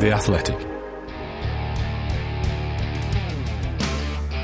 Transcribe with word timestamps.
The 0.00 0.12
Athletic. 0.12 0.56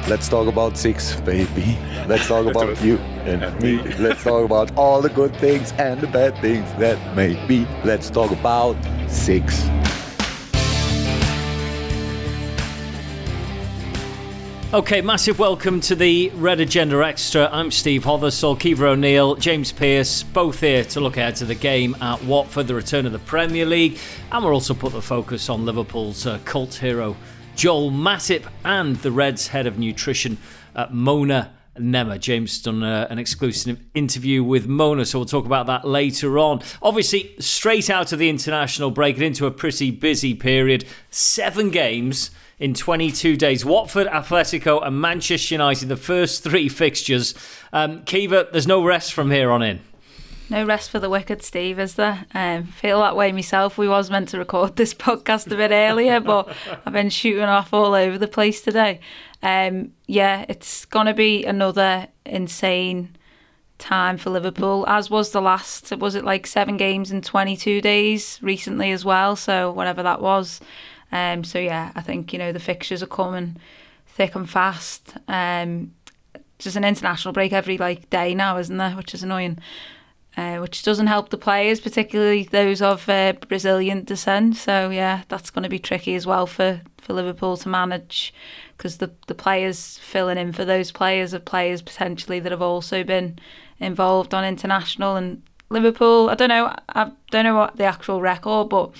Let's 0.08 0.28
talk 0.28 0.46
about 0.46 0.78
six, 0.78 1.20
baby. 1.20 1.76
Let's 2.06 2.28
talk 2.28 2.46
about 2.46 2.80
you 2.84 2.98
and 3.26 3.60
me. 3.60 3.82
Let's 3.98 4.22
talk 4.22 4.44
about 4.44 4.76
all 4.76 5.02
the 5.02 5.08
good 5.08 5.34
things 5.36 5.72
and 5.72 6.00
the 6.00 6.06
bad 6.06 6.38
things 6.38 6.72
that 6.74 7.16
may 7.16 7.34
be. 7.46 7.66
Let's 7.84 8.10
talk 8.10 8.30
about 8.30 8.76
six. 9.08 9.60
Okay, 14.72 15.00
massive 15.00 15.40
welcome 15.40 15.80
to 15.80 15.96
the 15.96 16.30
Red 16.36 16.60
Agenda 16.60 17.04
Extra. 17.04 17.50
I'm 17.50 17.72
Steve 17.72 18.04
Hothersall, 18.04 18.56
Caoimhe 18.56 18.82
O'Neill, 18.82 19.34
James 19.34 19.72
Pearce, 19.72 20.22
both 20.22 20.60
here 20.60 20.84
to 20.84 21.00
look 21.00 21.16
ahead 21.16 21.34
to 21.36 21.44
the 21.44 21.56
game 21.56 21.96
at 22.00 22.22
Watford, 22.22 22.68
the 22.68 22.76
return 22.76 23.04
of 23.04 23.10
the 23.10 23.18
Premier 23.18 23.66
League, 23.66 23.98
and 24.30 24.44
we'll 24.44 24.54
also 24.54 24.72
put 24.72 24.92
the 24.92 25.02
focus 25.02 25.48
on 25.48 25.64
Liverpool's 25.64 26.24
uh, 26.24 26.38
cult 26.44 26.74
hero, 26.74 27.16
Joel 27.56 27.90
Matip, 27.90 28.44
and 28.64 28.94
the 28.98 29.10
Reds' 29.10 29.48
head 29.48 29.66
of 29.66 29.76
nutrition, 29.76 30.38
uh, 30.76 30.86
Mona 30.88 31.52
Nemmer. 31.76 32.20
James 32.20 32.62
done 32.62 32.84
uh, 32.84 33.08
an 33.10 33.18
exclusive 33.18 33.80
interview 33.94 34.44
with 34.44 34.68
Mona, 34.68 35.04
so 35.04 35.18
we'll 35.18 35.26
talk 35.26 35.46
about 35.46 35.66
that 35.66 35.84
later 35.84 36.38
on. 36.38 36.62
Obviously, 36.80 37.34
straight 37.40 37.90
out 37.90 38.12
of 38.12 38.20
the 38.20 38.30
international 38.30 38.92
break 38.92 39.16
and 39.16 39.24
into 39.24 39.46
a 39.46 39.50
pretty 39.50 39.90
busy 39.90 40.32
period, 40.32 40.84
seven 41.10 41.70
games 41.70 42.30
in 42.60 42.74
22 42.74 43.36
days. 43.36 43.64
Watford, 43.64 44.06
Atletico, 44.06 44.86
and 44.86 45.00
Manchester 45.00 45.54
United, 45.54 45.88
the 45.88 45.96
first 45.96 46.44
three 46.44 46.68
fixtures. 46.68 47.34
Um, 47.72 48.02
Caoimhe, 48.04 48.52
there's 48.52 48.66
no 48.66 48.84
rest 48.84 49.12
from 49.12 49.30
here 49.30 49.50
on 49.50 49.62
in. 49.62 49.80
No 50.50 50.64
rest 50.64 50.90
for 50.90 50.98
the 50.98 51.08
wicked, 51.08 51.42
Steve, 51.42 51.78
is 51.78 51.94
there? 51.94 52.26
Um, 52.34 52.64
feel 52.64 53.00
that 53.00 53.16
way 53.16 53.30
myself. 53.32 53.78
We 53.78 53.88
was 53.88 54.10
meant 54.10 54.28
to 54.30 54.38
record 54.38 54.76
this 54.76 54.92
podcast 55.06 55.50
a 55.50 55.56
bit 55.56 55.70
earlier, 55.70 56.20
but 56.20 56.54
I've 56.84 56.92
been 56.92 57.08
shooting 57.08 57.44
off 57.44 57.72
all 57.72 57.94
over 57.94 58.18
the 58.18 58.28
place 58.28 58.60
today. 58.60 59.00
Um, 59.42 59.92
yeah, 60.06 60.44
it's 60.48 60.84
gonna 60.84 61.14
be 61.14 61.44
another 61.44 62.08
insane 62.26 63.16
time 63.78 64.18
for 64.18 64.30
Liverpool, 64.30 64.84
as 64.88 65.08
was 65.08 65.30
the 65.30 65.40
last. 65.40 65.96
Was 65.96 66.16
it 66.16 66.24
like 66.24 66.48
seven 66.48 66.76
games 66.76 67.12
in 67.12 67.22
22 67.22 67.80
days 67.80 68.38
recently 68.42 68.90
as 68.90 69.04
well? 69.04 69.36
So 69.36 69.70
whatever 69.70 70.02
that 70.02 70.20
was. 70.20 70.60
Um, 71.12 71.44
so 71.44 71.58
yeah, 71.58 71.92
I 71.94 72.00
think 72.02 72.32
you 72.32 72.38
know 72.38 72.52
the 72.52 72.60
fixtures 72.60 73.02
are 73.02 73.06
coming 73.06 73.56
thick 74.06 74.34
and 74.34 74.48
fast. 74.48 75.14
Um, 75.28 75.92
there's 76.58 76.76
an 76.76 76.84
international 76.84 77.32
break 77.32 77.52
every 77.52 77.78
like 77.78 78.10
day 78.10 78.34
now, 78.34 78.58
isn't 78.58 78.76
there? 78.76 78.92
Which 78.92 79.14
is 79.14 79.22
annoying. 79.22 79.58
Uh, 80.36 80.58
which 80.58 80.84
doesn't 80.84 81.08
help 81.08 81.30
the 81.30 81.36
players, 81.36 81.80
particularly 81.80 82.44
those 82.44 82.80
of 82.80 83.08
uh, 83.08 83.32
Brazilian 83.48 84.04
descent. 84.04 84.54
So 84.56 84.88
yeah, 84.88 85.22
that's 85.28 85.50
going 85.50 85.64
to 85.64 85.68
be 85.68 85.80
tricky 85.80 86.14
as 86.14 86.24
well 86.24 86.46
for, 86.46 86.80
for 86.98 87.14
Liverpool 87.14 87.56
to 87.56 87.68
manage 87.68 88.32
because 88.76 88.98
the 88.98 89.10
the 89.26 89.34
players 89.34 89.98
filling 89.98 90.38
in 90.38 90.52
for 90.52 90.64
those 90.64 90.92
players 90.92 91.34
are 91.34 91.40
players 91.40 91.82
potentially 91.82 92.38
that 92.40 92.52
have 92.52 92.62
also 92.62 93.02
been 93.02 93.38
involved 93.80 94.32
on 94.32 94.44
international 94.44 95.16
and 95.16 95.42
Liverpool. 95.68 96.30
I 96.30 96.36
don't 96.36 96.48
know. 96.48 96.74
I 96.88 97.10
don't 97.30 97.44
know 97.44 97.56
what 97.56 97.76
the 97.76 97.84
actual 97.84 98.20
record, 98.20 98.68
but 98.68 98.92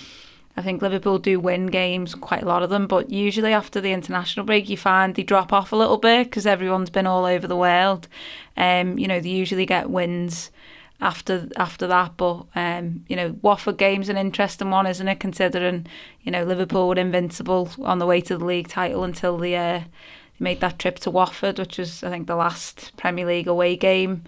I 0.57 0.61
think 0.61 0.81
Liverpool 0.81 1.17
do 1.17 1.39
win 1.39 1.67
games, 1.67 2.13
quite 2.13 2.43
a 2.43 2.47
lot 2.47 2.63
of 2.63 2.69
them, 2.69 2.87
but 2.87 3.09
usually 3.09 3.53
after 3.53 3.79
the 3.79 3.93
international 3.93 4.45
break, 4.45 4.69
you 4.69 4.77
find 4.77 5.15
they 5.15 5.23
drop 5.23 5.53
off 5.53 5.71
a 5.71 5.77
little 5.77 5.97
bit 5.97 6.25
because 6.25 6.45
everyone's 6.45 6.89
been 6.89 7.07
all 7.07 7.25
over 7.25 7.47
the 7.47 7.55
world. 7.55 8.07
Um, 8.57 8.97
you 8.99 9.07
know, 9.07 9.19
they 9.19 9.29
usually 9.29 9.65
get 9.65 9.89
wins 9.89 10.51
after 10.99 11.49
after 11.55 11.87
that, 11.87 12.17
but 12.17 12.45
um, 12.55 13.05
you 13.07 13.15
know, 13.15 13.35
Watford 13.41 13.77
game's 13.77 14.09
an 14.09 14.17
interesting 14.17 14.69
one, 14.69 14.85
isn't 14.85 15.07
it? 15.07 15.19
Considering 15.19 15.87
you 16.21 16.31
know 16.31 16.43
Liverpool 16.43 16.87
were 16.87 16.95
invincible 16.95 17.69
on 17.81 17.99
the 17.99 18.05
way 18.05 18.21
to 18.21 18.37
the 18.37 18.45
league 18.45 18.67
title 18.67 19.03
until 19.03 19.37
the 19.37 19.55
uh, 19.55 19.81
made 20.39 20.59
that 20.59 20.79
trip 20.79 20.99
to 20.99 21.11
Watford, 21.11 21.59
which 21.59 21.77
was 21.77 22.03
I 22.03 22.09
think 22.09 22.27
the 22.27 22.35
last 22.35 22.95
Premier 22.97 23.25
League 23.25 23.47
away 23.47 23.75
game 23.75 24.23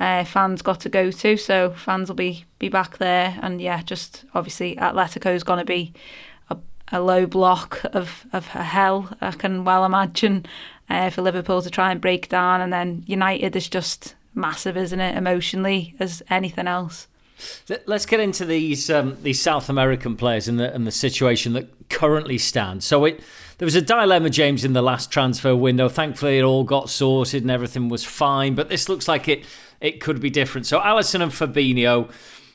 uh, 0.00 0.24
fans 0.24 0.62
got 0.62 0.80
to 0.80 0.88
go 0.88 1.10
to. 1.10 1.36
So 1.36 1.70
fans 1.70 2.08
will 2.08 2.16
be 2.16 2.44
be 2.58 2.68
back 2.68 2.98
there, 2.98 3.38
and 3.42 3.60
yeah, 3.60 3.82
just 3.82 4.24
obviously 4.34 4.76
Atletico 4.76 5.34
is 5.34 5.44
going 5.44 5.58
to 5.58 5.64
be 5.64 5.92
a, 6.50 6.56
a 6.90 7.00
low 7.00 7.26
block 7.26 7.82
of 7.92 8.26
of 8.32 8.46
hell. 8.48 9.16
I 9.20 9.32
can 9.32 9.64
well 9.64 9.84
imagine 9.84 10.46
uh, 10.88 11.10
for 11.10 11.22
Liverpool 11.22 11.62
to 11.62 11.70
try 11.70 11.90
and 11.90 12.00
break 12.00 12.28
down, 12.28 12.60
and 12.60 12.72
then 12.72 13.04
United 13.06 13.56
is 13.56 13.68
just 13.68 14.14
massive, 14.34 14.76
isn't 14.76 15.00
it, 15.00 15.16
emotionally 15.16 15.94
as 16.00 16.22
anything 16.30 16.66
else. 16.66 17.08
Let's 17.86 18.06
get 18.06 18.20
into 18.20 18.44
these 18.44 18.88
um, 18.88 19.16
these 19.22 19.40
South 19.40 19.68
American 19.68 20.16
players 20.16 20.48
and 20.48 20.60
the 20.60 20.72
and 20.72 20.86
the 20.86 20.92
situation 20.92 21.54
that 21.54 21.88
currently 21.88 22.38
stands. 22.38 22.86
So 22.86 23.04
it 23.04 23.20
there 23.58 23.66
was 23.66 23.74
a 23.74 23.82
dilemma, 23.82 24.30
James, 24.30 24.64
in 24.64 24.72
the 24.72 24.82
last 24.82 25.10
transfer 25.10 25.54
window. 25.54 25.88
Thankfully, 25.88 26.38
it 26.38 26.42
all 26.42 26.64
got 26.64 26.88
sorted 26.88 27.42
and 27.42 27.50
everything 27.50 27.88
was 27.88 28.04
fine. 28.04 28.54
But 28.54 28.68
this 28.68 28.88
looks 28.88 29.08
like 29.08 29.28
it 29.28 29.44
it 29.82 30.00
could 30.00 30.20
be 30.20 30.30
different. 30.30 30.66
So 30.66 30.80
Alisson 30.80 31.20
and 31.20 31.32
Fabinho 31.32 32.10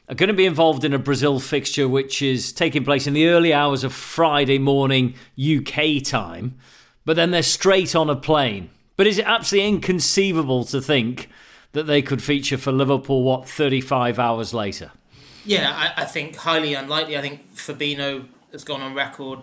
are 0.09 0.15
going 0.15 0.29
to 0.29 0.33
be 0.33 0.45
involved 0.45 0.85
in 0.85 0.93
a 0.93 0.99
Brazil 0.99 1.39
fixture, 1.39 1.87
which 1.87 2.21
is 2.21 2.53
taking 2.53 2.85
place 2.85 3.05
in 3.05 3.13
the 3.13 3.27
early 3.27 3.53
hours 3.53 3.83
of 3.83 3.93
Friday 3.93 4.57
morning 4.57 5.13
UK 5.37 6.01
time. 6.03 6.57
But 7.05 7.17
then 7.17 7.31
they're 7.31 7.43
straight 7.43 7.95
on 7.95 8.09
a 8.09 8.15
plane. 8.15 8.69
But 8.95 9.05
is 9.07 9.19
it 9.19 9.25
absolutely 9.25 9.69
inconceivable 9.69 10.63
to 10.65 10.81
think 10.81 11.29
that 11.73 11.83
they 11.83 12.01
could 12.01 12.23
feature 12.23 12.57
for 12.57 12.71
Liverpool, 12.71 13.23
what, 13.23 13.47
35 13.47 14.17
hours 14.17 14.53
later? 14.53 14.91
Yeah, 15.45 15.71
I, 15.73 16.03
I 16.03 16.05
think 16.05 16.37
highly 16.37 16.73
unlikely. 16.73 17.17
I 17.17 17.21
think 17.21 17.55
Fabinho 17.55 18.27
has 18.53 18.63
gone 18.63 18.81
on 18.81 18.93
record 18.93 19.39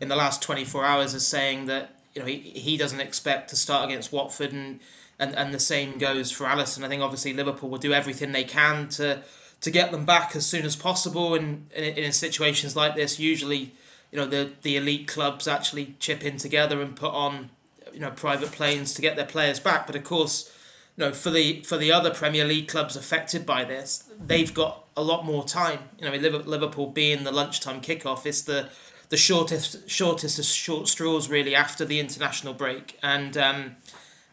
in 0.00 0.08
the 0.08 0.16
last 0.16 0.42
24 0.42 0.84
hours 0.84 1.14
as 1.14 1.26
saying 1.26 1.66
that 1.66 1.98
you 2.14 2.20
know 2.20 2.26
he, 2.26 2.36
he 2.36 2.76
doesn't 2.76 3.00
expect 3.00 3.50
to 3.50 3.56
start 3.56 3.88
against 3.88 4.12
Watford 4.12 4.52
and 4.52 4.80
and, 5.22 5.36
and 5.36 5.54
the 5.54 5.60
same 5.60 5.98
goes 5.98 6.32
for 6.32 6.44
Alisson. 6.44 6.84
I 6.84 6.88
think 6.88 7.00
obviously 7.00 7.32
Liverpool 7.32 7.70
will 7.70 7.78
do 7.78 7.92
everything 7.92 8.32
they 8.32 8.44
can 8.44 8.88
to 8.90 9.22
to 9.60 9.70
get 9.70 9.92
them 9.92 10.04
back 10.04 10.34
as 10.34 10.44
soon 10.44 10.64
as 10.64 10.74
possible. 10.74 11.34
And, 11.34 11.70
and 11.76 11.96
in 11.96 12.12
situations 12.12 12.74
like 12.74 12.96
this, 12.96 13.20
usually 13.20 13.72
you 14.10 14.18
know 14.18 14.26
the 14.26 14.52
the 14.62 14.76
elite 14.76 15.06
clubs 15.06 15.46
actually 15.46 15.94
chip 16.00 16.24
in 16.24 16.38
together 16.38 16.82
and 16.82 16.96
put 16.96 17.12
on 17.12 17.50
you 17.92 18.00
know 18.00 18.10
private 18.10 18.50
planes 18.50 18.94
to 18.94 19.02
get 19.02 19.14
their 19.14 19.24
players 19.24 19.60
back. 19.60 19.86
But 19.86 19.94
of 19.94 20.02
course, 20.02 20.52
you 20.96 21.04
know 21.04 21.12
for 21.12 21.30
the 21.30 21.60
for 21.60 21.76
the 21.76 21.92
other 21.92 22.10
Premier 22.10 22.44
League 22.44 22.66
clubs 22.66 22.96
affected 22.96 23.46
by 23.46 23.62
this, 23.64 24.04
they've 24.20 24.52
got 24.52 24.84
a 24.96 25.02
lot 25.02 25.24
more 25.24 25.44
time. 25.44 25.78
You 25.98 26.10
know, 26.10 26.16
Liverpool 26.16 26.88
being 26.88 27.22
the 27.22 27.32
lunchtime 27.32 27.80
kickoff, 27.80 28.26
it's 28.26 28.42
the 28.42 28.70
the 29.08 29.16
shortest 29.16 29.88
shortest 29.88 30.40
of 30.40 30.44
short 30.46 30.88
straws 30.88 31.28
really 31.28 31.54
after 31.54 31.84
the 31.84 32.00
international 32.00 32.54
break 32.54 32.98
and. 33.04 33.36
Um, 33.36 33.76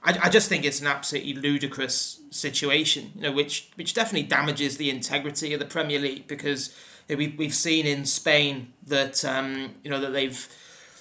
I, 0.03 0.17
I 0.23 0.29
just 0.29 0.49
think 0.49 0.65
it's 0.65 0.81
an 0.81 0.87
absolutely 0.87 1.33
ludicrous 1.33 2.21
situation, 2.31 3.11
you 3.15 3.21
know, 3.21 3.31
which 3.31 3.69
which 3.75 3.93
definitely 3.93 4.27
damages 4.27 4.77
the 4.77 4.89
integrity 4.89 5.53
of 5.53 5.59
the 5.59 5.65
Premier 5.65 5.99
League 5.99 6.27
because 6.27 6.75
you 7.07 7.15
know, 7.15 7.19
we 7.19 7.35
we've 7.37 7.53
seen 7.53 7.85
in 7.85 8.05
Spain 8.05 8.73
that 8.85 9.23
um, 9.25 9.75
you 9.83 9.89
know 9.89 9.99
that 9.99 10.13
they've 10.13 10.47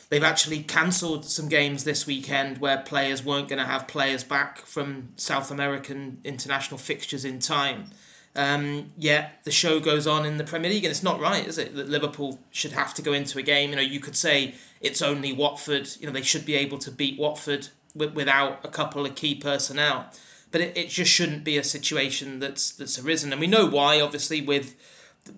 they've 0.08 0.24
actually 0.24 0.62
cancelled 0.62 1.24
some 1.24 1.48
games 1.48 1.84
this 1.84 2.06
weekend 2.06 2.58
where 2.58 2.78
players 2.78 3.24
weren't 3.24 3.48
going 3.48 3.60
to 3.60 3.66
have 3.66 3.86
players 3.86 4.24
back 4.24 4.66
from 4.66 5.10
South 5.16 5.50
American 5.50 6.20
international 6.24 6.78
fixtures 6.78 7.24
in 7.24 7.38
time. 7.38 7.90
Um, 8.36 8.92
yet 8.96 9.40
the 9.44 9.50
show 9.50 9.80
goes 9.80 10.06
on 10.06 10.24
in 10.24 10.36
the 10.36 10.44
Premier 10.44 10.70
League, 10.70 10.84
and 10.84 10.90
it's 10.90 11.02
not 11.02 11.20
right, 11.20 11.46
is 11.46 11.58
it? 11.58 11.74
That 11.74 11.88
Liverpool 11.88 12.38
should 12.50 12.72
have 12.72 12.94
to 12.94 13.02
go 13.02 13.12
into 13.12 13.38
a 13.38 13.42
game. 13.42 13.70
You 13.70 13.76
know, 13.76 13.82
you 13.82 14.00
could 14.00 14.16
say 14.16 14.54
it's 14.80 15.02
only 15.02 15.32
Watford. 15.32 15.88
You 15.98 16.06
know, 16.06 16.12
they 16.12 16.22
should 16.22 16.46
be 16.46 16.54
able 16.54 16.78
to 16.78 16.90
beat 16.90 17.18
Watford 17.18 17.68
without 17.94 18.64
a 18.64 18.68
couple 18.68 19.04
of 19.04 19.14
key 19.14 19.34
personnel. 19.34 20.10
But 20.50 20.60
it, 20.62 20.76
it 20.76 20.88
just 20.88 21.10
shouldn't 21.10 21.44
be 21.44 21.58
a 21.58 21.64
situation 21.64 22.38
that's 22.38 22.70
that's 22.70 22.98
arisen, 22.98 23.32
and 23.32 23.40
we 23.40 23.46
know 23.46 23.66
why. 23.66 24.00
Obviously, 24.00 24.40
with 24.40 24.74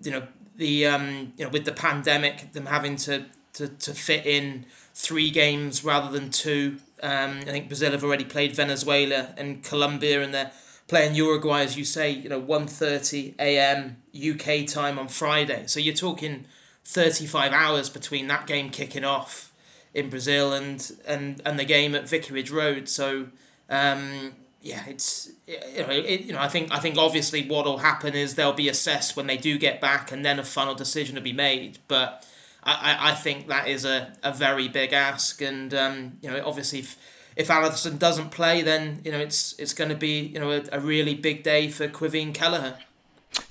you 0.03 0.11
know 0.11 0.23
the 0.55 0.85
um, 0.85 1.33
you 1.37 1.45
know 1.45 1.49
with 1.49 1.65
the 1.65 1.73
pandemic, 1.73 2.53
them 2.53 2.67
having 2.67 2.95
to 2.97 3.25
to, 3.53 3.67
to 3.67 3.93
fit 3.93 4.25
in 4.25 4.65
three 4.93 5.29
games 5.29 5.83
rather 5.83 6.11
than 6.11 6.29
two. 6.29 6.77
Um, 7.03 7.39
I 7.41 7.45
think 7.45 7.67
Brazil 7.67 7.91
have 7.91 8.03
already 8.03 8.23
played 8.23 8.55
Venezuela 8.55 9.33
and 9.37 9.63
Colombia, 9.63 10.21
and 10.21 10.33
they're 10.33 10.51
playing 10.87 11.15
Uruguay, 11.15 11.63
as 11.63 11.77
you 11.77 11.83
say. 11.83 12.11
You 12.11 12.29
know, 12.29 12.41
1.30 12.41 13.33
a.m. 13.39 13.97
UK 14.15 14.67
time 14.67 14.99
on 14.99 15.07
Friday. 15.07 15.63
So 15.67 15.79
you're 15.79 15.93
talking 15.95 16.45
thirty 16.83 17.25
five 17.25 17.53
hours 17.53 17.89
between 17.89 18.27
that 18.27 18.47
game 18.47 18.69
kicking 18.69 19.03
off 19.03 19.50
in 19.93 20.09
Brazil 20.09 20.53
and 20.53 20.91
and 21.05 21.41
and 21.45 21.59
the 21.59 21.65
game 21.65 21.95
at 21.95 22.07
Vicarage 22.09 22.51
Road. 22.51 22.89
So 22.89 23.27
um, 23.69 24.33
yeah, 24.61 24.83
it's 24.87 25.31
you 25.47 25.81
know 25.81 25.89
it, 25.89 26.21
you 26.21 26.33
know 26.33 26.39
I 26.39 26.47
think 26.47 26.71
I 26.71 26.79
think 26.79 26.97
obviously 26.97 27.47
what 27.47 27.65
will 27.65 27.79
happen 27.79 28.13
is 28.13 28.35
they'll 28.35 28.53
be 28.53 28.69
assessed 28.69 29.15
when 29.15 29.27
they 29.27 29.37
do 29.37 29.57
get 29.57 29.81
back, 29.81 30.11
and 30.11 30.23
then 30.23 30.39
a 30.39 30.43
final 30.43 30.75
decision 30.75 31.15
will 31.15 31.23
be 31.23 31.33
made. 31.33 31.79
But 31.87 32.25
I, 32.63 33.11
I 33.11 33.15
think 33.15 33.47
that 33.47 33.67
is 33.67 33.85
a, 33.85 34.13
a 34.23 34.31
very 34.31 34.67
big 34.67 34.93
ask, 34.93 35.41
and 35.41 35.73
um, 35.73 36.13
you 36.21 36.29
know 36.29 36.43
obviously 36.45 36.79
if 36.79 36.97
if 37.35 37.47
Alisson 37.47 37.97
doesn't 37.97 38.29
play, 38.29 38.61
then 38.61 39.01
you 39.03 39.11
know 39.11 39.19
it's 39.19 39.53
it's 39.57 39.73
going 39.73 39.89
to 39.89 39.95
be 39.95 40.19
you 40.19 40.39
know 40.39 40.51
a, 40.51 40.63
a 40.71 40.79
really 40.79 41.15
big 41.15 41.43
day 41.43 41.69
for 41.69 41.87
Caoimhín 41.87 42.33
Kelleher. 42.33 42.77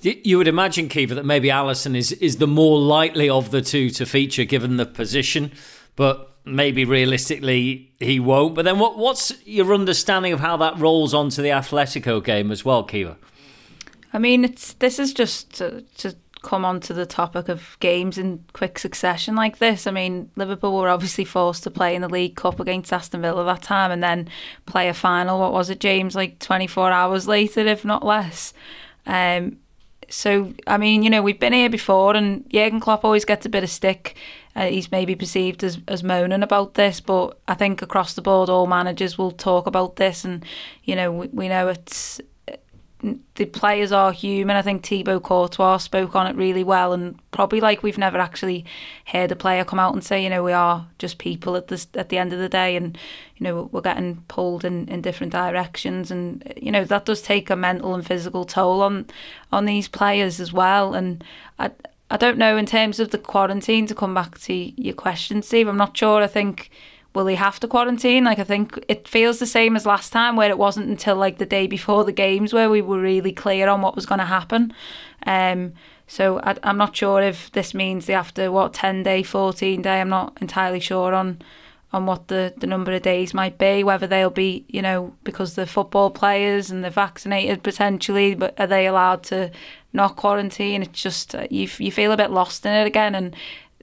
You 0.01 0.37
would 0.37 0.47
imagine, 0.47 0.89
Caoimhe, 0.89 1.15
that 1.15 1.25
maybe 1.25 1.47
Alisson 1.47 1.95
is, 1.95 2.11
is 2.13 2.37
the 2.37 2.47
more 2.47 2.79
likely 2.79 3.29
of 3.29 3.49
the 3.49 3.63
two 3.63 3.89
to 3.91 4.05
feature 4.05 4.43
given 4.43 4.77
the 4.77 4.85
position, 4.85 5.51
but 5.95 6.30
maybe 6.45 6.85
realistically 6.85 7.91
he 7.99 8.19
won't. 8.19 8.55
But 8.55 8.65
then 8.65 8.79
what, 8.79 8.97
what's 8.97 9.33
your 9.45 9.73
understanding 9.73 10.33
of 10.33 10.39
how 10.39 10.57
that 10.57 10.77
rolls 10.77 11.13
onto 11.13 11.41
the 11.41 11.49
Atletico 11.49 12.23
game 12.23 12.51
as 12.51 12.65
well, 12.65 12.85
Caoimhe? 12.85 13.15
I 14.13 14.19
mean, 14.19 14.43
it's 14.43 14.73
this 14.73 14.99
is 14.99 15.13
just 15.13 15.53
to, 15.55 15.81
to 15.99 16.15
come 16.41 16.65
on 16.65 16.79
to 16.81 16.93
the 16.93 17.05
topic 17.05 17.49
of 17.49 17.77
games 17.79 18.17
in 18.17 18.43
quick 18.53 18.79
succession 18.79 19.35
like 19.35 19.59
this. 19.59 19.85
I 19.85 19.91
mean, 19.91 20.29
Liverpool 20.35 20.77
were 20.77 20.89
obviously 20.89 21.23
forced 21.23 21.63
to 21.63 21.71
play 21.71 21.95
in 21.95 22.01
the 22.01 22.09
League 22.09 22.35
Cup 22.35 22.59
against 22.59 22.91
Aston 22.91 23.21
Villa 23.21 23.43
that 23.45 23.61
time 23.61 23.91
and 23.91 24.03
then 24.03 24.27
play 24.65 24.89
a 24.89 24.93
final, 24.93 25.39
what 25.39 25.53
was 25.53 25.69
it, 25.69 25.79
James, 25.79 26.15
like 26.15 26.39
24 26.39 26.91
hours 26.91 27.27
later, 27.27 27.61
if 27.61 27.85
not 27.85 28.03
less. 28.03 28.53
Um, 29.05 29.57
so, 30.09 30.53
I 30.67 30.77
mean, 30.77 31.03
you 31.03 31.09
know, 31.09 31.21
we've 31.21 31.39
been 31.39 31.53
here 31.53 31.69
before 31.69 32.15
and 32.15 32.49
Jurgen 32.49 32.79
Klopp 32.79 33.05
always 33.05 33.23
gets 33.23 33.45
a 33.45 33.49
bit 33.49 33.63
of 33.63 33.69
stick. 33.69 34.15
Uh, 34.55 34.67
he's 34.67 34.91
maybe 34.91 35.15
perceived 35.15 35.63
as, 35.63 35.79
as 35.87 36.03
moaning 36.03 36.43
about 36.43 36.73
this, 36.73 36.99
but 36.99 37.39
I 37.47 37.53
think 37.53 37.81
across 37.81 38.13
the 38.13 38.21
board, 38.21 38.49
all 38.49 38.67
managers 38.67 39.17
will 39.17 39.31
talk 39.31 39.65
about 39.65 39.95
this. 39.95 40.25
And, 40.25 40.45
you 40.83 40.95
know, 40.95 41.11
we, 41.11 41.27
we 41.27 41.47
know 41.47 41.69
it's 41.69 42.19
the 43.35 43.45
players 43.45 43.91
are 43.91 44.11
human. 44.11 44.55
I 44.55 44.61
think 44.61 44.85
Thibaut 44.85 45.23
Courtois 45.23 45.77
spoke 45.77 46.15
on 46.15 46.27
it 46.27 46.35
really 46.35 46.63
well, 46.63 46.93
and 46.93 47.17
probably 47.31 47.59
like 47.59 47.81
we've 47.81 47.97
never 47.97 48.19
actually 48.19 48.65
heard 49.05 49.31
a 49.31 49.35
player 49.35 49.65
come 49.65 49.79
out 49.79 49.93
and 49.93 50.03
say, 50.03 50.23
you 50.23 50.29
know, 50.29 50.43
we 50.43 50.53
are 50.53 50.87
just 50.99 51.17
people 51.17 51.55
at 51.55 51.67
this 51.67 51.87
at 51.95 52.09
the 52.09 52.17
end 52.17 52.31
of 52.31 52.39
the 52.39 52.49
day, 52.49 52.75
and 52.75 52.97
you 53.37 53.43
know 53.43 53.69
we're 53.71 53.81
getting 53.81 54.23
pulled 54.27 54.63
in, 54.63 54.87
in 54.87 55.01
different 55.01 55.33
directions, 55.33 56.11
and 56.11 56.53
you 56.55 56.71
know 56.71 56.83
that 56.85 57.05
does 57.05 57.21
take 57.21 57.49
a 57.49 57.55
mental 57.55 57.95
and 57.95 58.05
physical 58.05 58.45
toll 58.45 58.81
on 58.81 59.07
on 59.51 59.65
these 59.65 59.87
players 59.87 60.39
as 60.39 60.53
well. 60.53 60.93
And 60.93 61.23
I 61.57 61.71
I 62.11 62.17
don't 62.17 62.37
know 62.37 62.57
in 62.57 62.65
terms 62.65 62.99
of 62.99 63.11
the 63.11 63.17
quarantine 63.17 63.87
to 63.87 63.95
come 63.95 64.13
back 64.13 64.37
to 64.39 64.53
your 64.53 64.93
question, 64.93 65.41
Steve. 65.41 65.67
I'm 65.67 65.77
not 65.77 65.97
sure. 65.97 66.21
I 66.21 66.27
think 66.27 66.69
will 67.13 67.27
he 67.27 67.35
have 67.35 67.59
to 67.61 67.67
quarantine? 67.67 68.25
Like 68.25 68.37
I 68.37 68.43
think 68.43 68.83
it 68.87 69.07
feels 69.07 69.39
the 69.39 69.45
same 69.45 69.77
as 69.77 69.85
last 69.85 70.11
time, 70.11 70.35
where 70.35 70.49
it 70.49 70.57
wasn't 70.57 70.89
until 70.89 71.15
like 71.15 71.37
the 71.37 71.45
day 71.45 71.67
before 71.67 72.03
the 72.03 72.11
games 72.11 72.53
where 72.53 72.69
we 72.69 72.81
were 72.81 72.99
really 72.99 73.31
clear 73.31 73.69
on 73.69 73.81
what 73.81 73.95
was 73.95 74.05
going 74.05 74.19
to 74.19 74.25
happen. 74.25 74.73
Um, 75.25 75.73
so 76.05 76.39
I, 76.39 76.57
am 76.63 76.77
not 76.77 76.95
sure 76.95 77.21
if 77.21 77.49
this 77.53 77.73
means 77.73 78.05
they 78.05 78.13
have 78.13 78.33
to 78.33 78.49
what 78.49 78.73
ten 78.73 79.03
day, 79.03 79.23
fourteen 79.23 79.81
day. 79.81 80.01
I'm 80.01 80.09
not 80.09 80.37
entirely 80.41 80.81
sure 80.81 81.13
on 81.13 81.41
on 81.93 82.05
what 82.05 82.29
the, 82.29 82.53
the 82.57 82.67
number 82.67 82.93
of 82.93 83.01
days 83.01 83.33
might 83.33 83.57
be, 83.57 83.83
whether 83.83 84.07
they'll 84.07 84.29
be, 84.29 84.63
you 84.69 84.81
know, 84.81 85.13
because 85.25 85.55
they're 85.55 85.65
football 85.65 86.09
players 86.09 86.71
and 86.71 86.83
they're 86.83 86.91
vaccinated 86.91 87.63
potentially, 87.63 88.33
but 88.33 88.57
are 88.57 88.67
they 88.67 88.87
allowed 88.87 89.23
to 89.23 89.51
not 89.93 90.15
quarantine? 90.15 90.83
It's 90.83 91.01
just, 91.01 91.35
uh, 91.35 91.47
you, 91.49 91.67
you 91.77 91.91
feel 91.91 92.11
a 92.11 92.17
bit 92.17 92.31
lost 92.31 92.65
in 92.65 92.73
it 92.73 92.87
again. 92.87 93.15
And 93.15 93.35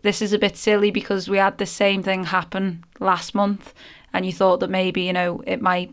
this 0.02 0.22
is 0.22 0.32
a 0.32 0.38
bit 0.38 0.56
silly 0.56 0.90
because 0.90 1.28
we 1.28 1.38
had 1.38 1.58
the 1.58 1.66
same 1.66 2.02
thing 2.02 2.24
happen 2.24 2.84
last 3.00 3.34
month 3.34 3.74
and 4.12 4.24
you 4.26 4.32
thought 4.32 4.60
that 4.60 4.70
maybe 4.70 5.02
you 5.02 5.12
know 5.12 5.42
it 5.46 5.60
might 5.60 5.92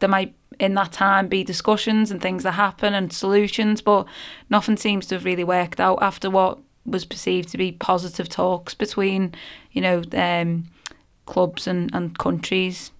there 0.00 0.08
might 0.08 0.34
in 0.60 0.74
that 0.74 0.92
time 0.92 1.28
be 1.28 1.42
discussions 1.42 2.10
and 2.10 2.22
things 2.22 2.42
that 2.42 2.52
happen 2.52 2.94
and 2.94 3.12
solutions 3.12 3.80
but 3.80 4.06
nothing 4.50 4.76
seems 4.76 5.06
to 5.06 5.16
have 5.16 5.24
really 5.24 5.44
worked 5.44 5.80
out 5.80 5.98
after 6.00 6.30
what 6.30 6.58
was 6.86 7.04
perceived 7.04 7.48
to 7.48 7.58
be 7.58 7.72
positive 7.72 8.28
talks 8.28 8.74
between 8.74 9.34
you 9.72 9.80
know 9.80 10.02
um, 10.12 10.64
clubs 11.26 11.66
and, 11.66 11.92
and 11.94 12.18
countries 12.18 12.90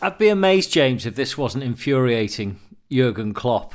I'd 0.00 0.18
be 0.18 0.28
amazed 0.28 0.72
James 0.72 1.06
if 1.06 1.14
this 1.14 1.38
wasn't 1.38 1.64
infuriating 1.64 2.58
Jurgen 2.90 3.32
Klopp 3.32 3.74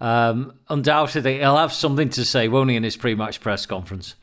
um, 0.00 0.52
undoubtedly 0.68 1.38
he'll 1.38 1.56
have 1.56 1.72
something 1.72 2.08
to 2.08 2.24
say 2.24 2.48
won't 2.48 2.70
he 2.70 2.76
in 2.76 2.82
his 2.82 2.96
pre-match 2.96 3.40
press 3.40 3.66
conference 3.66 4.14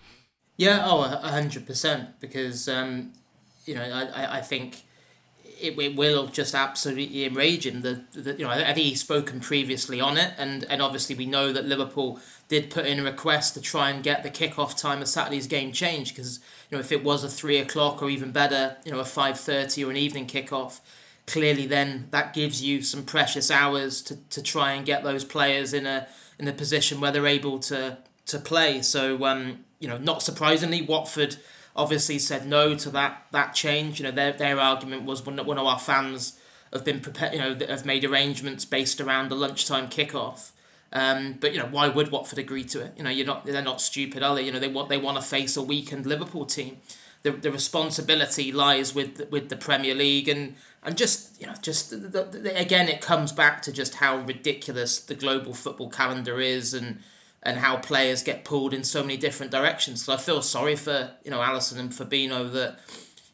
yeah, 0.57 0.81
oh, 0.85 1.03
hundred 1.03 1.67
percent. 1.67 2.19
Because 2.19 2.67
um, 2.67 3.13
you 3.65 3.75
know, 3.75 3.83
I, 3.83 4.37
I 4.37 4.41
think 4.41 4.81
it, 5.43 5.77
it 5.77 5.95
will 5.95 6.27
just 6.27 6.55
absolutely 6.55 7.25
enrage 7.25 7.65
him. 7.65 7.81
The, 7.81 8.01
the 8.13 8.33
you 8.33 8.43
know, 8.43 8.49
I 8.49 8.73
think 8.73 8.87
he's 8.87 9.01
spoken 9.01 9.39
previously 9.39 10.01
on 10.01 10.17
it, 10.17 10.33
and 10.37 10.65
and 10.65 10.81
obviously 10.81 11.15
we 11.15 11.27
know 11.27 11.53
that 11.53 11.65
Liverpool 11.65 12.19
did 12.47 12.71
put 12.71 12.87
in 12.87 12.99
a 12.99 13.03
request 13.03 13.53
to 13.53 13.61
try 13.61 13.91
and 13.91 14.03
get 14.03 14.23
the 14.23 14.31
kickoff 14.31 14.75
time 14.75 15.01
of 15.01 15.07
Saturday's 15.07 15.47
game 15.47 15.71
changed 15.71 16.15
because 16.15 16.39
you 16.71 16.77
know 16.77 16.79
if 16.79 16.91
it 16.91 17.03
was 17.03 17.23
a 17.23 17.29
three 17.29 17.57
o'clock 17.59 18.01
or 18.01 18.09
even 18.09 18.31
better, 18.31 18.77
you 18.83 18.91
know, 18.91 18.99
a 18.99 19.05
five 19.05 19.39
thirty 19.39 19.85
or 19.85 19.91
an 19.91 19.97
evening 19.97 20.25
kickoff, 20.25 20.79
clearly 21.27 21.67
then 21.67 22.07
that 22.11 22.33
gives 22.33 22.63
you 22.63 22.81
some 22.81 23.03
precious 23.03 23.51
hours 23.51 24.01
to, 24.01 24.15
to 24.29 24.41
try 24.41 24.71
and 24.71 24.85
get 24.85 25.03
those 25.03 25.23
players 25.23 25.73
in 25.73 25.85
a 25.85 26.07
in 26.39 26.47
a 26.47 26.53
position 26.53 26.99
where 27.01 27.11
they're 27.11 27.27
able 27.27 27.59
to 27.59 27.97
to 28.25 28.39
play. 28.39 28.81
So 28.81 29.25
um, 29.25 29.65
you 29.79 29.87
know, 29.87 29.97
not 29.97 30.23
surprisingly, 30.23 30.81
Watford 30.81 31.37
obviously 31.75 32.17
said 32.17 32.47
no 32.47 32.75
to 32.75 32.89
that 32.91 33.27
that 33.31 33.53
change. 33.53 33.99
You 33.99 34.05
know, 34.05 34.11
their 34.11 34.31
their 34.31 34.59
argument 34.59 35.03
was 35.03 35.25
one 35.25 35.37
one 35.45 35.57
of 35.57 35.65
our 35.65 35.79
fans 35.79 36.39
have 36.73 36.83
been 36.83 36.99
prepared, 36.99 37.33
you 37.33 37.39
know, 37.39 37.55
have 37.67 37.85
made 37.85 38.03
arrangements 38.03 38.65
based 38.65 38.99
around 38.99 39.29
the 39.29 39.35
lunchtime 39.35 39.87
kickoff. 39.89 40.51
Um, 40.93 41.33
but 41.39 41.53
you 41.53 41.59
know, 41.59 41.67
why 41.67 41.89
would 41.89 42.11
Watford 42.11 42.39
agree 42.39 42.63
to 42.65 42.81
it? 42.81 42.93
You 42.97 43.03
know, 43.03 43.09
you're 43.09 43.25
not 43.25 43.45
they're 43.45 43.61
not 43.61 43.81
stupid, 43.81 44.23
are 44.23 44.35
they? 44.35 44.43
You 44.43 44.51
know, 44.51 44.59
they 44.59 44.67
want 44.69 44.89
they 44.89 44.97
want 44.97 45.17
to 45.17 45.23
face 45.23 45.57
a 45.57 45.61
weakened 45.61 46.05
Liverpool 46.05 46.45
team. 46.45 46.77
The, 47.27 47.37
the 47.37 47.51
responsibility 47.51 48.51
lies 48.51 48.95
with 48.95 49.29
with 49.29 49.49
the 49.49 49.57
Premier 49.57 49.93
League 49.93 50.29
and 50.29 50.55
and 50.83 50.97
just 50.97 51.39
you 51.41 51.47
know 51.47 51.55
just 51.61 51.89
the, 51.89 51.97
the, 51.97 52.57
again 52.57 52.87
it 52.87 53.01
comes 53.01 53.31
back 53.31 53.61
to 53.63 53.71
just 53.71 53.95
how 53.95 54.17
ridiculous 54.19 54.99
the 54.99 55.15
global 55.15 55.53
football 55.53 55.89
calendar 55.89 56.39
is 56.39 56.73
and 56.73 56.99
and 57.43 57.57
how 57.57 57.77
players 57.77 58.23
get 58.23 58.45
pulled 58.45 58.73
in 58.73 58.83
so 58.83 59.01
many 59.01 59.17
different 59.17 59.51
directions. 59.51 60.05
So 60.05 60.13
I 60.13 60.17
feel 60.17 60.41
sorry 60.41 60.75
for 60.75 61.11
you 61.23 61.31
know 61.31 61.39
Alisson 61.39 61.79
and 61.79 61.91
Fabinho 61.91 62.51
that 62.53 62.79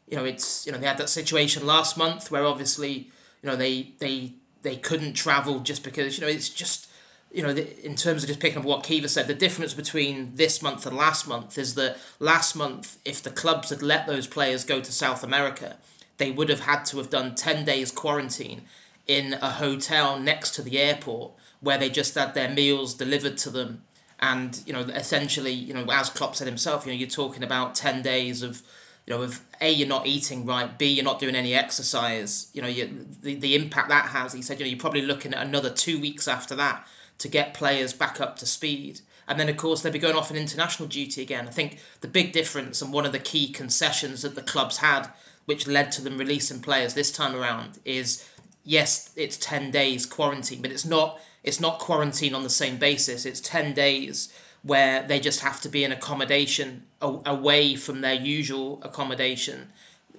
you 0.08 0.18
know 0.18 0.26
it's 0.26 0.66
you 0.66 0.72
know 0.72 0.80
they 0.80 0.88
had 0.88 0.98
that 0.98 1.10
situation 1.10 1.66
last 1.66 1.98
month 1.98 2.32
where 2.32 2.46
obviously 2.46 3.10
you 3.42 3.50
know 3.50 3.56
they 3.56 3.92
they 4.00 4.34
they 4.64 4.78
couldn't 4.78 5.14
travel 5.14 5.60
just 5.60 5.84
because 5.84 6.18
you 6.18 6.22
know 6.22 6.32
it's 6.32 6.50
just 6.50 6.90
you 7.34 7.42
know 7.42 7.50
in 7.50 7.96
terms 7.96 8.24
of 8.24 8.28
just 8.28 8.40
picking 8.40 8.60
up 8.60 8.64
what 8.64 8.84
Caoimhe 8.84 9.10
said 9.10 9.28
the 9.28 9.34
difference 9.34 9.74
between 9.74 10.36
this 10.36 10.62
month 10.62 10.86
and 10.86 10.96
last 10.96 11.28
month 11.28 11.58
is 11.58 11.74
that 11.76 11.98
last 12.20 12.56
month 12.56 12.98
if 13.04 13.22
the 13.22 13.32
clubs 13.32 13.70
had 13.70 13.82
let 13.82 14.06
those 14.06 14.28
players 14.28 14.64
go 14.64 14.80
to 14.80 14.92
South 14.92 15.24
America 15.24 15.78
they 16.18 16.32
would 16.32 16.50
have 16.50 16.62
had 16.62 16.84
to 16.86 16.98
have 16.98 17.10
done 17.10 17.36
10 17.36 17.66
days 17.66 17.92
quarantine 17.92 18.62
in 19.08 19.34
a 19.42 19.52
hotel 19.52 20.20
next 20.20 20.52
to 20.52 20.62
the 20.62 20.80
airport 20.80 21.34
where 21.60 21.78
they 21.78 21.90
just 21.90 22.16
had 22.16 22.34
their 22.34 22.50
meals 22.50 22.94
delivered 22.94 23.38
to 23.38 23.50
them. 23.50 23.84
And 24.20 24.62
you 24.66 24.72
know 24.72 24.82
essentially 24.82 25.52
you 25.52 25.74
know 25.74 25.86
as 25.92 26.10
Klopp 26.10 26.36
said 26.36 26.48
himself 26.48 26.86
you 26.86 26.92
know 26.92 26.98
you're 26.98 27.10
talking 27.10 27.44
about 27.44 27.76
10 27.76 28.02
days 28.02 28.42
of 28.42 28.62
you 29.06 29.14
know 29.14 29.22
of 29.22 29.42
a 29.60 29.70
you're 29.70 29.88
not 29.88 30.08
eating 30.08 30.46
right 30.46 30.78
b 30.78 30.86
you're 30.86 31.04
not 31.04 31.20
doing 31.20 31.36
any 31.36 31.54
exercise. 31.54 32.50
You 32.54 32.62
know 32.62 32.70
you, 32.70 33.06
the, 33.22 33.36
the 33.36 33.56
impact 33.56 33.90
that 33.90 34.08
has. 34.08 34.32
He 34.32 34.42
said 34.42 34.60
you 34.60 34.66
know 34.66 34.70
you're 34.70 34.80
probably 34.80 35.02
looking 35.02 35.34
at 35.34 35.46
another 35.46 35.70
two 35.70 36.00
weeks 36.00 36.28
after 36.28 36.56
that 36.56 36.88
to 37.18 37.28
get 37.28 37.54
players 37.54 37.94
back 37.94 38.20
up 38.20 38.38
to 38.38 38.46
speed. 38.46 39.02
And 39.28 39.40
then 39.40 39.50
of 39.50 39.58
course 39.58 39.82
they'll 39.82 39.94
be 39.94 40.00
going 40.00 40.16
off 40.16 40.32
on 40.32 40.38
international 40.38 40.90
duty 40.90 41.22
again. 41.22 41.48
I 41.48 41.52
think 41.52 41.80
the 42.02 42.08
big 42.08 42.32
difference 42.34 42.82
and 42.82 42.92
one 42.92 43.06
of 43.06 43.12
the 43.12 43.20
key 43.20 43.50
concessions 43.52 44.22
that 44.22 44.36
the 44.36 44.42
clubs 44.42 44.78
had 44.78 45.10
which 45.46 45.68
led 45.68 45.92
to 45.92 46.02
them 46.02 46.18
releasing 46.18 46.62
players 46.62 46.94
this 46.94 47.12
time 47.12 47.36
around 47.36 47.80
is 47.84 48.28
yes 48.64 49.12
it's 49.18 49.36
10 49.36 49.72
days 49.72 50.06
quarantine 50.06 50.62
but 50.62 50.72
it's 50.72 50.86
not 50.86 51.20
it's 51.44 51.60
not 51.60 51.80
quarantine 51.80 52.34
on 52.34 52.44
the 52.44 52.50
same 52.50 52.78
basis. 52.78 53.26
It's 53.26 53.42
10 53.42 53.74
days 53.74 54.34
where 54.64 55.04
they 55.04 55.20
just 55.20 55.42
have 55.42 55.60
to 55.62 55.70
be 55.70 55.84
in 55.84 55.92
accommodation 55.92 56.86
away 57.02 57.76
from 57.76 58.00
their 58.00 58.14
usual 58.14 58.80
accommodation 58.82 59.68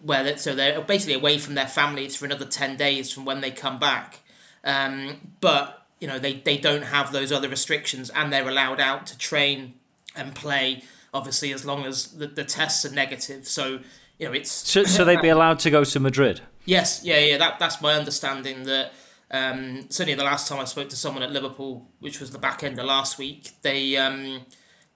where 0.02 0.22
they, 0.22 0.36
so 0.36 0.54
they're 0.54 0.82
basically 0.82 1.14
away 1.14 1.38
from 1.38 1.54
their 1.54 1.66
families 1.66 2.14
for 2.14 2.26
another 2.26 2.44
10 2.44 2.76
days 2.76 3.10
from 3.10 3.24
when 3.24 3.40
they 3.40 3.50
come 3.50 3.78
back. 3.78 4.20
Um, 4.62 5.32
but 5.40 5.83
you 6.04 6.10
know 6.10 6.18
they, 6.18 6.34
they 6.34 6.58
don't 6.58 6.82
have 6.82 7.12
those 7.12 7.32
other 7.32 7.48
restrictions 7.48 8.10
and 8.10 8.30
they're 8.30 8.46
allowed 8.46 8.78
out 8.78 9.06
to 9.06 9.16
train 9.16 9.72
and 10.14 10.34
play 10.34 10.82
obviously 11.14 11.50
as 11.50 11.64
long 11.64 11.86
as 11.86 12.08
the, 12.18 12.26
the 12.26 12.44
tests 12.44 12.84
are 12.84 12.92
negative. 12.92 13.48
So 13.48 13.80
you 14.18 14.26
know 14.26 14.32
it's 14.32 14.50
so, 14.50 14.84
so 14.84 15.02
they'd 15.02 15.22
be 15.22 15.30
allowed 15.30 15.60
to 15.60 15.70
go 15.70 15.82
to 15.82 16.00
madrid? 16.00 16.42
Yes. 16.66 17.02
Yeah 17.02 17.20
yeah 17.20 17.38
that, 17.38 17.58
that's 17.58 17.80
my 17.80 17.94
understanding 17.94 18.64
that 18.64 18.92
um, 19.30 19.86
certainly, 19.88 20.14
the 20.14 20.24
last 20.24 20.46
time 20.46 20.60
I 20.60 20.64
spoke 20.64 20.90
to 20.90 20.96
someone 20.96 21.22
at 21.22 21.32
Liverpool, 21.32 21.88
which 21.98 22.20
was 22.20 22.30
the 22.30 22.38
back 22.38 22.62
end 22.62 22.78
of 22.78 22.84
last 22.84 23.18
week, 23.18 23.50
they 23.62 23.96
um, 23.96 24.42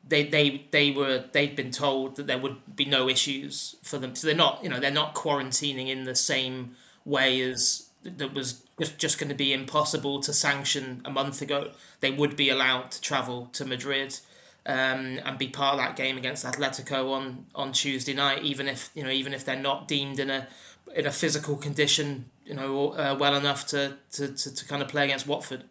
they 0.06 0.24
they 0.24 0.66
they 0.70 0.90
were 0.90 1.24
they'd 1.32 1.56
been 1.56 1.70
told 1.70 2.16
that 2.16 2.26
there 2.26 2.38
would 2.38 2.76
be 2.76 2.84
no 2.84 3.08
issues 3.08 3.76
for 3.82 3.98
them. 3.98 4.14
So 4.14 4.26
they're 4.26 4.36
not 4.36 4.62
you 4.62 4.68
know 4.68 4.78
they're 4.78 4.90
not 4.90 5.14
quarantining 5.14 5.88
in 5.88 6.04
the 6.04 6.14
same 6.14 6.76
way 7.04 7.40
as 7.40 7.87
that 8.02 8.34
was 8.34 8.62
just 8.78 8.98
just 8.98 9.18
going 9.18 9.28
to 9.28 9.34
be 9.34 9.52
impossible 9.52 10.20
to 10.20 10.32
sanction 10.32 11.02
a 11.04 11.10
month 11.10 11.42
ago. 11.42 11.70
They 12.00 12.10
would 12.10 12.36
be 12.36 12.48
allowed 12.48 12.90
to 12.92 13.00
travel 13.00 13.48
to 13.52 13.64
Madrid. 13.64 14.18
Um, 14.66 15.18
and 15.24 15.38
be 15.38 15.48
part 15.48 15.74
of 15.74 15.80
that 15.80 15.96
game 15.96 16.18
against 16.18 16.44
Atletico 16.44 17.12
on, 17.12 17.46
on 17.54 17.72
Tuesday 17.72 18.12
night, 18.12 18.42
even 18.42 18.68
if 18.68 18.90
you 18.94 19.02
know 19.02 19.08
even 19.08 19.32
if 19.32 19.42
they're 19.42 19.56
not 19.56 19.88
deemed 19.88 20.18
in 20.18 20.28
a 20.28 20.46
in 20.94 21.06
a 21.06 21.10
physical 21.10 21.56
condition 21.56 22.26
you 22.48 22.54
know, 22.54 22.92
uh, 22.92 23.14
well 23.18 23.34
enough 23.34 23.66
to, 23.66 23.98
to, 24.12 24.28
to, 24.28 24.54
to 24.54 24.64
kind 24.64 24.80
of 24.80 24.88
play 24.88 25.04
against 25.04 25.26
Watford. 25.26 25.64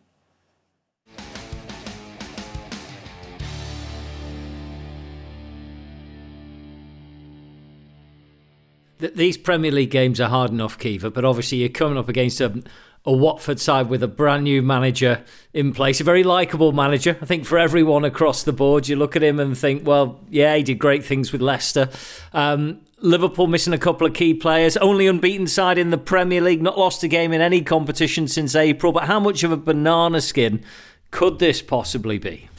These 9.00 9.38
Premier 9.38 9.72
League 9.72 9.92
games 9.92 10.20
are 10.20 10.30
hard 10.30 10.50
enough, 10.50 10.78
Caoimhe, 10.78 11.14
but 11.14 11.24
obviously 11.24 11.60
you're 11.60 11.70
coming 11.70 11.98
up 11.98 12.10
against 12.10 12.42
a, 12.42 12.64
a 13.06 13.12
Watford 13.12 13.60
side 13.60 13.90
with 13.90 14.02
a 14.02 14.08
brand 14.08 14.44
new 14.44 14.62
manager 14.62 15.24
in 15.54 15.72
place, 15.72 16.02
a 16.02 16.04
very 16.04 16.24
likable 16.24 16.72
manager. 16.72 17.18
I 17.22 17.26
think 17.26 17.46
for 17.46 17.60
everyone 17.60 18.06
across 18.06 18.44
the 18.44 18.54
board, 18.54 18.88
you 18.88 18.96
look 18.96 19.16
at 19.16 19.24
him 19.24 19.40
and 19.40 19.58
think, 19.58 19.86
well, 19.86 20.20
yeah, 20.30 20.56
he 20.56 20.64
did 20.64 20.80
great 20.80 21.06
things 21.06 21.32
with 21.32 21.42
Leicester. 21.42 21.90
Um, 22.34 22.82
Liverpool 23.00 23.46
missing 23.46 23.74
a 23.74 23.78
couple 23.78 24.08
of 24.08 24.16
key 24.16 24.34
players, 24.34 24.76
only 24.78 25.06
unbeaten 25.06 25.46
side 25.46 25.78
in 25.78 25.92
the 25.92 26.00
Premier 26.00 26.42
League, 26.42 26.64
not 26.64 26.80
lost 26.80 27.04
a 27.04 27.08
game 27.08 27.32
in 27.32 27.42
any 27.42 27.62
competition 27.62 28.28
since 28.28 28.56
April. 28.56 28.92
But 28.92 29.04
how 29.04 29.20
much 29.20 29.44
of 29.44 29.52
a 29.52 29.58
banana 29.58 30.20
skin 30.20 30.64
could 31.12 31.38
this 31.38 31.62
possibly 31.62 32.18
be? 32.18 32.50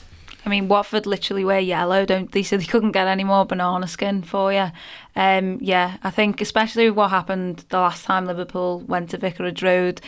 I 0.48 0.50
mean, 0.50 0.68
Watford 0.68 1.04
literally 1.04 1.44
wear 1.44 1.60
yellow, 1.60 2.06
don't 2.06 2.32
they? 2.32 2.42
So 2.42 2.56
they 2.56 2.64
couldn't 2.64 2.92
get 2.92 3.06
any 3.06 3.22
more 3.22 3.44
banana 3.44 3.86
skin 3.86 4.22
for 4.22 4.50
you. 4.50 4.70
Um, 5.14 5.58
yeah, 5.60 5.98
I 6.02 6.08
think 6.10 6.40
especially 6.40 6.88
what 6.88 7.10
happened 7.10 7.66
the 7.68 7.76
last 7.76 8.06
time 8.06 8.24
Liverpool 8.24 8.80
went 8.88 9.10
to 9.10 9.18
Vicarage 9.18 9.62
Road, 9.62 10.00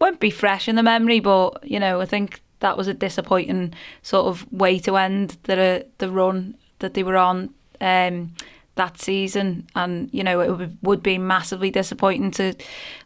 won't 0.00 0.18
be 0.18 0.30
fresh 0.30 0.66
in 0.66 0.74
the 0.74 0.82
memory, 0.82 1.20
but 1.20 1.62
you 1.62 1.78
know, 1.78 2.00
I 2.00 2.06
think 2.06 2.42
that 2.58 2.76
was 2.76 2.88
a 2.88 2.94
disappointing 2.94 3.72
sort 4.02 4.26
of 4.26 4.52
way 4.52 4.80
to 4.80 4.96
end 4.96 5.36
the 5.44 5.86
the 5.98 6.10
run 6.10 6.56
that 6.80 6.94
they 6.94 7.04
were 7.04 7.16
on. 7.16 7.54
Um, 7.80 8.34
that 8.74 9.00
season, 9.00 9.68
and 9.76 10.08
you 10.12 10.24
know 10.24 10.40
it 10.40 10.70
would 10.82 11.04
be 11.04 11.18
massively 11.18 11.70
disappointing 11.70 12.32
to 12.32 12.54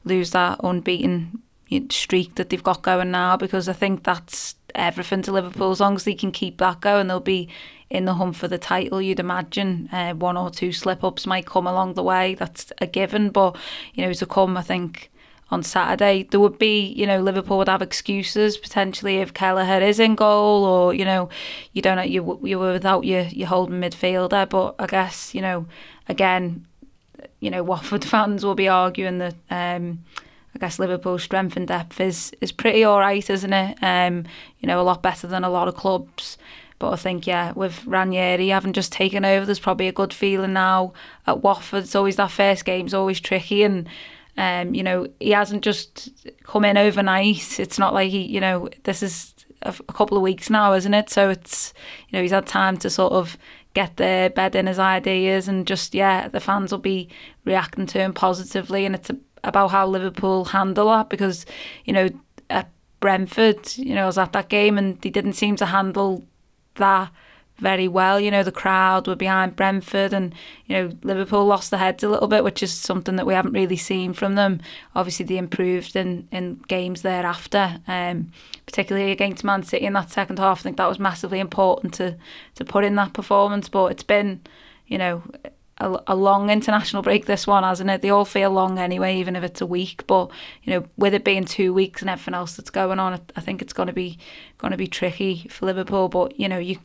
lose 0.07 0.31
that 0.31 0.59
unbeaten 0.65 1.43
streak 1.91 2.37
that 2.37 2.49
they've 2.49 2.63
got 2.63 2.81
going 2.81 3.11
now 3.11 3.37
because 3.37 3.69
I 3.69 3.75
think 3.75 4.05
that's 4.05 4.55
everything 4.75 5.23
to 5.23 5.33
Liverpool. 5.33 5.71
As 5.71 5.81
long 5.81 5.97
as 5.97 6.05
they 6.05 6.15
can 6.15 6.33
keep 6.33 6.59
that 6.59 6.81
going, 6.81 7.09
they'll 7.09 7.21
be 7.21 7.49
in 7.91 8.05
the 8.05 8.15
hunt 8.15 8.37
for 8.37 8.49
the 8.49 8.59
title. 8.59 9.01
You'd 9.01 9.21
imagine 9.21 9.89
uh, 9.93 10.15
one 10.15 10.37
or 10.37 10.51
two 10.51 10.73
slip 10.73 11.03
ups 11.03 11.27
might 11.27 11.47
come 11.47 11.67
along 11.67 11.95
the 11.95 12.03
way. 12.03 12.35
That's 12.35 12.73
a 12.79 12.87
given, 12.87 13.31
but 13.31 13.57
you 13.95 14.05
know 14.05 14.13
to 14.13 14.27
come, 14.27 14.57
I 14.57 14.63
think 14.63 15.11
on 15.51 15.63
Saturday 15.63 16.25
there 16.31 16.41
would 16.41 16.59
be, 16.59 16.81
you 16.81 17.07
know, 17.07 17.21
Liverpool 17.21 17.59
would 17.59 17.69
have 17.69 17.81
excuses 17.81 18.59
potentially 18.59 19.17
if 19.17 19.33
Kelleher 19.33 19.81
is 19.81 19.99
in 19.99 20.15
goal, 20.15 20.65
or 20.65 20.95
you 20.95 21.05
know, 21.05 21.29
you 21.73 21.83
don't 21.83 21.97
know 21.97 22.03
you 22.03 22.39
you 22.43 22.59
were 22.59 22.73
without 22.73 23.05
your 23.05 23.23
your 23.23 23.49
holding 23.49 23.81
midfielder. 23.81 24.49
But 24.49 24.75
I 24.79 24.87
guess 24.87 25.35
you 25.35 25.41
know, 25.41 25.67
again, 26.09 26.67
you 27.41 27.51
know, 27.51 27.63
Watford 27.65 28.05
fans 28.05 28.45
will 28.45 28.55
be 28.55 28.69
arguing 28.69 29.19
that. 29.19 29.35
Um, 29.51 30.05
I 30.59 30.67
guess 30.67 30.81
Liverpool's 30.81 31.23
strength 31.23 31.57
and 31.57 31.69
depth 31.69 32.01
is 32.01 32.33
is 32.41 32.51
pretty 32.51 32.83
all 32.83 32.99
right, 32.99 33.29
isn't 33.31 33.53
it? 33.53 33.79
Um, 33.81 34.25
you 34.59 34.67
know, 34.67 34.81
a 34.81 34.83
lot 34.83 35.03
better 35.03 35.29
than 35.29 35.45
a 35.45 35.51
lot 35.51 35.69
of 35.69 35.77
clubs. 35.77 36.37
But 36.81 36.93
I 36.93 36.97
think, 36.97 37.27
yeah, 37.27 37.53
with 37.53 37.85
Ranieri 37.87 38.49
having 38.49 38.73
just 38.73 38.93
taken 38.93 39.25
over, 39.25 39.47
there's 39.47 39.61
probably 39.61 39.89
a 39.89 39.93
good 39.93 40.13
feeling 40.13 40.53
now 40.53 40.93
at 41.27 41.43
Watford. 41.43 41.85
It's 41.85 41.95
always 41.95 42.17
that 42.17 42.33
first 42.33 42.65
game's 42.65 42.95
always 42.95 43.21
tricky, 43.21 43.63
and 43.63 43.89
um, 44.37 44.75
you 44.75 44.83
know, 44.83 45.07
he 45.21 45.31
hasn't 45.31 45.63
just 45.63 46.11
come 46.43 46.65
in 46.65 46.77
overnight. 46.77 47.61
It's 47.61 47.79
not 47.79 47.95
like 47.95 48.11
he, 48.11 48.23
you 48.23 48.41
know, 48.41 48.69
this 48.83 49.03
is 49.03 49.35
a, 49.63 49.75
a 49.89 49.93
couple 49.93 50.17
of 50.17 50.25
weeks 50.25 50.51
now, 50.51 50.73
isn't 50.73 50.95
it? 50.95 51.09
So 51.09 51.31
it's, 51.31 51.73
you 52.09 52.17
know, 52.17 52.23
he's 52.23 52.33
had 52.33 52.47
time 52.47 52.77
to 52.79 52.91
sort 52.91 53.13
of 53.13 53.39
get 53.75 53.97
there, 53.97 54.29
bed 54.29 54.57
in 54.57 54.67
his 54.67 54.79
ideas, 54.79 55.47
and 55.47 55.67
just 55.67 55.95
yeah, 55.95 56.27
the 56.27 56.41
fans 56.41 56.73
will 56.73 56.79
be 56.79 57.09
reacting 57.45 57.87
to 57.87 57.99
him 57.99 58.13
positively, 58.13 58.85
and 58.85 58.95
it's 58.95 59.11
a, 59.11 59.17
about 59.49 59.69
how 59.69 59.87
Liverpool 59.87 60.47
handle 60.47 60.89
that 60.89 61.09
because 61.09 61.47
you 61.85 61.93
know 61.93 62.09
at 62.51 62.71
Brentford, 63.01 63.77
you 63.77 63.95
know, 63.95 64.05
I 64.05 64.07
was 64.07 64.19
at 64.19 64.33
that 64.33 64.49
game 64.49 64.79
and 64.79 65.01
they 65.01 65.11
didn't 65.11 65.35
seem 65.35 65.57
to 65.57 65.67
handle 65.67 66.27
that 66.75 67.11
very 67.59 67.89
well. 67.89 68.21
You 68.21 68.31
know, 68.31 68.43
the 68.43 68.53
crowd 68.53 69.07
were 69.07 69.17
behind 69.17 69.57
Brentford, 69.57 70.13
and 70.13 70.35
you 70.67 70.77
know 70.77 70.91
Liverpool 71.03 71.45
lost 71.45 71.71
their 71.71 71.81
heads 71.81 72.03
a 72.03 72.09
little 72.09 72.29
bit, 72.29 72.45
which 72.45 72.63
is 72.63 72.73
something 72.73 73.17
that 73.17 73.27
we 73.27 73.35
haven't 73.35 73.53
really 73.53 73.77
seen 73.77 74.13
from 74.13 74.35
them. 74.35 74.61
Obviously, 74.95 75.27
they 75.27 75.39
improved 75.39 75.97
in 75.97 76.29
in 76.31 76.63
games 76.69 77.03
thereafter, 77.03 77.81
um, 77.89 78.33
particularly 78.67 79.11
against 79.11 79.45
Man 79.45 79.63
City 79.63 79.87
in 79.87 79.93
that 79.95 80.11
second 80.11 80.39
half. 80.39 80.61
I 80.61 80.63
think 80.63 80.77
that 80.77 80.89
was 80.89 80.99
massively 80.99 81.41
important 81.41 81.95
to 81.95 82.17
to 82.55 82.65
put 82.65 82.85
in 82.85 82.95
that 82.97 83.13
performance. 83.13 83.69
But 83.69 83.93
it's 83.93 84.05
been, 84.05 84.41
you 84.87 84.99
know, 84.99 85.23
a, 85.81 86.03
a, 86.09 86.17
long 86.17 86.51
international 86.51 87.03
break 87.03 87.27
this 87.27 87.47
one 87.47 87.63
hasn't 87.63 87.91
it 87.91 88.03
they 88.03 88.11
all 88.11 88.25
feel 88.25 88.51
long 88.51 88.79
anyway 88.79 89.17
even 89.17 89.37
if 89.37 89.45
it's 89.45 89.61
a 89.61 89.67
week 89.67 90.07
but 90.07 90.31
you 90.63 90.73
know 90.73 90.87
with 90.97 91.15
it 91.15 91.25
being 91.25 91.45
two 91.45 91.73
weeks 91.73 92.01
and 92.01 92.11
everything 92.11 92.35
else 92.35 92.57
that's 92.57 92.71
going 92.71 92.99
on 92.99 93.21
I 93.37 93.41
think 93.41 93.63
it's 93.63 93.73
going 93.73 93.87
to 93.87 93.93
be 93.93 94.19
going 94.59 94.73
to 94.73 94.77
be 94.77 94.89
tricky 94.89 95.47
for 95.49 95.67
Liverpool 95.67 96.09
but 96.09 96.39
you 96.39 96.49
know 96.49 96.59
you 96.59 96.79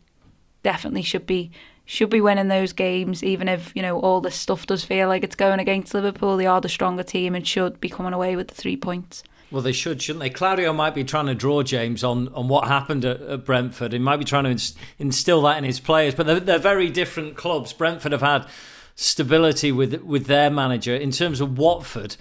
definitely 0.61 1.01
should 1.01 1.25
be 1.25 1.51
should 1.85 2.09
be 2.09 2.21
winning 2.21 2.47
those 2.47 2.71
games 2.71 3.23
even 3.23 3.47
if 3.47 3.71
you 3.75 3.81
know 3.81 3.99
all 3.99 4.21
this 4.21 4.35
stuff 4.35 4.65
does 4.67 4.83
feel 4.83 5.07
like 5.07 5.23
it's 5.23 5.35
going 5.35 5.59
against 5.59 5.93
Liverpool 5.93 6.37
they 6.37 6.45
are 6.45 6.61
the 6.61 6.69
stronger 6.69 7.03
team 7.03 7.35
and 7.35 7.47
should 7.47 7.79
be 7.79 7.89
coming 7.89 8.13
away 8.13 8.35
with 8.35 8.47
the 8.47 8.55
three 8.55 8.77
points 8.77 9.23
well, 9.51 9.61
they 9.61 9.71
should, 9.71 10.01
shouldn't 10.01 10.21
they? 10.21 10.31
Claudio 10.31 10.73
might 10.73 10.95
be 10.95 11.03
trying 11.03 11.27
to 11.27 11.35
draw 11.35 11.61
James 11.61 12.03
on, 12.03 12.27
on 12.29 12.47
what 12.47 12.67
happened 12.67 13.05
at, 13.05 13.21
at 13.21 13.45
Brentford. 13.45 13.93
He 13.93 13.99
might 13.99 14.17
be 14.17 14.25
trying 14.25 14.45
to 14.45 14.73
instill 14.97 15.43
that 15.43 15.59
in 15.59 15.63
his 15.63 15.79
players, 15.79 16.15
but 16.15 16.25
they're, 16.25 16.39
they're 16.39 16.57
very 16.57 16.89
different 16.89 17.37
clubs. 17.37 17.71
Brentford 17.71 18.13
have 18.13 18.21
had 18.21 18.47
stability 18.95 19.71
with 19.71 20.01
with 20.03 20.25
their 20.27 20.49
manager. 20.49 20.95
In 20.95 21.11
terms 21.11 21.41
of 21.41 21.57
Watford, 21.57 22.15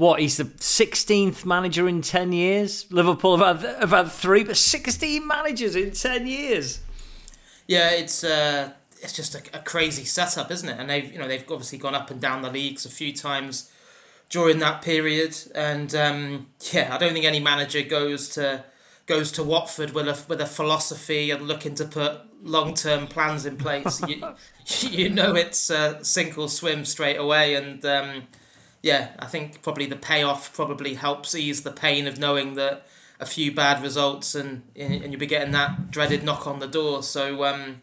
what 0.00 0.18
he's 0.18 0.38
the 0.38 0.44
16th 0.44 1.44
manager 1.44 1.86
in 1.86 2.00
10 2.00 2.32
years. 2.32 2.90
Liverpool 2.90 3.36
have 3.36 3.60
had, 3.60 3.80
have 3.80 3.90
had 3.90 4.10
three, 4.10 4.42
but 4.42 4.56
16 4.56 5.26
managers 5.26 5.76
in 5.76 5.90
10 5.90 6.26
years. 6.26 6.80
Yeah, 7.66 7.90
it's 7.90 8.24
uh, 8.24 8.72
it's 9.02 9.12
just 9.12 9.34
a, 9.34 9.42
a 9.52 9.60
crazy 9.60 10.04
setup, 10.04 10.50
isn't 10.50 10.68
it? 10.68 10.78
And 10.78 10.88
they've 10.88 11.12
you 11.12 11.18
know 11.18 11.28
they've 11.28 11.44
obviously 11.50 11.78
gone 11.78 11.94
up 11.94 12.10
and 12.10 12.20
down 12.20 12.40
the 12.42 12.50
leagues 12.50 12.86
a 12.86 12.88
few 12.88 13.12
times 13.12 13.70
during 14.30 14.58
that 14.60 14.80
period, 14.80 15.36
and 15.54 15.94
um, 15.94 16.46
yeah, 16.72 16.94
I 16.94 16.98
don't 16.98 17.12
think 17.12 17.26
any 17.26 17.40
manager 17.40 17.82
goes 17.82 18.28
to 18.30 18.64
goes 19.10 19.32
to 19.32 19.42
Watford 19.42 19.92
with 19.92 20.06
a 20.06 20.16
with 20.28 20.40
a 20.40 20.46
philosophy 20.46 21.32
and 21.32 21.48
looking 21.48 21.74
to 21.74 21.84
put 21.84 22.20
long 22.44 22.74
term 22.74 23.08
plans 23.08 23.44
in 23.44 23.56
place. 23.56 24.00
you, 24.06 24.22
you 24.88 25.10
know 25.10 25.34
it's 25.34 25.68
uh, 25.68 26.00
sink 26.04 26.38
or 26.38 26.48
swim 26.48 26.84
straight 26.84 27.16
away, 27.16 27.56
and 27.56 27.84
um, 27.84 28.28
yeah, 28.82 29.08
I 29.18 29.26
think 29.26 29.62
probably 29.62 29.86
the 29.86 29.96
payoff 29.96 30.54
probably 30.54 30.94
helps 30.94 31.34
ease 31.34 31.62
the 31.62 31.72
pain 31.72 32.06
of 32.06 32.18
knowing 32.18 32.54
that 32.54 32.86
a 33.18 33.26
few 33.26 33.52
bad 33.52 33.82
results 33.82 34.36
and 34.36 34.62
and 34.76 35.10
you'll 35.10 35.18
be 35.18 35.26
getting 35.26 35.52
that 35.52 35.90
dreaded 35.90 36.22
knock 36.22 36.46
on 36.46 36.60
the 36.60 36.68
door. 36.68 37.02
So 37.02 37.44
um, 37.44 37.82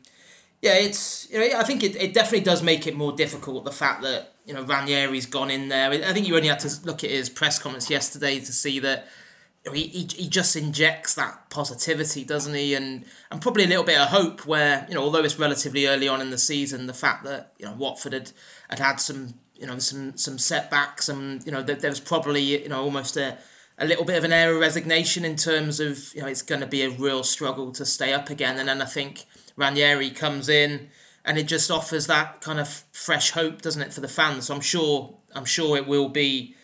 yeah, 0.62 0.76
it's 0.76 1.30
you 1.30 1.40
know 1.40 1.60
I 1.60 1.64
think 1.64 1.84
it, 1.84 1.98
it 1.98 2.14
definitely 2.14 2.46
does 2.46 2.64
make 2.64 2.88
it 2.88 2.96
more 2.96 3.12
difficult 3.12 3.66
the 3.66 3.72
fact 3.72 4.02
that 4.04 4.32
you 4.46 4.54
know 4.54 4.64
Ranieri's 4.64 5.26
gone 5.26 5.52
in 5.52 5.68
there. 5.68 5.92
I 5.92 6.14
think 6.14 6.26
you 6.26 6.38
only 6.38 6.48
had 6.48 6.62
to 6.62 6.72
look 6.86 7.04
at 7.04 7.10
his 7.10 7.30
press 7.30 7.60
comments 7.60 7.90
yesterday 7.90 8.40
to 8.40 8.54
see 8.54 8.80
that 8.80 9.10
he, 9.72 9.88
he, 9.88 10.08
he 10.16 10.30
just 10.30 10.56
injects 10.56 11.16
that 11.16 11.50
positivity, 11.50 12.24
doesn't 12.24 12.54
he? 12.54 12.76
And 12.76 13.06
and 13.32 13.42
probably 13.42 13.64
a 13.64 13.68
little 13.68 13.84
bit 13.84 13.98
of 14.00 14.10
hope 14.10 14.46
where, 14.46 14.86
you 14.90 14.96
know, 14.96 15.02
although 15.02 15.24
it's 15.24 15.40
relatively 15.40 15.88
early 15.88 16.08
on 16.08 16.22
in 16.22 16.30
the 16.30 16.38
season, 16.38 16.88
the 16.88 16.94
fact 16.94 17.24
that, 17.24 17.54
you 17.58 17.66
know, 17.66 17.74
Watford 17.74 18.14
had, 18.14 18.32
had 18.70 18.80
had 18.80 18.96
some, 18.98 19.36
you 19.56 19.66
know, 19.66 19.80
some 19.80 20.18
some 20.18 20.38
setbacks 20.38 21.10
and, 21.10 21.46
you 21.46 21.52
know, 21.52 21.64
there, 21.64 21.76
there 21.76 21.90
was 21.92 22.00
probably, 22.00 22.42
you 22.42 22.70
know, 22.70 22.82
almost 22.82 23.18
a, 23.18 23.38
a 23.78 23.86
little 23.86 24.06
bit 24.06 24.18
of 24.18 24.24
an 24.24 24.34
air 24.34 24.54
of 24.54 24.60
resignation 24.60 25.26
in 25.26 25.36
terms 25.36 25.80
of, 25.80 26.14
you 26.14 26.22
know, 26.22 26.28
it's 26.28 26.42
going 26.42 26.62
to 26.62 26.68
be 26.68 26.84
a 26.84 26.90
real 26.90 27.24
struggle 27.24 27.72
to 27.72 27.86
stay 27.86 28.14
up 28.14 28.30
again. 28.30 28.58
And 28.58 28.68
then 28.68 28.82
I 28.82 28.86
think 28.86 29.26
Ranieri 29.56 30.10
comes 30.10 30.50
in 30.50 30.90
and 31.26 31.38
it 31.38 31.48
just 31.48 31.70
offers 31.72 32.08
that 32.08 32.42
kind 32.42 32.60
of 32.60 32.68
fresh 32.92 33.32
hope, 33.32 33.62
doesn't 33.62 33.82
it, 33.82 33.94
for 33.94 34.02
the 34.02 34.08
fans? 34.08 34.48
So 34.48 34.56
I'm 34.56 34.62
sure 34.62 35.16
I'm 35.36 35.46
sure 35.46 35.78
it 35.78 35.88
will 35.88 36.10
be 36.10 36.56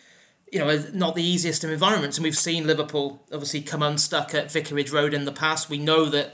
you 0.54 0.60
know, 0.60 0.84
not 0.92 1.16
the 1.16 1.22
easiest 1.22 1.64
of 1.64 1.70
environments. 1.70 2.16
And 2.16 2.22
we've 2.22 2.38
seen 2.38 2.64
Liverpool 2.64 3.20
obviously 3.32 3.60
come 3.60 3.82
unstuck 3.82 4.32
at 4.34 4.52
Vicarage 4.52 4.92
Road 4.92 5.12
in 5.12 5.24
the 5.24 5.32
past. 5.32 5.68
We 5.68 5.78
know 5.78 6.04
that, 6.04 6.32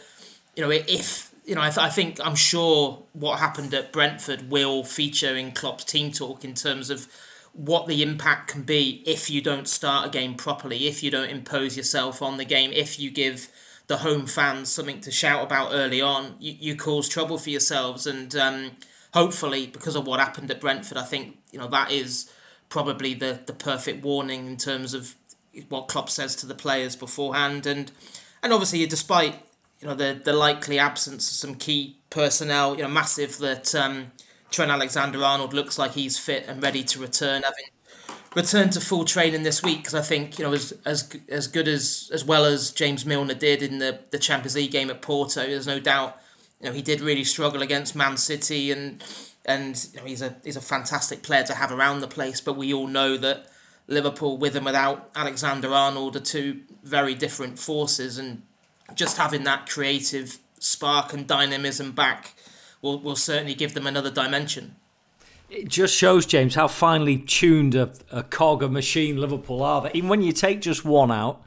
you 0.55 0.63
know, 0.63 0.71
if, 0.71 1.35
you 1.47 1.55
know, 1.55 1.63
I, 1.63 1.71
th- 1.71 1.79
I 1.79 1.89
think, 1.89 2.21
I'm 2.23 2.35
sure 2.35 3.03
what 3.15 3.39
happened 3.39 3.73
at 3.73 3.95
Brentford 3.95 4.51
will 4.51 4.85
feature 4.85 5.35
in 5.35 5.53
Klopp's 5.53 5.85
team 5.85 6.13
talk 6.13 6.45
in 6.45 6.53
terms 6.53 6.91
of 6.91 7.09
what 7.55 7.87
the 7.87 8.03
impact 8.03 8.49
can 8.49 8.63
be 8.63 9.03
if 9.07 9.31
you 9.31 9.41
don't 9.41 9.67
start 9.67 10.09
a 10.09 10.11
game 10.11 10.35
properly, 10.35 10.87
if 10.87 11.03
you 11.03 11.11
don't 11.11 11.31
impose 11.31 11.75
yourself 11.75 12.21
on 12.21 12.37
the 12.37 12.45
game, 12.45 12.73
if 12.75 13.01
you 13.01 13.11
give 13.11 13.49
the 13.87 13.97
home 13.97 14.27
fans 14.27 14.71
something 14.71 15.01
to 15.01 15.11
shout 15.11 15.43
about 15.43 15.71
early 15.73 16.03
on, 16.03 16.35
you, 16.39 16.55
you 16.61 16.77
cause 16.77 17.09
trouble 17.09 17.39
for 17.39 17.49
yourselves. 17.49 18.07
And 18.07 18.37
um, 18.37 18.73
hopefully, 19.15 19.67
because 19.67 19.97
of 19.97 20.07
what 20.07 20.21
happened 20.21 20.51
at 20.51 20.61
Brentford, 20.61 20.99
I 20.99 21.05
think, 21.05 21.39
you 21.53 21.59
know, 21.59 21.69
that 21.69 21.91
is 21.91 22.31
probably 22.71 23.13
the, 23.13 23.41
the 23.47 23.53
perfect 23.53 24.03
warning 24.03 24.47
in 24.47 24.57
terms 24.57 24.95
of 24.95 25.15
what 25.69 25.89
Klopp 25.89 26.09
says 26.09 26.35
to 26.37 26.47
the 26.47 26.55
players 26.55 26.97
beforehand, 26.97 27.67
and 27.67 27.93
and 28.43 28.53
obviously 28.53 28.87
despite 28.87 29.35
you 29.81 29.89
know 29.89 29.95
the 29.95 30.19
the 30.25 30.33
likely 30.33 30.79
absence 30.79 31.31
of 31.31 31.37
some 31.37 31.55
key 31.57 31.99
personnel, 32.09 32.77
you 32.77 32.83
know, 32.83 32.89
massive 32.89 33.39
that 33.39 33.75
um, 33.75 34.13
Trent 34.51 34.71
Alexander 34.71 35.23
Arnold 35.23 35.53
looks 35.53 35.79
like 35.79 35.93
he's 35.93 36.19
fit 36.19 36.47
and 36.49 36.63
ready 36.63 36.83
to 36.85 37.01
return, 37.01 37.43
having 37.43 37.67
returned 38.37 38.73
to 38.73 38.81
full 38.81 39.05
training 39.05 39.43
this 39.43 39.63
week 39.63 39.79
because 39.79 39.95
I 39.95 40.03
think 40.03 40.39
you 40.39 40.45
know 40.45 40.53
as 40.53 40.73
as 40.85 41.11
as 41.29 41.47
good 41.49 41.69
as 41.69 42.11
as 42.13 42.25
well 42.25 42.45
as 42.45 42.71
James 42.71 43.05
Milner 43.05 43.35
did 43.35 43.63
in 43.63 43.79
the 43.79 44.01
the 44.11 44.19
Champions 44.19 44.55
League 44.55 44.71
game 44.71 44.91
at 44.91 45.03
Porto, 45.03 45.43
there's 45.47 45.67
no 45.67 45.81
doubt 45.81 46.17
you 46.61 46.67
know 46.67 46.73
he 46.73 46.83
did 46.83 47.01
really 47.01 47.25
struggle 47.25 47.63
against 47.63 47.97
Man 47.97 48.17
City. 48.17 48.71
And 48.71 49.03
and 49.51 49.89
you 49.93 50.01
know, 50.01 50.07
he's 50.07 50.23
a 50.23 50.37
he's 50.45 50.57
a 50.57 50.61
fantastic 50.61 51.23
player 51.23 51.45
to 51.45 51.55
have 51.55 51.73
around 51.73 52.01
the 52.01 52.09
place. 52.09 52.41
But 52.41 52.57
we 52.57 52.73
all 52.73 52.87
know 52.87 53.17
that 53.17 53.47
Liverpool, 53.87 54.39
with 54.39 54.57
and 54.57 54.65
without 54.65 55.11
Alexander 55.15 55.73
Arnold, 55.73 56.17
are 56.17 56.21
two 56.21 56.61
very 56.83 57.15
different 57.15 57.59
forces, 57.59 58.19
and 58.19 58.43
just 58.95 59.17
having 59.17 59.45
that 59.45 59.69
creative 59.69 60.39
spark 60.59 61.13
and 61.13 61.27
dynamism 61.27 61.93
back 61.93 62.35
will 62.83 62.99
will 63.01 63.17
certainly 63.17 63.55
give 63.55 63.75
them 63.75 63.87
another 63.87 64.11
dimension. 64.11 64.77
It 65.51 65.69
just 65.69 65.97
shows, 65.97 66.27
James, 66.27 66.55
how 66.55 66.69
finely 66.69 67.19
tuned 67.19 67.75
a, 67.75 67.93
a 68.13 68.23
cog, 68.23 68.63
a 68.63 68.69
machine 68.69 69.17
Liverpool 69.17 69.65
are. 69.65 69.83
That 69.83 69.97
even 69.97 70.09
when 70.09 70.23
you 70.23 70.33
take 70.33 70.61
just 70.61 70.85
one 70.85 71.11
out, 71.11 71.43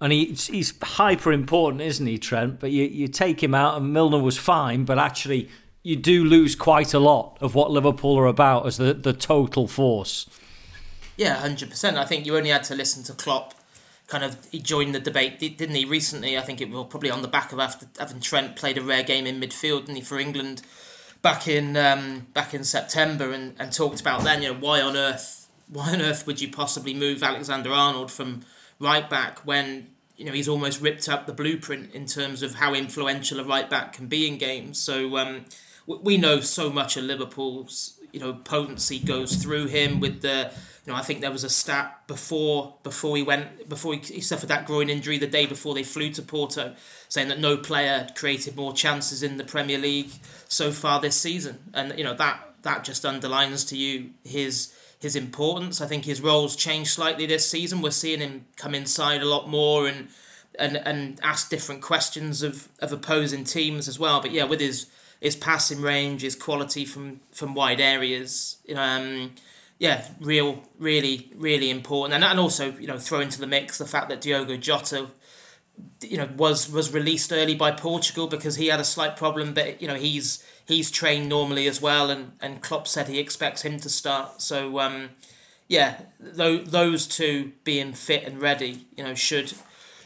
and 0.00 0.12
he, 0.12 0.26
he's 0.26 0.74
hyper 0.80 1.32
important, 1.32 1.82
isn't 1.82 2.06
he, 2.06 2.18
Trent? 2.18 2.60
But 2.60 2.70
you, 2.70 2.84
you 2.84 3.08
take 3.08 3.42
him 3.42 3.54
out, 3.54 3.76
and 3.76 3.92
Milner 3.92 4.20
was 4.20 4.38
fine, 4.38 4.84
but 4.84 4.98
actually 4.98 5.48
you 5.86 5.94
do 5.94 6.24
lose 6.24 6.56
quite 6.56 6.92
a 6.92 6.98
lot 6.98 7.38
of 7.40 7.54
what 7.54 7.70
Liverpool 7.70 8.18
are 8.18 8.26
about 8.26 8.66
as 8.66 8.76
the, 8.76 8.92
the 8.92 9.12
total 9.12 9.68
force. 9.68 10.28
Yeah, 11.16 11.34
hundred 11.36 11.70
percent. 11.70 11.96
I 11.96 12.04
think 12.04 12.26
you 12.26 12.36
only 12.36 12.50
had 12.50 12.64
to 12.64 12.74
listen 12.74 13.04
to 13.04 13.12
Klopp. 13.12 13.54
Kind 14.08 14.24
of, 14.24 14.36
he 14.50 14.58
joined 14.58 14.96
the 14.96 14.98
debate, 14.98 15.38
didn't 15.38 15.76
he? 15.76 15.84
Recently, 15.84 16.36
I 16.36 16.40
think 16.40 16.60
it 16.60 16.70
was 16.70 16.86
probably 16.90 17.10
on 17.12 17.22
the 17.22 17.28
back 17.28 17.52
of 17.52 17.60
after 17.60 17.86
having 18.00 18.20
Trent 18.20 18.56
played 18.56 18.78
a 18.78 18.82
rare 18.82 19.04
game 19.04 19.28
in 19.28 19.40
midfield, 19.40 19.86
didn't 19.86 19.94
he, 19.94 20.02
for 20.02 20.18
England 20.18 20.62
back 21.22 21.46
in 21.46 21.76
um, 21.76 22.26
back 22.34 22.52
in 22.52 22.64
September, 22.64 23.30
and, 23.30 23.54
and 23.56 23.72
talked 23.72 24.00
about 24.00 24.24
then, 24.24 24.42
you 24.42 24.52
know, 24.52 24.58
why 24.58 24.80
on 24.80 24.96
earth, 24.96 25.46
why 25.68 25.92
on 25.94 26.02
earth 26.02 26.26
would 26.26 26.40
you 26.40 26.50
possibly 26.50 26.94
move 26.94 27.22
Alexander 27.22 27.70
Arnold 27.70 28.10
from 28.10 28.44
right 28.80 29.08
back 29.08 29.46
when 29.46 29.86
you 30.16 30.24
know 30.24 30.32
he's 30.32 30.48
almost 30.48 30.80
ripped 30.80 31.08
up 31.08 31.28
the 31.28 31.32
blueprint 31.32 31.94
in 31.94 32.06
terms 32.06 32.42
of 32.42 32.56
how 32.56 32.74
influential 32.74 33.38
a 33.38 33.44
right 33.44 33.70
back 33.70 33.92
can 33.92 34.08
be 34.08 34.26
in 34.26 34.36
games. 34.36 34.80
So 34.80 35.16
um, 35.16 35.44
we 35.86 36.16
know 36.16 36.40
so 36.40 36.70
much 36.70 36.96
of 36.96 37.04
Liverpool's 37.04 37.98
you 38.12 38.20
know 38.20 38.34
potency 38.34 38.98
goes 38.98 39.36
through 39.36 39.66
him 39.66 40.00
with 40.00 40.22
the 40.22 40.50
you 40.84 40.92
know 40.92 40.98
I 40.98 41.02
think 41.02 41.20
there 41.20 41.30
was 41.30 41.44
a 41.44 41.50
stat 41.50 42.02
before 42.06 42.74
before 42.82 43.16
he 43.16 43.22
went 43.22 43.68
before 43.68 43.94
he, 43.94 44.00
he 44.00 44.20
suffered 44.20 44.48
that 44.48 44.66
groin 44.66 44.88
injury 44.88 45.18
the 45.18 45.26
day 45.26 45.46
before 45.46 45.74
they 45.74 45.82
flew 45.82 46.10
to 46.12 46.22
Porto 46.22 46.74
saying 47.08 47.28
that 47.28 47.40
no 47.40 47.56
player 47.56 48.06
created 48.16 48.56
more 48.56 48.72
chances 48.72 49.22
in 49.22 49.36
the 49.36 49.44
Premier 49.44 49.78
League 49.78 50.10
so 50.48 50.70
far 50.70 51.00
this 51.00 51.16
season 51.16 51.58
and 51.74 51.96
you 51.98 52.04
know 52.04 52.14
that 52.14 52.40
that 52.62 52.84
just 52.84 53.04
underlines 53.04 53.64
to 53.66 53.76
you 53.76 54.10
his 54.24 54.72
his 54.98 55.16
importance. 55.16 55.80
I 55.80 55.86
think 55.86 56.04
his 56.04 56.20
roles 56.20 56.56
changed 56.56 56.90
slightly 56.90 57.26
this 57.26 57.48
season. 57.48 57.82
We're 57.82 57.90
seeing 57.90 58.20
him 58.20 58.46
come 58.56 58.74
inside 58.74 59.22
a 59.22 59.26
lot 59.26 59.48
more 59.48 59.86
and 59.86 60.08
and 60.58 60.76
and 60.78 61.20
ask 61.22 61.50
different 61.50 61.82
questions 61.82 62.42
of, 62.42 62.68
of 62.80 62.92
opposing 62.92 63.44
teams 63.44 63.88
as 63.88 63.98
well. 63.98 64.20
But 64.20 64.32
yeah, 64.32 64.44
with 64.44 64.60
his 64.60 64.86
his 65.26 65.36
passing 65.36 65.82
range, 65.82 66.22
his 66.22 66.36
quality 66.36 66.84
from 66.84 67.20
from 67.32 67.54
wide 67.54 67.80
areas, 67.80 68.58
You 68.64 68.76
know, 68.76 68.82
um, 68.82 69.32
yeah, 69.78 70.06
real, 70.20 70.62
really, 70.78 71.30
really 71.36 71.68
important. 71.68 72.14
And 72.14 72.24
and 72.24 72.38
also 72.38 72.72
you 72.72 72.86
know 72.86 72.98
throw 72.98 73.20
into 73.20 73.40
the 73.40 73.46
mix 73.46 73.78
the 73.78 73.86
fact 73.86 74.08
that 74.08 74.20
Diogo 74.20 74.56
Jota 74.56 75.08
you 76.02 76.16
know 76.16 76.28
was 76.36 76.70
was 76.70 76.92
released 76.92 77.32
early 77.32 77.54
by 77.54 77.70
Portugal 77.70 78.26
because 78.28 78.56
he 78.56 78.68
had 78.68 78.80
a 78.80 78.84
slight 78.94 79.14
problem 79.16 79.52
but 79.52 79.82
you 79.82 79.88
know 79.88 79.94
he's 79.94 80.42
he's 80.66 80.90
trained 80.90 81.28
normally 81.28 81.66
as 81.66 81.82
well 81.82 82.08
and 82.10 82.32
and 82.40 82.62
Klopp 82.62 82.86
said 82.88 83.08
he 83.08 83.18
expects 83.18 83.62
him 83.62 83.78
to 83.80 83.90
start 83.90 84.40
so 84.40 84.78
um 84.80 85.10
yeah 85.68 86.00
th- 86.36 86.66
those 86.66 87.06
two 87.06 87.52
being 87.64 87.92
fit 87.92 88.24
and 88.24 88.40
ready 88.40 88.86
you 88.96 89.04
know 89.04 89.14
should 89.14 89.52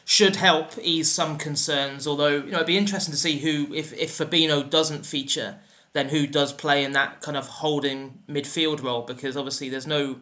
should 0.05 0.37
help 0.37 0.73
ease 0.83 1.11
some 1.11 1.37
concerns 1.37 2.07
although 2.07 2.37
you 2.37 2.51
know 2.51 2.59
it'd 2.59 2.67
be 2.67 2.79
interesting 2.79 3.13
to 3.13 3.19
see 3.19 3.39
who 3.39 3.73
if 3.75 3.93
if 3.95 4.11
Fabinho 4.11 4.69
doesn't 4.69 5.07
feature 5.07 5.57
then 5.93 6.09
who 6.09 6.27
does 6.27 6.53
play 6.53 6.85
in 6.85 6.93
that 6.93 7.21
kind 7.21 7.37
of 7.37 7.47
holding 7.47 8.19
midfield 8.29 8.83
role 8.83 9.03
because 9.03 9.37
obviously 9.37 9.69
there's 9.69 9.87
no 9.87 10.21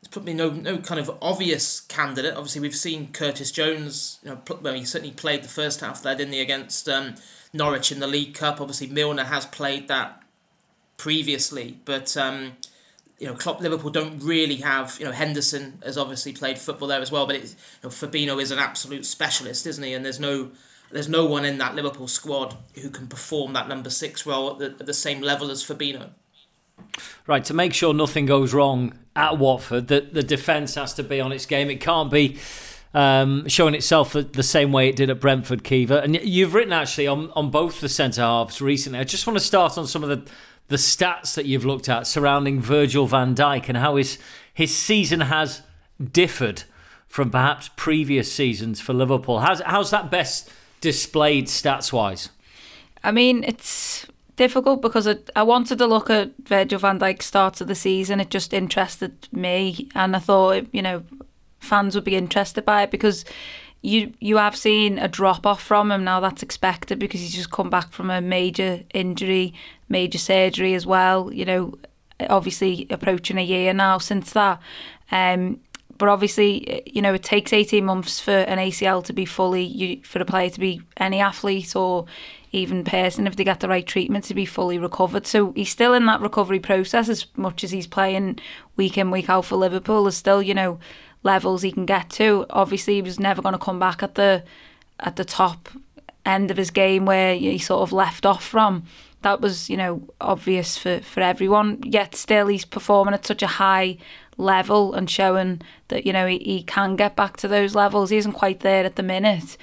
there's 0.00 0.08
probably 0.10 0.34
no 0.34 0.50
no 0.50 0.78
kind 0.78 1.00
of 1.00 1.10
obvious 1.20 1.80
candidate. 1.80 2.34
Obviously, 2.34 2.60
we've 2.60 2.74
seen 2.74 3.12
Curtis 3.12 3.50
Jones. 3.50 4.20
You 4.22 4.30
know, 4.30 4.42
well, 4.62 4.74
he 4.74 4.84
certainly 4.84 5.12
played 5.14 5.42
the 5.42 5.48
first 5.48 5.80
half 5.80 6.02
there, 6.02 6.14
didn't 6.14 6.34
he, 6.34 6.40
against 6.40 6.88
um, 6.88 7.16
Norwich 7.52 7.90
in 7.90 7.98
the 7.98 8.06
League 8.06 8.34
Cup. 8.34 8.60
Obviously, 8.60 8.86
Milner 8.86 9.24
has 9.24 9.46
played 9.46 9.88
that 9.88 10.22
previously, 10.98 11.80
but 11.84 12.16
um, 12.16 12.52
you 13.18 13.26
know, 13.26 13.34
Klopp 13.34 13.60
Liverpool 13.60 13.90
don't 13.90 14.18
really 14.20 14.56
have. 14.56 14.96
You 14.98 15.06
know, 15.06 15.12
Henderson 15.12 15.80
has 15.84 15.98
obviously 15.98 16.32
played 16.32 16.58
football 16.58 16.88
there 16.88 17.00
as 17.00 17.10
well, 17.10 17.26
but 17.26 17.36
it's, 17.36 17.52
you 17.52 17.88
know, 17.88 17.88
Fabinho 17.88 18.40
is 18.40 18.50
an 18.50 18.58
absolute 18.58 19.04
specialist, 19.04 19.66
isn't 19.66 19.82
he? 19.82 19.92
And 19.92 20.04
there's 20.04 20.20
no 20.20 20.50
there's 20.90 21.08
no 21.08 21.26
one 21.26 21.44
in 21.44 21.58
that 21.58 21.74
Liverpool 21.74 22.08
squad 22.08 22.56
who 22.80 22.88
can 22.88 23.08
perform 23.08 23.52
that 23.52 23.68
number 23.68 23.90
six 23.90 24.24
role 24.24 24.52
at 24.52 24.58
the, 24.58 24.66
at 24.80 24.86
the 24.86 24.94
same 24.94 25.20
level 25.20 25.50
as 25.50 25.62
Fabinho. 25.62 26.10
Right, 27.26 27.44
to 27.44 27.52
make 27.52 27.74
sure 27.74 27.92
nothing 27.92 28.24
goes 28.24 28.54
wrong 28.54 28.94
at 29.14 29.36
Watford, 29.38 29.88
the, 29.88 30.00
the 30.00 30.22
defence 30.22 30.76
has 30.76 30.94
to 30.94 31.02
be 31.02 31.20
on 31.20 31.32
its 31.32 31.44
game. 31.44 31.68
It 31.68 31.80
can't 31.80 32.10
be 32.10 32.38
um, 32.94 33.46
showing 33.48 33.74
itself 33.74 34.14
the 34.14 34.42
same 34.42 34.72
way 34.72 34.88
it 34.88 34.96
did 34.96 35.10
at 35.10 35.20
Brentford, 35.20 35.62
Caoimhe. 35.62 36.02
And 36.02 36.16
you've 36.22 36.54
written 36.54 36.72
actually 36.72 37.06
on, 37.06 37.30
on 37.32 37.50
both 37.50 37.80
the 37.80 37.88
centre 37.88 38.22
halves 38.22 38.62
recently. 38.62 38.98
I 38.98 39.04
just 39.04 39.26
want 39.26 39.38
to 39.38 39.44
start 39.44 39.76
on 39.76 39.86
some 39.86 40.02
of 40.02 40.08
the, 40.08 40.30
the 40.68 40.76
stats 40.76 41.34
that 41.34 41.46
you've 41.46 41.64
looked 41.64 41.88
at 41.88 42.06
surrounding 42.06 42.60
Virgil 42.60 43.06
van 43.06 43.34
Dijk 43.34 43.68
and 43.68 43.78
how 43.78 43.96
his, 43.96 44.18
his 44.52 44.76
season 44.76 45.20
has 45.20 45.62
differed 46.12 46.64
from 47.08 47.30
perhaps 47.30 47.70
previous 47.76 48.30
seasons 48.32 48.80
for 48.80 48.92
Liverpool. 48.92 49.40
How's, 49.40 49.60
how's 49.62 49.90
that 49.90 50.10
best 50.10 50.50
displayed 50.80 51.46
stats 51.46 51.92
wise? 51.92 52.28
I 53.02 53.10
mean, 53.10 53.44
it's 53.44 54.06
difficult 54.36 54.80
because 54.82 55.06
I, 55.06 55.16
I 55.36 55.42
wanted 55.42 55.78
to 55.78 55.86
look 55.86 56.10
at 56.10 56.32
Virgil 56.44 56.78
van 56.78 56.98
Dijk's 56.98 57.26
start 57.26 57.60
of 57.60 57.68
the 57.68 57.74
season. 57.74 58.20
It 58.20 58.30
just 58.30 58.54
interested 58.54 59.28
me, 59.32 59.88
and 59.94 60.16
I 60.16 60.18
thought 60.18 60.66
you 60.72 60.82
know 60.82 61.02
fans 61.60 61.94
would 61.94 62.04
be 62.04 62.16
interested 62.16 62.64
by 62.64 62.82
it 62.82 62.90
because 62.90 63.24
you 63.82 64.12
you 64.20 64.36
have 64.38 64.56
seen 64.56 64.98
a 64.98 65.08
drop 65.08 65.46
off 65.46 65.62
from 65.62 65.90
him 65.90 66.04
now. 66.04 66.20
That's 66.20 66.42
expected 66.42 66.98
because 66.98 67.20
he's 67.20 67.34
just 67.34 67.52
come 67.52 67.70
back 67.70 67.92
from 67.92 68.10
a 68.10 68.20
major 68.20 68.82
injury, 68.92 69.54
major 69.88 70.18
surgery 70.18 70.74
as 70.74 70.86
well. 70.86 71.32
You 71.32 71.44
know, 71.44 71.78
obviously 72.28 72.86
approaching 72.90 73.38
a 73.38 73.42
year 73.42 73.72
now 73.72 73.98
since 73.98 74.32
that. 74.32 74.60
Um, 75.10 75.60
but 75.96 76.08
obviously, 76.08 76.82
you 76.86 77.02
know, 77.02 77.14
it 77.14 77.24
takes 77.24 77.52
18 77.52 77.84
months 77.84 78.20
for 78.20 78.30
an 78.30 78.58
ACL 78.58 79.04
to 79.04 79.12
be 79.12 79.24
fully, 79.24 80.00
for 80.04 80.20
a 80.20 80.24
player 80.24 80.48
to 80.48 80.60
be 80.60 80.80
any 80.96 81.20
athlete 81.20 81.74
or 81.74 82.06
even 82.52 82.84
person 82.84 83.26
if 83.26 83.36
they 83.36 83.44
get 83.44 83.60
the 83.60 83.68
right 83.68 83.86
treatment 83.86 84.24
to 84.24 84.34
be 84.34 84.46
fully 84.46 84.78
recovered. 84.78 85.26
So 85.26 85.52
he's 85.52 85.70
still 85.70 85.94
in 85.94 86.06
that 86.06 86.20
recovery 86.20 86.60
process 86.60 87.08
as 87.08 87.26
much 87.36 87.64
as 87.64 87.72
he's 87.72 87.88
playing 87.88 88.38
week 88.76 88.96
in, 88.96 89.10
week 89.10 89.28
out 89.28 89.44
for 89.44 89.56
Liverpool. 89.56 90.04
There's 90.04 90.16
still, 90.16 90.40
you 90.40 90.54
know, 90.54 90.78
levels 91.22 91.62
he 91.62 91.72
can 91.72 91.86
get 91.86 92.10
to. 92.10 92.46
Obviously 92.50 92.94
he 92.94 93.02
was 93.02 93.18
never 93.18 93.42
gonna 93.42 93.58
come 93.58 93.78
back 93.78 94.02
at 94.02 94.14
the 94.14 94.44
at 95.00 95.16
the 95.16 95.24
top 95.24 95.68
end 96.24 96.50
of 96.50 96.56
his 96.56 96.70
game 96.70 97.06
where 97.06 97.34
he 97.34 97.58
sort 97.58 97.82
of 97.82 97.92
left 97.92 98.26
off 98.26 98.44
from. 98.44 98.84
That 99.22 99.40
was, 99.40 99.68
you 99.68 99.76
know, 99.76 100.02
obvious 100.20 100.78
for, 100.78 101.00
for 101.00 101.20
everyone. 101.20 101.80
Yet 101.82 102.14
still 102.14 102.46
he's 102.46 102.64
performing 102.64 103.14
at 103.14 103.26
such 103.26 103.42
a 103.42 103.48
high 103.48 103.98
level 104.36 104.94
and 104.94 105.10
showing 105.10 105.60
that, 105.88 106.06
you 106.06 106.12
know, 106.12 106.26
he, 106.26 106.38
he 106.38 106.62
can 106.62 106.94
get 106.94 107.16
back 107.16 107.36
to 107.38 107.48
those 107.48 107.74
levels. 107.74 108.10
He 108.10 108.16
isn't 108.18 108.32
quite 108.32 108.60
there 108.60 108.84
at 108.84 108.94
the 108.94 109.02
minute. 109.02 109.56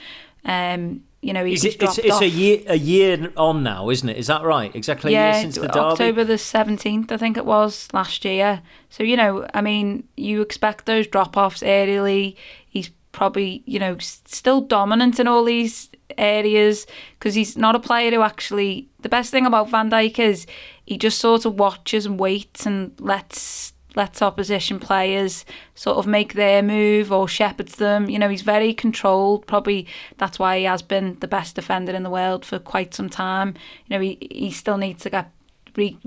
Um, 0.43 1.04
you 1.25 1.33
know, 1.33 1.43
he's, 1.43 1.65
it, 1.65 1.81
it's, 1.81 1.97
it's 1.97 2.21
a 2.21 2.27
year 2.27 2.61
a 2.67 2.77
year 2.77 3.33
on 3.35 3.63
now, 3.63 3.89
isn't 3.89 4.07
it? 4.07 4.15
Is 4.15 4.27
that 4.27 4.43
right? 4.43 4.73
Exactly 4.75 5.11
yeah, 5.11 5.41
since 5.41 5.55
the 5.55 5.67
derby. 5.67 5.79
October 5.79 6.23
the 6.23 6.37
seventeenth, 6.37 7.11
I 7.11 7.17
think 7.17 7.35
it 7.35 7.47
was 7.47 7.87
last 7.93 8.23
year. 8.23 8.61
So 8.91 9.01
you 9.01 9.17
know, 9.17 9.47
I 9.51 9.61
mean, 9.61 10.07
you 10.15 10.43
expect 10.43 10.85
those 10.85 11.07
drop 11.07 11.35
offs 11.35 11.63
early. 11.63 12.37
He's 12.69 12.91
probably 13.11 13.63
you 13.65 13.79
know 13.79 13.97
still 13.97 14.61
dominant 14.61 15.19
in 15.19 15.27
all 15.27 15.43
these 15.43 15.89
areas 16.15 16.85
because 17.17 17.33
he's 17.33 17.57
not 17.57 17.73
a 17.73 17.79
player 17.79 18.11
who 18.11 18.21
actually. 18.21 18.87
The 18.99 19.09
best 19.09 19.31
thing 19.31 19.47
about 19.47 19.71
Van 19.71 19.89
Dijk 19.89 20.19
is 20.19 20.45
he 20.85 20.95
just 20.95 21.17
sort 21.17 21.43
of 21.45 21.57
watches 21.57 22.05
and 22.05 22.19
waits 22.19 22.67
and 22.67 22.91
lets 22.99 23.73
lets 23.95 24.21
opposition 24.21 24.79
players 24.79 25.45
sort 25.73 25.97
of 25.97 26.07
make 26.07 26.33
their 26.33 26.61
move 26.61 27.11
or 27.11 27.27
shepherds 27.27 27.75
them. 27.75 28.09
You 28.09 28.19
know, 28.19 28.29
he's 28.29 28.41
very 28.41 28.73
controlled. 28.73 29.47
Probably 29.47 29.87
that's 30.17 30.37
why 30.39 30.59
he 30.59 30.63
has 30.65 30.81
been 30.81 31.17
the 31.19 31.27
best 31.27 31.55
defender 31.55 31.93
in 31.93 32.03
the 32.03 32.09
world 32.09 32.45
for 32.45 32.59
quite 32.59 32.93
some 32.93 33.09
time. 33.09 33.55
You 33.87 33.95
know, 33.95 34.01
he 34.01 34.17
he 34.31 34.51
still 34.51 34.77
needs 34.77 35.03
to 35.03 35.09
get 35.09 35.31
re, 35.75 35.97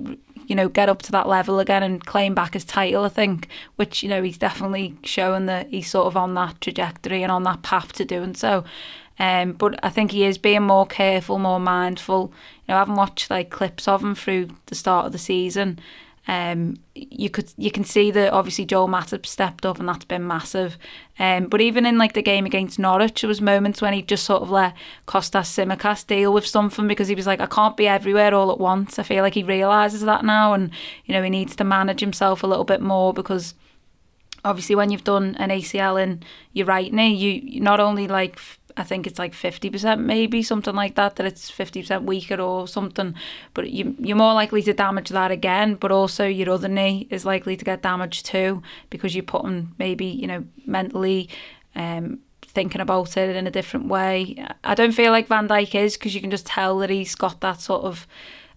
you 0.47 0.55
know 0.55 0.69
get 0.69 0.89
up 0.89 1.03
to 1.03 1.13
that 1.13 1.29
level 1.29 1.59
again 1.61 1.83
and 1.83 2.05
claim 2.05 2.35
back 2.35 2.55
his 2.55 2.65
title. 2.65 3.05
I 3.05 3.09
think, 3.09 3.49
which 3.77 4.03
you 4.03 4.09
know 4.09 4.23
he's 4.23 4.39
definitely 4.39 4.97
showing 5.03 5.47
that 5.47 5.69
he's 5.69 5.91
sort 5.91 6.07
of 6.07 6.17
on 6.17 6.35
that 6.35 6.61
trajectory 6.61 7.23
and 7.23 7.33
on 7.33 7.43
that 7.45 7.63
path 7.63 7.93
to 7.95 8.05
doing 8.05 8.35
so. 8.35 8.65
Um, 9.21 9.53
but 9.53 9.79
I 9.83 9.91
think 9.91 10.13
he 10.13 10.25
is 10.25 10.39
being 10.39 10.63
more 10.63 10.87
careful, 10.87 11.39
more 11.39 11.59
mindful. 11.59 12.33
You 12.67 12.73
know, 12.73 12.77
I 12.77 12.79
haven't 12.79 12.95
watched 12.95 13.31
like 13.31 13.51
clips 13.51 13.89
of 13.89 14.03
him 14.03 14.15
through 14.15 14.51
the 14.67 14.75
start 14.75 15.07
of 15.07 15.13
the 15.13 15.19
season. 15.19 15.81
Um, 16.29 16.77
you 16.95 17.31
could 17.31 17.51
you 17.57 17.71
can 17.71 17.85
see 17.85 18.11
that 18.11 18.35
obviously 18.35 18.67
Joel 18.67 18.87
Matip 18.87 19.25
stepped 19.25 19.65
up 19.65 19.81
and 19.81 19.89
that's 19.89 20.05
been 20.05 20.27
massive. 20.27 20.77
Um, 21.19 21.47
but 21.47 21.63
even 21.63 21.87
in 21.87 21.97
like 21.97 22.13
the 22.13 22.23
game 22.23 22.45
against 22.45 22.79
Norwich, 22.79 23.23
there 23.23 23.29
was 23.29 23.41
moments 23.41 23.81
when 23.81 23.95
he 23.95 24.03
just 24.03 24.25
sort 24.25 24.43
of 24.43 24.51
let 24.51 24.75
Costas 25.07 25.49
Tsimikas 25.57 26.07
deal 26.07 26.33
with 26.35 26.47
something 26.47 26.87
because 26.87 27.09
he 27.09 27.15
was 27.15 27.27
like, 27.27 27.41
I 27.41 27.47
can't 27.47 27.79
be 27.79 27.89
everywhere 27.89 28.35
all 28.35 28.53
at 28.53 28.61
once. 28.61 28.99
I 28.99 29.05
feel 29.05 29.23
like 29.23 29.35
he 29.35 29.43
realizes 29.43 30.03
that 30.03 30.23
now, 30.23 30.53
and 30.53 30.71
you 31.07 31.15
know 31.15 31.23
he 31.23 31.31
needs 31.31 31.57
to 31.57 31.65
manage 31.65 32.01
himself 32.01 32.43
a 32.43 32.47
little 32.47 32.65
bit 32.65 32.83
more 32.83 33.15
because 33.15 33.55
obviously 34.45 34.75
when 34.75 34.91
you've 34.91 35.05
done 35.05 35.35
an 35.37 35.49
ACL 35.49 36.01
in 36.01 36.23
your 36.53 36.67
right 36.67 36.93
knee, 36.93 37.15
you 37.15 37.61
not 37.63 37.81
only 37.81 38.07
like 38.07 38.39
I 38.79 38.85
think 38.85 39.07
it's 39.07 39.19
like 39.19 39.33
50% 39.33 40.01
maybe, 40.01 40.43
something 40.43 40.75
like 40.75 40.95
that, 40.95 41.17
that 41.17 41.27
it's 41.27 41.51
50% 41.51 42.05
weaker 42.05 42.41
or 42.41 42.69
something. 42.69 43.15
But 43.55 43.71
you, 43.71 43.97
you're 43.99 44.17
more 44.17 44.35
likely 44.35 44.63
to 44.63 44.73
damage 44.73 45.11
that 45.11 45.31
again, 45.31 45.75
but 45.75 45.93
also 45.93 46.27
your 46.27 46.51
other 46.51 46.69
knee 46.69 47.07
is 47.11 47.25
likely 47.25 47.57
to 47.57 47.65
get 47.65 47.83
damaged 47.83 48.27
too 48.27 48.63
because 48.91 49.15
you're 49.15 49.23
putting 49.23 49.73
maybe, 49.79 50.07
you 50.07 50.27
know, 50.27 50.45
mentally 50.67 51.29
um, 51.75 52.21
thinking 52.43 52.81
about 52.81 53.17
it 53.17 53.37
in 53.37 53.47
a 53.47 53.51
different 53.51 53.89
way. 53.89 54.47
I 54.65 54.75
don't 54.75 54.93
feel 54.93 55.13
like 55.13 55.29
Van 55.29 55.49
Dijk 55.49 55.75
is 55.75 55.97
because 55.97 56.15
you 56.15 56.21
can 56.21 56.31
just 56.31 56.47
tell 56.47 56.79
that 56.79 56.91
he's 56.91 57.15
got 57.15 57.41
that 57.41 57.61
sort 57.61 57.85
of 57.85 58.07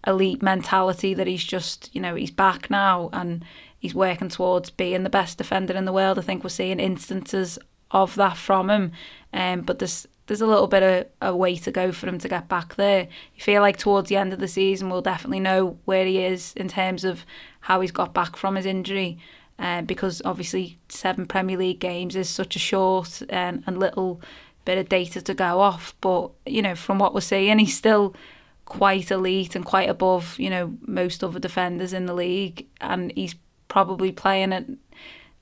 elite 0.07 0.41
mentality 0.41 1.13
that 1.13 1.27
he's 1.27 1.43
just, 1.43 1.89
you 1.93 2.01
know, 2.01 2.15
he's 2.15 2.31
back 2.31 2.69
now 2.69 3.09
and 3.13 3.45
he's 3.77 3.93
working 3.93 4.29
towards 4.29 4.69
being 4.69 5.03
the 5.03 5.09
best 5.09 5.37
defender 5.37 5.73
in 5.73 5.85
the 5.85 5.93
world. 5.93 6.17
I 6.17 6.21
think 6.21 6.43
we're 6.43 6.49
seeing 6.49 6.79
instances 6.79 7.59
of 7.91 8.15
that 8.15 8.37
from 8.37 8.69
him. 8.69 8.91
Um, 9.33 9.61
but 9.61 9.79
there's 9.79 10.07
there's 10.31 10.39
a 10.39 10.47
little 10.47 10.67
bit 10.67 10.81
of 10.81 11.07
a 11.21 11.35
way 11.35 11.57
to 11.57 11.71
go 11.71 11.91
for 11.91 12.07
him 12.07 12.17
to 12.17 12.29
get 12.29 12.47
back 12.47 12.75
there. 12.75 13.09
You 13.35 13.41
feel 13.41 13.61
like 13.61 13.75
towards 13.75 14.07
the 14.07 14.15
end 14.15 14.31
of 14.31 14.39
the 14.39 14.47
season 14.47 14.89
we'll 14.89 15.01
definitely 15.01 15.41
know 15.41 15.77
where 15.83 16.05
he 16.05 16.19
is 16.23 16.53
in 16.55 16.69
terms 16.69 17.03
of 17.03 17.25
how 17.59 17.81
he's 17.81 17.91
got 17.91 18.13
back 18.13 18.37
from 18.37 18.55
his 18.55 18.65
injury. 18.65 19.17
Uh, 19.59 19.81
because 19.81 20.21
obviously 20.23 20.79
seven 20.87 21.25
Premier 21.25 21.57
League 21.57 21.81
games 21.81 22.15
is 22.15 22.29
such 22.29 22.55
a 22.55 22.59
short 22.59 23.21
and, 23.27 23.61
and 23.67 23.77
little 23.77 24.21
bit 24.63 24.77
of 24.77 24.87
data 24.87 25.21
to 25.21 25.33
go 25.33 25.59
off. 25.59 25.93
But 25.99 26.31
you 26.45 26.61
know, 26.61 26.75
from 26.75 26.97
what 26.97 27.13
we're 27.13 27.19
seeing, 27.19 27.59
he's 27.59 27.75
still 27.75 28.15
quite 28.63 29.11
elite 29.11 29.53
and 29.53 29.65
quite 29.65 29.89
above 29.89 30.39
you 30.39 30.49
know 30.49 30.77
most 30.87 31.25
other 31.25 31.39
defenders 31.39 31.91
in 31.91 32.05
the 32.05 32.13
league, 32.13 32.67
and 32.79 33.11
he's 33.17 33.35
probably 33.67 34.13
playing 34.13 34.53
at 34.53 34.65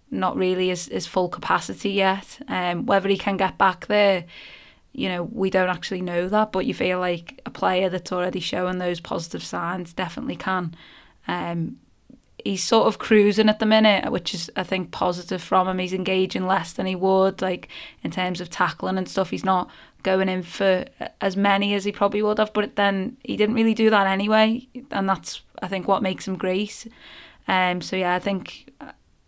not 0.10 0.36
really 0.36 0.70
his, 0.70 0.88
his 0.88 1.06
full 1.06 1.30
capacity 1.30 1.92
yet. 1.92 2.40
Um, 2.48 2.88
whether 2.88 3.08
he 3.08 3.20
can 3.20 3.38
get 3.38 3.60
back 3.60 3.86
there, 3.86 4.26
you 4.94 5.10
know, 5.10 5.24
we 5.24 5.50
don't 5.50 5.70
actually 5.70 6.02
know 6.02 6.28
that, 6.30 6.52
but 6.52 6.66
you 6.66 6.74
feel 6.74 7.00
like 7.00 7.42
a 7.46 7.50
player 7.50 7.90
that's 7.90 8.12
already 8.12 8.40
showing 8.40 8.80
those 8.80 9.00
positive 9.00 9.44
signs 9.44 9.94
definitely 9.94 10.36
can. 10.36 10.76
Um, 11.28 11.78
he's 12.44 12.64
sort 12.64 12.88
of 12.88 12.98
cruising 12.98 13.50
at 13.50 13.60
the 13.60 13.66
minute, 13.66 14.12
which 14.12 14.34
is 14.34 14.50
I 14.56 14.64
think 14.64 14.92
positive 14.92 15.42
from 15.42 15.68
him. 15.68 15.80
He's 15.80 15.94
engaging 15.94 16.48
less 16.48 16.74
than 16.74 16.86
he 16.86 16.96
would, 16.96 17.42
like 17.42 17.70
in 18.04 18.12
terms 18.12 18.42
of 18.42 18.50
tackling 18.50 18.98
and 18.98 19.08
stuff. 19.08 19.30
He's 19.30 19.46
not 19.46 19.70
going 20.04 20.30
in 20.30 20.44
for 20.44 20.86
as 21.22 21.36
many 21.36 21.74
as 21.74 21.84
he 21.84 21.92
probably 21.92 22.22
would 22.22 22.40
have, 22.40 22.54
but 22.54 22.76
then 22.76 23.18
he 23.24 23.36
didn't 23.36 23.56
really 23.56 23.74
do 23.74 23.90
that 23.90 24.08
anyway, 24.08 24.68
and 24.92 25.08
that's 25.08 25.42
I 25.62 25.68
think 25.68 25.88
what 25.88 26.04
makes 26.04 26.28
him 26.28 26.38
great. 26.38 26.88
Um, 27.48 27.82
so 27.82 27.96
yeah, 27.96 28.16
I 28.16 28.20
think 28.20 28.72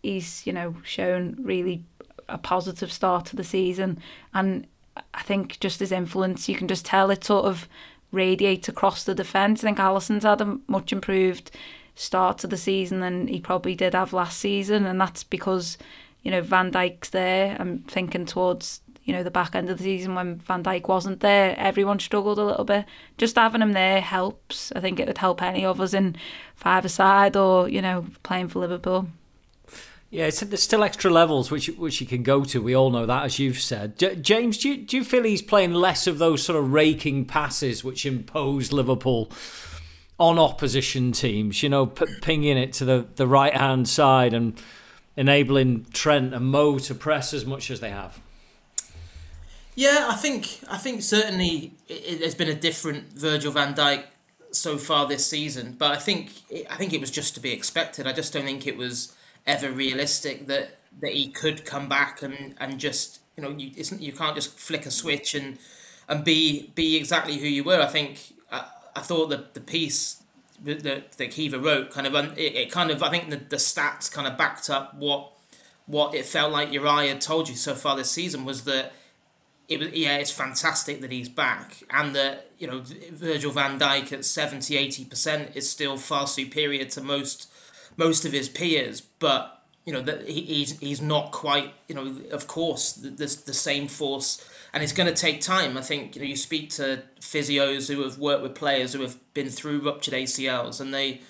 he's 0.02 0.46
you 0.46 0.54
know 0.54 0.76
shown 0.84 1.36
really 1.40 1.84
a 2.30 2.38
positive 2.38 2.92
start 2.92 3.26
to 3.28 3.36
the 3.36 3.44
season, 3.44 4.00
and 4.34 4.68
I 5.14 5.22
think 5.24 5.60
just 5.60 5.80
his 5.80 5.92
influence, 5.92 6.50
you 6.50 6.56
can 6.56 6.68
just 6.68 6.86
tell 6.86 7.12
it 7.12 7.24
sort 7.24 7.46
of 7.46 7.68
radiates 8.12 8.68
across 8.68 9.04
the 9.04 9.16
defence. 9.16 9.64
I 9.64 9.68
think 9.68 9.80
Alisson's 9.80 10.24
had 10.24 10.42
a 10.42 10.58
much 10.68 10.92
improved 10.92 11.52
start 11.96 12.38
to 12.40 12.48
the 12.48 12.58
season 12.58 13.00
than 13.00 13.28
he 13.28 13.40
probably 13.40 13.76
did 13.76 13.94
have 13.94 14.14
last 14.14 14.40
season, 14.40 14.86
and 14.86 15.00
that's 15.00 15.24
because 15.24 15.78
you 16.24 16.32
know 16.32 16.42
Van 16.42 16.72
Dijk's 16.72 17.10
there. 17.10 17.56
I'm 17.60 17.80
thinking 17.80 18.26
towards 18.26 18.82
you 19.04 19.14
know 19.14 19.24
the 19.24 19.32
back 19.32 19.56
end 19.56 19.70
of 19.70 19.78
the 19.78 19.84
season 19.84 20.16
when 20.16 20.38
Van 20.38 20.64
Dijk 20.64 20.88
wasn't 20.88 21.22
there, 21.22 21.56
everyone 21.58 22.00
struggled 22.00 22.40
a 22.40 22.46
little 22.46 22.66
bit. 22.66 22.86
Just 23.18 23.36
having 23.36 23.62
him 23.62 23.74
there 23.74 24.02
helps. 24.02 24.72
I 24.76 24.80
think 24.80 25.00
it 25.00 25.08
would 25.08 25.18
help 25.18 25.42
any 25.42 25.66
of 25.66 25.82
us 25.82 25.94
in 25.94 26.16
five 26.56 26.86
aside 26.86 27.36
or 27.36 27.68
you 27.70 27.82
know 27.82 28.06
playing 28.24 28.50
for 28.50 28.60
Liverpool. 28.60 29.08
Yeah, 30.12 30.30
there's 30.30 30.62
still 30.62 30.84
extra 30.84 31.10
levels 31.10 31.50
which 31.50 31.68
which 31.68 32.02
you 32.02 32.06
can 32.06 32.22
go 32.22 32.44
to. 32.44 32.62
We 32.62 32.76
all 32.76 32.90
know 32.90 33.06
that, 33.06 33.24
as 33.24 33.40
you've 33.40 33.62
said. 33.62 33.98
J- 33.98 34.18
James, 34.18 34.58
do 34.58 34.68
you, 34.68 34.78
do 34.78 34.98
you 34.98 35.06
feel 35.06 35.24
he's 35.24 35.42
playing 35.42 35.74
less 35.74 36.06
of 36.06 36.18
those 36.18 36.44
sort 36.44 36.60
of 36.60 36.74
raking 36.74 37.26
passes 37.26 37.82
which 37.82 38.06
impose 38.06 38.74
Liverpool 38.74 39.32
on 40.20 40.38
opposition 40.38 41.14
teams? 41.14 41.64
You 41.64 41.70
know, 41.70 41.86
p- 41.86 42.06
pinging 42.22 42.58
it 42.58 42.74
to 42.74 42.86
the, 42.86 43.08
the 43.16 43.26
right 43.26 43.56
hand 43.56 43.88
side 43.88 44.34
and 44.34 44.62
enabling 45.16 45.86
Trent 45.94 46.34
and 46.34 46.46
Mo 46.46 46.78
to 46.80 46.94
press 46.94 47.34
as 47.34 47.46
much 47.46 47.72
as 47.72 47.80
they 47.80 47.90
have. 47.90 48.20
Yeah, 49.76 50.10
I 50.10 50.16
think 50.16 50.60
I 50.70 50.78
think 50.78 51.04
certainly 51.04 51.72
it, 51.88 51.94
it, 51.94 52.20
there's 52.20 52.36
been 52.36 52.50
a 52.50 52.54
different 52.54 53.14
Virgil 53.14 53.54
Van 53.54 53.74
Dijk 53.74 54.04
so 54.52 54.78
far 54.78 55.08
this 55.08 55.26
season, 55.26 55.78
but 55.80 55.92
I 55.92 55.96
think 55.96 56.32
I 56.70 56.76
think 56.76 56.92
it 56.92 57.00
was 57.00 57.12
just 57.12 57.34
to 57.36 57.40
be 57.40 57.54
expected. 57.54 58.06
I 58.06 58.12
just 58.12 58.34
don't 58.34 58.44
think 58.44 58.68
it 58.68 58.76
was 58.76 59.16
ever 59.46 59.72
realistic 59.72 60.48
that 60.48 60.78
that 61.00 61.14
he 61.14 61.28
could 61.30 61.66
come 61.66 61.88
back 61.88 62.22
and 62.22 62.56
and 62.60 62.80
just 62.80 63.20
you 63.38 63.44
know 63.44 63.50
you 63.52 63.72
isn't 63.76 64.02
you 64.02 64.12
can't 64.12 64.36
just 64.36 64.58
flick 64.60 64.86
a 64.86 64.92
switch 64.92 65.34
and 65.34 65.58
and 66.08 66.24
be 66.24 66.72
be 66.76 66.98
exactly 66.98 67.38
who 67.38 67.48
you 67.48 67.64
were. 67.64 67.82
I 67.82 67.88
think 67.88 68.34
I, 68.52 68.66
I 68.96 69.02
thought 69.02 69.30
that 69.30 69.54
the 69.54 69.62
piece 69.62 70.24
that 70.64 70.84
that 70.84 71.18
Caoimhe 71.18 71.64
wrote 71.64 71.92
kind 71.92 72.08
of 72.08 72.16
it, 72.38 72.56
it 72.56 72.72
kind 72.72 72.92
of 72.92 73.02
I 73.02 73.10
think 73.10 73.30
the, 73.30 73.38
the 73.38 73.56
stats 73.56 74.12
kind 74.12 74.28
of 74.28 74.38
backed 74.38 74.70
up 74.70 74.94
what 74.96 75.32
what 75.86 76.14
it 76.14 76.26
felt 76.26 76.52
like 76.52 76.72
Uriah 76.72 77.10
had 77.10 77.22
told 77.22 77.50
you 77.50 77.56
so 77.56 77.76
far 77.76 77.96
this 77.96 78.12
season 78.12 78.46
was 78.46 78.64
that 78.66 78.94
it 79.68 79.80
was 79.80 79.92
yeah 79.94 80.18
it's 80.18 80.32
fantastic 80.32 81.02
that 81.02 81.12
he's 81.12 81.30
back 81.30 81.84
and 81.90 82.16
that 82.16 82.52
you 82.60 82.68
know 82.68 82.84
Virgil 83.12 83.52
van 83.52 83.80
Dijk 83.80 84.12
at 84.12 84.26
70 84.26 84.76
80% 85.06 85.56
is 85.56 85.70
still 85.70 85.98
far 85.98 86.28
superior 86.28 86.86
to 86.86 87.02
most 87.02 87.51
most 87.98 88.26
of 88.26 88.32
his 88.32 88.50
peers, 88.50 89.02
but 89.02 89.62
you 89.86 89.94
know 89.94 90.02
that 90.02 90.28
he, 90.28 90.42
he's 90.42 90.80
he's 90.80 91.02
not 91.02 91.32
quite 91.32 91.74
you 91.88 91.96
know 91.96 92.16
of 92.32 92.48
course 92.48 92.94
the 92.94 93.10
the, 93.10 93.26
the 93.46 93.54
same 93.54 93.88
force, 93.88 94.48
and 94.74 94.84
it's 94.84 94.94
going 94.94 95.08
to 95.08 95.16
take 95.16 95.42
time. 95.42 95.78
I 95.78 95.82
think 95.82 96.16
you 96.16 96.22
know 96.22 96.28
you 96.28 96.36
speak 96.36 96.70
to 96.72 97.04
physios 97.20 97.94
who 97.94 98.02
have 98.04 98.18
worked 98.18 98.44
with 98.44 98.56
players 98.56 98.94
who 98.94 99.02
have 99.02 99.18
been 99.34 99.50
through 99.50 99.82
ruptured 99.82 100.14
ACLs, 100.14 100.80
and 100.80 100.94
they, 100.94 101.22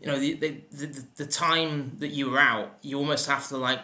you 0.00 0.06
know, 0.06 0.18
the 0.18 0.34
the, 0.34 0.60
the, 0.70 1.04
the 1.16 1.26
time 1.26 1.96
that 2.00 2.08
you 2.08 2.30
were 2.30 2.38
out, 2.38 2.76
you 2.82 2.98
almost 2.98 3.26
have 3.26 3.48
to 3.48 3.56
like 3.56 3.80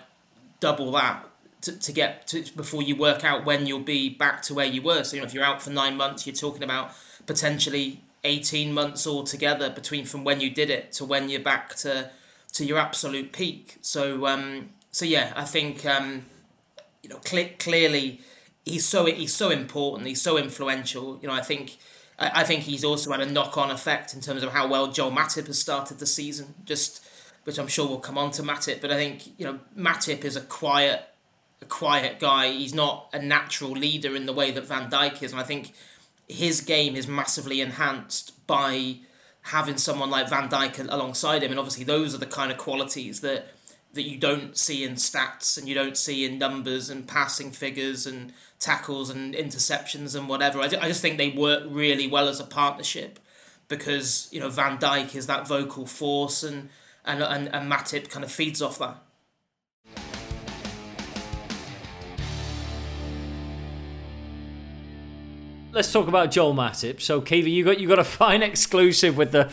double 0.60 0.92
that 0.92 1.26
to, 1.62 1.78
to 1.78 1.92
get 1.92 2.26
to 2.28 2.44
before 2.54 2.82
you 2.82 2.96
work 2.96 3.24
out 3.24 3.46
when 3.46 3.66
you'll 3.66 3.80
be 3.80 4.10
back 4.10 4.42
to 4.42 4.54
where 4.54 4.66
you 4.66 4.82
were. 4.82 5.02
So 5.04 5.16
you 5.16 5.22
know 5.22 5.26
if 5.26 5.32
you're 5.32 5.44
out 5.44 5.62
for 5.62 5.70
nine 5.70 5.96
months, 5.96 6.26
you're 6.26 6.36
talking 6.36 6.62
about 6.62 6.92
potentially 7.26 8.02
18 8.24 8.72
months 8.72 9.06
altogether 9.06 9.70
between 9.70 10.04
from 10.04 10.24
when 10.24 10.40
you 10.40 10.50
did 10.50 10.68
it 10.68 10.92
to 10.92 11.06
when 11.06 11.30
you're 11.30 11.40
back 11.40 11.74
to 11.76 12.10
to 12.52 12.64
your 12.64 12.78
absolute 12.78 13.32
peak. 13.32 13.78
So 13.80 14.26
um, 14.26 14.70
so 14.90 15.04
yeah, 15.04 15.32
I 15.36 15.44
think 15.44 15.86
um, 15.86 16.26
you 17.02 17.10
know 17.10 17.20
cl- 17.24 17.50
clearly 17.58 18.20
he's 18.64 18.86
so 18.86 19.06
he's 19.06 19.34
so 19.34 19.50
important. 19.50 20.08
He's 20.08 20.22
so 20.22 20.36
influential. 20.36 21.18
You 21.22 21.28
know, 21.28 21.34
I 21.34 21.42
think 21.42 21.78
I, 22.18 22.40
I 22.40 22.44
think 22.44 22.64
he's 22.64 22.84
also 22.84 23.10
had 23.12 23.20
a 23.20 23.26
knock 23.26 23.56
on 23.56 23.70
effect 23.70 24.14
in 24.14 24.20
terms 24.20 24.42
of 24.42 24.52
how 24.52 24.66
well 24.66 24.88
Joel 24.88 25.10
Matip 25.10 25.46
has 25.46 25.58
started 25.58 25.98
the 25.98 26.06
season. 26.06 26.54
Just 26.64 27.04
which 27.44 27.58
I'm 27.58 27.68
sure 27.68 27.88
we'll 27.88 27.98
come 27.98 28.18
on 28.18 28.30
to 28.32 28.42
Matip, 28.42 28.80
but 28.80 28.90
I 28.90 28.96
think 28.96 29.38
you 29.38 29.46
know 29.46 29.60
Matip 29.76 30.24
is 30.24 30.36
a 30.36 30.42
quiet 30.42 31.02
a 31.62 31.66
quiet 31.66 32.20
guy. 32.20 32.52
He's 32.52 32.74
not 32.74 33.08
a 33.12 33.20
natural 33.20 33.72
leader 33.72 34.14
in 34.14 34.26
the 34.26 34.32
way 34.32 34.50
that 34.50 34.66
Van 34.66 34.90
Dijk 34.90 35.22
is, 35.22 35.32
and 35.32 35.40
I 35.40 35.44
think 35.44 35.72
his 36.28 36.60
game 36.60 36.96
is 36.96 37.08
massively 37.08 37.60
enhanced 37.60 38.46
by 38.46 38.96
having 39.42 39.76
someone 39.76 40.10
like 40.10 40.28
Van 40.28 40.48
Dijk 40.48 40.86
alongside 40.90 41.42
him, 41.42 41.50
and 41.50 41.58
obviously 41.58 41.84
those 41.84 42.14
are 42.14 42.18
the 42.18 42.26
kind 42.26 42.50
of 42.52 42.58
qualities 42.58 43.20
that 43.20 43.48
that 43.92 44.08
you 44.08 44.16
don't 44.16 44.56
see 44.56 44.84
in 44.84 44.92
stats 44.92 45.58
and 45.58 45.68
you 45.68 45.74
don't 45.74 45.96
see 45.96 46.24
in 46.24 46.38
numbers 46.38 46.88
and 46.88 47.08
passing 47.08 47.50
figures 47.50 48.06
and 48.06 48.32
tackles 48.60 49.10
and 49.10 49.34
interceptions 49.34 50.14
and 50.14 50.28
whatever. 50.28 50.60
I, 50.60 50.66
I 50.66 50.86
just 50.86 51.02
think 51.02 51.18
they 51.18 51.30
work 51.30 51.64
really 51.66 52.06
well 52.06 52.28
as 52.28 52.38
a 52.38 52.44
partnership 52.44 53.18
because 53.66 54.28
you 54.30 54.38
know 54.40 54.48
Van 54.48 54.78
Dijk 54.78 55.16
is 55.16 55.26
that 55.26 55.48
vocal 55.48 55.86
force 55.86 56.42
and 56.42 56.68
and 57.04 57.22
and, 57.22 57.48
and 57.54 57.70
Matip 57.70 58.10
kind 58.10 58.24
of 58.24 58.30
feeds 58.30 58.62
off 58.62 58.78
that. 58.78 58.98
Let's 65.72 65.92
talk 65.92 66.08
about 66.08 66.32
Joel 66.32 66.52
Matip. 66.52 67.00
So, 67.00 67.20
Caoimhe, 67.20 67.52
you 67.52 67.64
got 67.64 67.78
you 67.78 67.86
got 67.86 68.00
a 68.00 68.04
fine 68.04 68.42
exclusive 68.42 69.16
with 69.16 69.30
the 69.30 69.52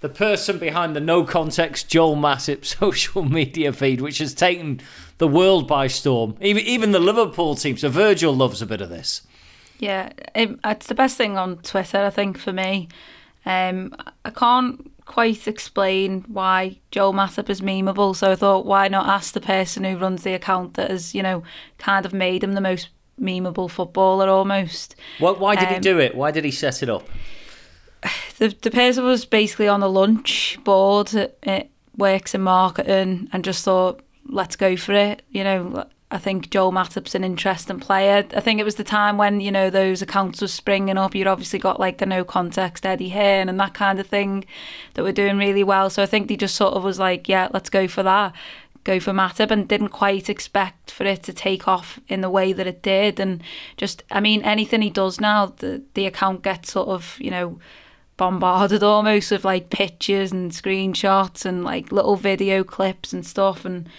the 0.00 0.08
person 0.08 0.58
behind 0.58 0.94
the 0.94 1.00
no 1.00 1.24
context 1.24 1.88
Joel 1.88 2.14
Matip 2.14 2.64
social 2.80 3.24
media 3.24 3.72
feed, 3.72 4.00
which 4.00 4.18
has 4.18 4.34
taken 4.34 4.80
the 5.18 5.26
world 5.26 5.66
by 5.66 5.88
storm. 5.88 6.36
Even 6.40 6.62
even 6.62 6.92
the 6.92 7.00
Liverpool 7.00 7.56
team. 7.56 7.76
So 7.76 7.88
Virgil 7.88 8.34
loves 8.34 8.62
a 8.62 8.66
bit 8.66 8.80
of 8.80 8.88
this. 8.88 9.22
Yeah, 9.80 10.12
it, 10.34 10.58
it's 10.64 10.86
the 10.86 10.94
best 10.94 11.16
thing 11.16 11.36
on 11.36 11.58
Twitter, 11.58 11.98
I 11.98 12.10
think, 12.10 12.38
for 12.38 12.52
me. 12.52 12.88
Um, 13.44 13.94
I 14.24 14.30
can't 14.30 14.92
quite 15.06 15.48
explain 15.48 16.24
why 16.28 16.78
Joel 16.90 17.14
Matip 17.14 17.48
is 17.48 17.60
memeable. 17.60 18.14
So 18.14 18.32
I 18.32 18.36
thought, 18.36 18.66
why 18.66 18.88
not 18.88 19.08
ask 19.08 19.34
the 19.34 19.40
person 19.40 19.84
who 19.84 19.96
runs 19.96 20.22
the 20.22 20.34
account 20.34 20.74
that 20.74 20.90
has, 20.90 21.14
you 21.14 21.22
know, 21.22 21.42
kind 21.78 22.04
of 22.04 22.12
made 22.12 22.44
him 22.44 22.52
the 22.52 22.60
most 22.60 22.88
memeable 23.20 23.70
footballer 23.70 24.28
almost. 24.28 24.94
What, 25.18 25.38
why 25.40 25.56
did 25.56 25.68
Um, 25.68 25.74
he 25.74 25.80
do 25.80 25.98
it? 25.98 26.14
Why 26.14 26.30
did 26.30 26.44
he 26.44 26.50
set 26.50 26.82
it 26.82 26.88
up? 26.90 27.08
The 28.38 28.54
the 28.62 28.70
person 28.70 29.04
was 29.04 29.24
basically 29.24 29.66
on 29.66 29.80
the 29.80 29.90
lunch 29.90 30.58
board. 30.62 31.12
It 31.42 31.70
works 31.96 32.34
in 32.36 32.42
marketing, 32.42 33.28
and 33.32 33.44
just 33.44 33.64
thought, 33.64 34.00
let's 34.26 34.54
go 34.54 34.76
for 34.76 34.92
it. 34.92 35.22
You 35.30 35.42
know, 35.42 35.84
I 36.12 36.18
think 36.18 36.48
Joel 36.50 36.70
Matip's 36.70 37.16
an 37.16 37.24
interesting 37.24 37.80
player. 37.80 38.24
I 38.36 38.40
think 38.40 38.60
it 38.60 38.64
was 38.64 38.76
the 38.76 38.84
time 38.84 39.18
when 39.18 39.40
you 39.40 39.50
know 39.50 39.70
those 39.70 40.02
accounts 40.02 40.40
were 40.40 40.46
springing 40.46 40.96
up. 40.96 41.16
You'd 41.16 41.26
obviously 41.26 41.58
got 41.58 41.80
like 41.80 41.98
the 41.98 42.06
no 42.06 42.22
context 42.22 42.86
Eddie 42.86 43.08
Hearn 43.08 43.48
and 43.48 43.58
that 43.58 43.74
kind 43.74 43.98
of 43.98 44.06
thing 44.06 44.44
that 44.94 45.02
were 45.02 45.10
doing 45.10 45.36
really 45.36 45.64
well. 45.64 45.90
So 45.90 46.00
I 46.00 46.06
think 46.06 46.28
they 46.28 46.36
just 46.36 46.54
sort 46.54 46.74
of 46.74 46.84
was 46.84 47.00
like, 47.00 47.28
yeah, 47.28 47.48
let's 47.52 47.70
go 47.70 47.88
for 47.88 48.04
that. 48.04 48.32
Go 48.88 48.98
for 48.98 49.12
Matip 49.12 49.50
and 49.50 49.68
didn't 49.68 49.90
quite 49.90 50.30
expect 50.30 50.90
for 50.90 51.04
it 51.04 51.22
to 51.24 51.32
take 51.34 51.68
off 51.68 52.00
in 52.08 52.22
the 52.22 52.30
way 52.30 52.54
that 52.54 52.66
it 52.66 52.80
did. 52.80 53.20
And 53.20 53.42
just, 53.76 54.02
I 54.10 54.20
mean, 54.20 54.40
anything 54.44 54.80
he 54.80 54.88
does 54.88 55.20
now, 55.20 55.52
the 55.58 55.82
the 55.92 56.06
account 56.06 56.42
gets 56.42 56.72
sort 56.72 56.88
of, 56.88 57.18
you 57.20 57.30
know, 57.30 57.58
bombarded 58.16 58.82
almost 58.94 59.30
with 59.30 59.44
like 59.44 59.68
pictures 59.68 60.32
and 60.32 60.52
screenshots 60.52 61.44
and 61.44 61.64
like 61.64 61.92
little 61.92 62.16
video 62.16 62.64
clips 62.64 63.12
and 63.12 63.26
stuff. 63.26 63.66
And 63.66 63.90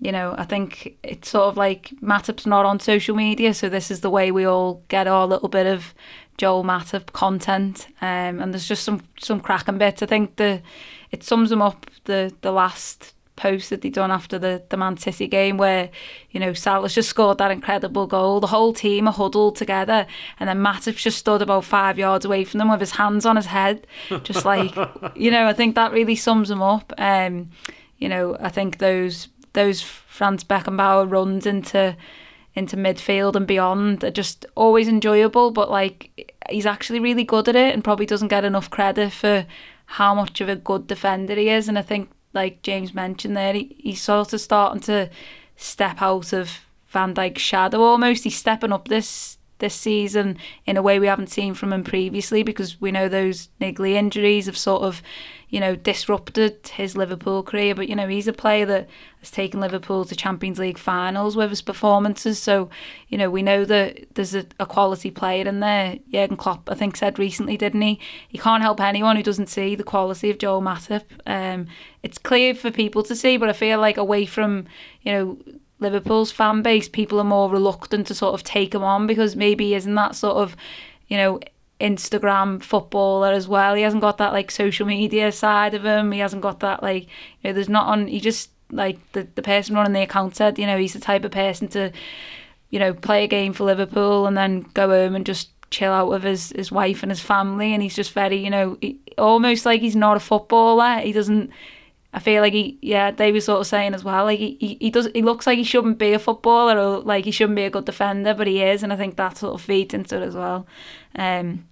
you 0.00 0.12
know 0.12 0.34
I 0.36 0.44
think 0.44 0.98
it's 1.02 1.30
sort 1.30 1.46
of 1.46 1.56
like 1.56 1.92
Matip's 2.02 2.46
not 2.46 2.66
on 2.66 2.80
social 2.80 3.14
media 3.14 3.54
so 3.54 3.68
this 3.68 3.92
is 3.92 4.00
the 4.00 4.10
way 4.10 4.32
we 4.32 4.44
all 4.44 4.82
get 4.88 5.06
our 5.06 5.24
little 5.24 5.48
bit 5.48 5.66
of 5.66 5.94
Joel 6.36 6.64
Matip 6.64 7.12
content. 7.12 7.86
Um, 8.00 8.40
and 8.40 8.52
there's 8.52 8.68
just 8.68 8.84
some 8.84 9.02
some 9.18 9.40
cracking 9.40 9.78
bits. 9.78 10.02
I 10.02 10.06
think 10.06 10.36
the 10.36 10.62
it 11.10 11.22
sums 11.22 11.50
them 11.50 11.62
up 11.62 11.86
the 12.04 12.34
the 12.40 12.52
last 12.52 13.13
post 13.36 13.70
that 13.70 13.82
they 13.82 13.90
done 13.90 14.10
after 14.10 14.38
the, 14.38 14.62
the 14.68 14.76
Man 14.76 14.96
City 14.96 15.26
game 15.26 15.56
where, 15.56 15.90
you 16.30 16.40
know, 16.40 16.52
Salah's 16.52 16.94
just 16.94 17.08
scored 17.08 17.38
that 17.38 17.50
incredible 17.50 18.06
goal. 18.06 18.40
The 18.40 18.48
whole 18.48 18.72
team 18.72 19.08
are 19.08 19.12
huddled 19.12 19.56
together 19.56 20.06
and 20.38 20.48
then 20.48 20.58
Matip's 20.58 21.02
just 21.02 21.18
stood 21.18 21.42
about 21.42 21.64
five 21.64 21.98
yards 21.98 22.24
away 22.24 22.44
from 22.44 22.58
them 22.58 22.70
with 22.70 22.80
his 22.80 22.92
hands 22.92 23.26
on 23.26 23.36
his 23.36 23.46
head. 23.46 23.86
Just 24.22 24.44
like, 24.44 24.74
you 25.16 25.30
know, 25.30 25.46
I 25.46 25.52
think 25.52 25.74
that 25.74 25.92
really 25.92 26.16
sums 26.16 26.50
him 26.50 26.62
up. 26.62 26.92
Um, 26.98 27.50
you 27.98 28.08
know, 28.08 28.36
I 28.40 28.48
think 28.48 28.78
those 28.78 29.28
those 29.52 29.80
Franz 29.80 30.44
Beckenbauer 30.44 31.10
runs 31.10 31.46
into 31.46 31.96
into 32.54 32.76
midfield 32.76 33.34
and 33.34 33.46
beyond 33.46 34.04
are 34.04 34.10
just 34.10 34.46
always 34.54 34.86
enjoyable, 34.86 35.50
but 35.50 35.70
like 35.70 36.36
he's 36.48 36.66
actually 36.66 37.00
really 37.00 37.24
good 37.24 37.48
at 37.48 37.56
it 37.56 37.74
and 37.74 37.82
probably 37.82 38.06
doesn't 38.06 38.28
get 38.28 38.44
enough 38.44 38.70
credit 38.70 39.12
for 39.12 39.46
how 39.86 40.14
much 40.14 40.40
of 40.40 40.48
a 40.48 40.56
good 40.56 40.86
defender 40.86 41.34
he 41.34 41.48
is. 41.48 41.68
And 41.68 41.78
I 41.78 41.82
think 41.82 42.10
like 42.34 42.62
James 42.62 42.94
mentioned 42.94 43.36
there, 43.36 43.54
he, 43.54 43.76
he's 43.78 44.02
sort 44.02 44.32
of 44.32 44.40
starting 44.40 44.80
to 44.82 45.08
step 45.56 46.02
out 46.02 46.32
of 46.32 46.60
Van 46.88 47.14
Dijk's 47.14 47.42
shadow 47.42 47.80
almost. 47.80 48.24
He's 48.24 48.36
stepping 48.36 48.72
up 48.72 48.88
this 48.88 49.38
this 49.58 49.74
season 49.74 50.36
in 50.66 50.76
a 50.76 50.82
way 50.82 50.98
we 50.98 51.06
haven't 51.06 51.30
seen 51.30 51.54
from 51.54 51.72
him 51.72 51.84
previously 51.84 52.42
because 52.42 52.80
we 52.80 52.90
know 52.90 53.08
those 53.08 53.48
niggly 53.60 53.92
injuries 53.92 54.46
have 54.46 54.58
sort 54.58 54.82
of, 54.82 55.00
you 55.48 55.60
know, 55.60 55.76
disrupted 55.76 56.66
his 56.74 56.96
Liverpool 56.96 57.42
career. 57.42 57.74
But, 57.74 57.88
you 57.88 57.94
know, 57.94 58.08
he's 58.08 58.26
a 58.26 58.32
player 58.32 58.66
that 58.66 58.88
has 59.20 59.30
taken 59.30 59.60
Liverpool 59.60 60.04
to 60.04 60.16
Champions 60.16 60.58
League 60.58 60.78
finals 60.78 61.36
with 61.36 61.50
his 61.50 61.62
performances. 61.62 62.42
So, 62.42 62.68
you 63.08 63.16
know, 63.16 63.30
we 63.30 63.42
know 63.42 63.64
that 63.64 64.06
there's 64.14 64.34
a, 64.34 64.44
a 64.58 64.66
quality 64.66 65.10
player 65.10 65.46
in 65.46 65.60
there. 65.60 65.98
Jurgen 66.12 66.36
Klopp, 66.36 66.68
I 66.68 66.74
think, 66.74 66.96
said 66.96 67.18
recently, 67.18 67.56
didn't 67.56 67.82
he? 67.82 68.00
He 68.28 68.38
can't 68.38 68.62
help 68.62 68.80
anyone 68.80 69.16
who 69.16 69.22
doesn't 69.22 69.48
see 69.48 69.76
the 69.76 69.84
quality 69.84 70.30
of 70.30 70.38
Joel 70.38 70.62
Matip. 70.62 71.04
Um, 71.26 71.68
it's 72.02 72.18
clear 72.18 72.54
for 72.54 72.70
people 72.70 73.02
to 73.04 73.14
see, 73.14 73.36
but 73.36 73.48
I 73.48 73.52
feel 73.52 73.78
like 73.78 73.96
away 73.96 74.26
from, 74.26 74.66
you 75.02 75.12
know, 75.12 75.38
Liverpool's 75.84 76.32
fan 76.32 76.62
base, 76.62 76.88
people 76.88 77.20
are 77.20 77.24
more 77.24 77.50
reluctant 77.50 78.06
to 78.08 78.14
sort 78.14 78.34
of 78.34 78.42
take 78.42 78.74
him 78.74 78.82
on 78.82 79.06
because 79.06 79.36
maybe 79.36 79.66
he 79.66 79.74
isn't 79.74 79.94
that 79.94 80.16
sort 80.16 80.36
of, 80.36 80.56
you 81.08 81.16
know, 81.16 81.40
Instagram 81.80 82.62
footballer 82.62 83.32
as 83.32 83.48
well. 83.48 83.74
He 83.74 83.82
hasn't 83.82 84.02
got 84.02 84.18
that 84.18 84.32
like 84.32 84.50
social 84.50 84.86
media 84.86 85.32
side 85.32 85.74
of 85.74 85.84
him. 85.84 86.12
He 86.12 86.20
hasn't 86.20 86.42
got 86.42 86.60
that 86.60 86.82
like, 86.82 87.04
you 87.04 87.10
know, 87.44 87.52
there's 87.52 87.68
not 87.68 87.86
on. 87.86 88.06
He 88.06 88.20
just 88.20 88.50
like 88.70 88.98
the 89.12 89.26
the 89.34 89.42
person 89.42 89.74
running 89.74 89.92
the 89.92 90.02
account 90.02 90.36
said, 90.36 90.58
you 90.58 90.66
know, 90.66 90.78
he's 90.78 90.94
the 90.94 91.00
type 91.00 91.24
of 91.24 91.32
person 91.32 91.68
to, 91.68 91.92
you 92.70 92.78
know, 92.78 92.94
play 92.94 93.24
a 93.24 93.28
game 93.28 93.52
for 93.52 93.64
Liverpool 93.64 94.26
and 94.26 94.36
then 94.36 94.66
go 94.74 94.88
home 94.88 95.14
and 95.14 95.26
just 95.26 95.50
chill 95.70 95.92
out 95.92 96.08
with 96.08 96.22
his 96.22 96.50
his 96.50 96.70
wife 96.70 97.02
and 97.02 97.10
his 97.10 97.20
family. 97.20 97.74
And 97.74 97.82
he's 97.82 97.96
just 97.96 98.12
very, 98.12 98.36
you 98.36 98.50
know, 98.50 98.78
he, 98.80 98.98
almost 99.18 99.66
like 99.66 99.80
he's 99.80 99.96
not 99.96 100.16
a 100.16 100.20
footballer. 100.20 101.00
He 101.00 101.12
doesn't. 101.12 101.50
I 102.14 102.20
feel 102.20 102.42
like 102.42 102.52
he, 102.52 102.78
yeah, 102.80 103.10
they 103.10 103.32
were 103.32 103.40
sort 103.40 103.60
of 103.60 103.66
saying 103.66 103.92
as 103.92 104.04
well, 104.04 104.24
like 104.24 104.38
he, 104.38 104.56
he, 104.60 104.78
he 104.80 104.90
does, 104.90 105.08
he 105.12 105.20
looks 105.20 105.48
like 105.48 105.58
he 105.58 105.64
shouldn't 105.64 105.98
be 105.98 106.12
a 106.12 106.18
footballer 106.20 106.78
or 106.78 107.00
like 107.00 107.24
he 107.24 107.32
shouldn't 107.32 107.56
be 107.56 107.64
a 107.64 107.70
good 107.70 107.86
defender, 107.86 108.32
but 108.32 108.46
he 108.46 108.62
is, 108.62 108.84
and 108.84 108.92
I 108.92 108.96
think 108.96 109.16
that 109.16 109.36
sort 109.36 109.54
of 109.54 109.60
feeds 109.60 109.92
into 109.92 110.22
it 110.22 110.24
as 110.24 110.36
well. 110.36 110.64
Um, 111.16 111.66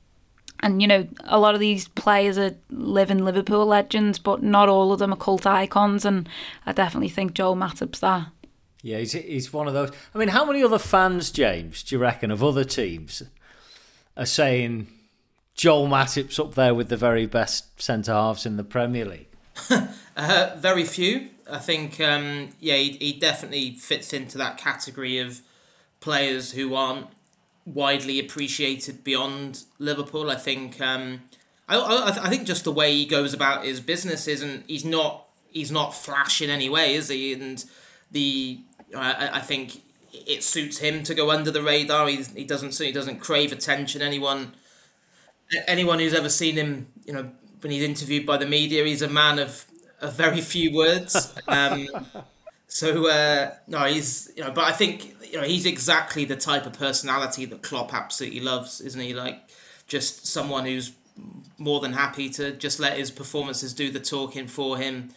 and 0.58 0.82
you 0.82 0.88
know, 0.88 1.06
a 1.24 1.38
lot 1.38 1.54
of 1.54 1.60
these 1.60 1.86
players 1.86 2.38
are 2.38 2.56
living 2.70 3.24
Liverpool 3.24 3.64
legends, 3.66 4.18
but 4.18 4.42
not 4.42 4.68
all 4.68 4.92
of 4.92 4.98
them 4.98 5.12
are 5.12 5.16
cult 5.16 5.46
icons, 5.46 6.04
and 6.04 6.28
I 6.66 6.72
definitely 6.72 7.08
think 7.08 7.34
Joel 7.34 7.54
Matip's 7.54 8.00
that. 8.00 8.26
Yeah, 8.82 8.98
he's, 8.98 9.12
he's 9.12 9.52
one 9.52 9.68
of 9.68 9.74
those. 9.74 9.92
I 10.12 10.18
mean, 10.18 10.28
how 10.28 10.44
many 10.44 10.64
other 10.64 10.78
fans, 10.78 11.30
James, 11.30 11.84
do 11.84 11.94
you 11.94 12.00
reckon, 12.00 12.32
of 12.32 12.42
other 12.42 12.64
teams 12.64 13.22
are 14.16 14.26
saying 14.26 14.88
Joel 15.54 15.86
Matip's 15.86 16.40
up 16.40 16.54
there 16.54 16.74
with 16.74 16.88
the 16.88 16.96
very 16.96 17.26
best 17.26 17.80
centre 17.80 18.12
halves 18.12 18.44
in 18.44 18.56
the 18.56 18.64
Premier 18.64 19.04
League? 19.04 19.28
Uh, 20.14 20.54
very 20.58 20.84
few. 20.84 21.30
I 21.50 21.58
think, 21.58 21.98
um, 21.98 22.50
yeah, 22.60 22.76
he, 22.76 22.90
he 23.00 23.12
definitely 23.14 23.70
fits 23.76 24.12
into 24.12 24.36
that 24.36 24.58
category 24.58 25.18
of 25.18 25.40
players 26.00 26.52
who 26.52 26.74
aren't 26.74 27.06
widely 27.64 28.20
appreciated 28.20 29.04
beyond 29.04 29.64
Liverpool. 29.78 30.30
I 30.30 30.36
think, 30.36 30.80
um, 30.82 31.22
I, 31.68 31.78
I, 31.78 32.08
I 32.26 32.28
think 32.28 32.46
just 32.46 32.64
the 32.64 32.72
way 32.72 32.92
he 32.94 33.06
goes 33.06 33.32
about 33.32 33.64
his 33.64 33.80
business 33.80 34.28
isn't. 34.28 34.64
He's 34.68 34.84
not. 34.84 35.24
He's 35.50 35.70
not 35.72 35.94
flash 35.94 36.42
in 36.42 36.50
any 36.50 36.68
way, 36.68 36.94
is 36.94 37.08
he? 37.08 37.32
And 37.32 37.64
the 38.10 38.60
I, 38.96 39.30
I 39.34 39.40
think 39.40 39.80
it 40.12 40.42
suits 40.42 40.78
him 40.78 41.02
to 41.04 41.14
go 41.14 41.30
under 41.30 41.50
the 41.50 41.62
radar. 41.62 42.08
He's, 42.08 42.32
he 42.34 42.44
doesn't. 42.44 42.76
He 42.78 42.92
doesn't 42.92 43.20
crave 43.20 43.52
attention. 43.52 44.02
Anyone, 44.02 44.52
anyone 45.66 45.98
who's 45.98 46.14
ever 46.14 46.28
seen 46.28 46.56
him, 46.56 46.86
you 47.04 47.12
know, 47.12 47.30
when 47.62 47.72
he's 47.72 47.82
interviewed 47.82 48.26
by 48.26 48.36
the 48.36 48.46
media, 48.46 48.84
he's 48.84 49.02
a 49.02 49.08
man 49.08 49.38
of, 49.38 49.64
of 50.00 50.14
very 50.14 50.40
few 50.40 50.74
words. 50.74 51.34
Um, 51.48 51.88
so 52.68 53.08
uh, 53.08 53.54
no, 53.68 53.84
he's 53.84 54.30
you 54.36 54.42
know, 54.44 54.50
but 54.50 54.64
I 54.64 54.72
think 54.72 55.14
you 55.30 55.40
know 55.40 55.44
he's 55.44 55.66
exactly 55.66 56.24
the 56.24 56.36
type 56.36 56.66
of 56.66 56.74
personality 56.74 57.44
that 57.46 57.62
Klopp 57.62 57.94
absolutely 57.94 58.40
loves, 58.40 58.80
isn't 58.80 59.00
he? 59.00 59.14
Like 59.14 59.42
just 59.86 60.26
someone 60.26 60.64
who's 60.66 60.92
more 61.58 61.80
than 61.80 61.92
happy 61.92 62.28
to 62.30 62.52
just 62.52 62.80
let 62.80 62.96
his 62.96 63.10
performances 63.10 63.72
do 63.74 63.90
the 63.90 64.00
talking 64.00 64.46
for 64.46 64.78
him. 64.78 65.10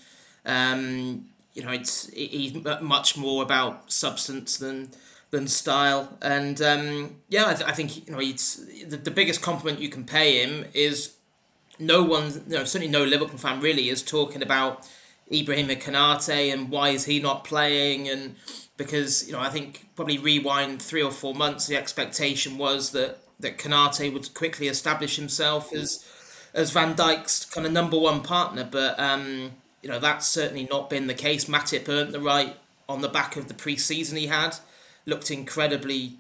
Um, 0.45 1.25
you 1.53 1.63
know, 1.63 1.71
it's 1.71 2.09
he's 2.09 2.53
much 2.81 3.17
more 3.17 3.41
about 3.43 3.91
substance 3.91 4.57
than 4.57 4.89
than 5.31 5.47
style. 5.47 6.17
And 6.21 6.61
um, 6.61 7.15
yeah, 7.29 7.47
I, 7.47 7.53
th- 7.53 7.69
I 7.69 7.71
think 7.71 8.07
you 8.07 8.13
know, 8.13 8.19
it's 8.19 8.55
the, 8.85 8.97
the 8.97 9.11
biggest 9.11 9.41
compliment 9.41 9.79
you 9.79 9.89
can 9.89 10.03
pay 10.03 10.43
him 10.43 10.65
is 10.73 11.14
no 11.79 12.03
one, 12.03 12.43
you 12.47 12.57
know, 12.57 12.63
certainly 12.63 12.91
no 12.91 13.03
Liverpool 13.03 13.37
fan 13.37 13.59
really 13.59 13.89
is 13.89 14.01
talking 14.01 14.41
about 14.41 14.87
Ibrahim 15.31 15.67
Konaté 15.67 16.53
and 16.53 16.69
why 16.69 16.89
is 16.89 17.05
he 17.05 17.19
not 17.19 17.43
playing 17.43 18.07
and 18.07 18.35
because 18.77 19.25
you 19.25 19.33
know 19.33 19.39
I 19.39 19.49
think 19.49 19.87
probably 19.95 20.17
rewind 20.17 20.81
three 20.81 21.01
or 21.01 21.11
four 21.11 21.33
months 21.33 21.67
the 21.67 21.75
expectation 21.75 22.57
was 22.57 22.91
that 22.91 23.17
that 23.39 23.57
Konaté 23.57 24.11
would 24.13 24.33
quickly 24.33 24.67
establish 24.67 25.15
himself 25.15 25.73
as 25.73 26.05
as 26.53 26.71
Van 26.71 26.95
Dijk's 26.95 27.45
kind 27.45 27.67
of 27.67 27.73
number 27.73 27.97
one 27.97 28.21
partner. 28.21 28.67
But 28.69 28.99
um, 28.99 29.51
you 29.81 29.89
know 29.89 29.99
that's 29.99 30.27
certainly 30.27 30.67
not 30.69 30.89
been 30.89 31.07
the 31.07 31.13
case. 31.13 31.45
Matip 31.45 31.89
earned 31.89 32.13
the 32.13 32.19
right 32.19 32.55
on 32.87 33.01
the 33.01 33.09
back 33.09 33.35
of 33.35 33.47
the 33.47 33.53
pre-season 33.53 34.17
he 34.17 34.27
had 34.27 34.55
looked 35.07 35.31
incredibly 35.31 36.13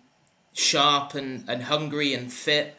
sharp 0.53 1.13
and, 1.13 1.43
and 1.47 1.63
hungry 1.63 2.13
and 2.13 2.31
fit. 2.31 2.75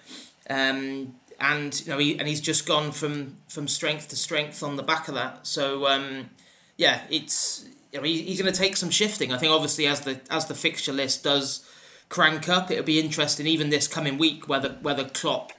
Um, 0.48 1.14
and 1.40 1.80
you 1.84 1.92
know 1.92 1.98
he 1.98 2.18
and 2.18 2.26
he's 2.28 2.40
just 2.40 2.66
gone 2.66 2.92
from 2.92 3.36
from 3.48 3.68
strength 3.68 4.08
to 4.08 4.16
strength 4.16 4.62
on 4.62 4.76
the 4.76 4.82
back 4.82 5.08
of 5.08 5.14
that. 5.14 5.46
So 5.46 5.86
um, 5.86 6.30
yeah, 6.76 7.02
it's 7.10 7.66
you 7.92 7.98
know 7.98 8.04
he, 8.04 8.22
he's 8.22 8.40
going 8.40 8.52
to 8.52 8.58
take 8.58 8.76
some 8.76 8.90
shifting. 8.90 9.32
I 9.32 9.38
think 9.38 9.52
obviously 9.52 9.86
as 9.86 10.00
the 10.00 10.20
as 10.30 10.46
the 10.46 10.54
fixture 10.54 10.92
list 10.92 11.24
does 11.24 11.68
crank 12.08 12.48
up, 12.48 12.70
it'll 12.70 12.84
be 12.84 13.00
interesting 13.00 13.46
even 13.46 13.70
this 13.70 13.86
coming 13.86 14.18
week 14.18 14.48
whether 14.48 14.70
whether 14.82 15.04
Klopp 15.04 15.52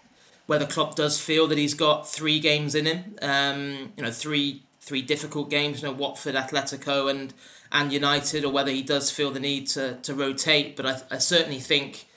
whether 0.48 0.66
Klopp 0.66 0.96
does 0.96 1.20
feel 1.20 1.46
that 1.48 1.58
he's 1.58 1.74
got 1.74 2.08
three 2.08 2.40
games 2.40 2.74
in 2.74 2.86
him. 2.86 3.16
Um, 3.22 3.94
you 3.96 4.04
know 4.04 4.12
three 4.12 4.63
three 4.82 5.02
difficult 5.02 5.50
games. 5.50 5.82
You 5.82 5.90
know 5.90 5.94
Watford, 5.94 6.36
Atletico, 6.36 7.10
and 7.10 7.34
and 7.72 7.94
United, 7.94 8.46
or 8.46 8.52
whether 8.52 8.72
he 8.72 8.82
does 8.82 9.12
feel 9.12 9.30
the 9.30 9.40
need 9.40 9.68
to 9.68 9.96
to 10.02 10.16
rotate. 10.16 10.76
But 10.76 10.86
I, 10.86 11.02
I 11.12 11.18
certainly 11.20 11.60
think 11.60 12.08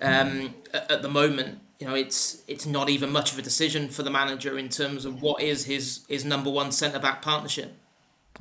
um, 0.00 0.54
at, 0.72 0.90
at 0.90 1.02
the 1.02 1.08
moment 1.08 1.60
you 1.80 1.86
know 1.86 1.94
it's 1.94 2.42
it's 2.46 2.66
not 2.66 2.88
even 2.88 3.10
much 3.10 3.32
of 3.32 3.38
a 3.38 3.42
decision 3.42 3.88
for 3.88 4.02
the 4.02 4.10
manager 4.10 4.56
in 4.58 4.68
terms 4.68 5.04
of 5.04 5.22
what 5.22 5.42
is 5.42 5.64
his 5.64 6.04
his 6.08 6.24
number 6.24 6.50
one 6.50 6.70
centre 6.70 7.00
back 7.00 7.22
partnership. 7.22 7.74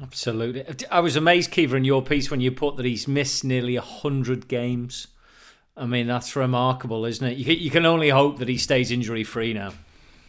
Absolutely, 0.01 0.63
I 0.91 0.99
was 0.99 1.15
amazed, 1.15 1.51
Caoimhe, 1.51 1.73
in 1.73 1.83
your 1.85 2.01
piece 2.01 2.29
when 2.29 2.41
you 2.41 2.51
put 2.51 2.77
that 2.77 2.85
he's 2.85 3.07
missed 3.07 3.43
nearly 3.43 3.75
hundred 3.75 4.47
games. 4.47 5.07
I 5.75 5.85
mean, 5.85 6.07
that's 6.07 6.35
remarkable, 6.35 7.05
isn't 7.05 7.25
it? 7.25 7.37
You 7.37 7.45
can, 7.45 7.57
you 7.57 7.71
can 7.71 7.85
only 7.85 8.09
hope 8.09 8.39
that 8.39 8.49
he 8.49 8.57
stays 8.57 8.91
injury 8.91 9.23
free 9.23 9.53
now. 9.53 9.73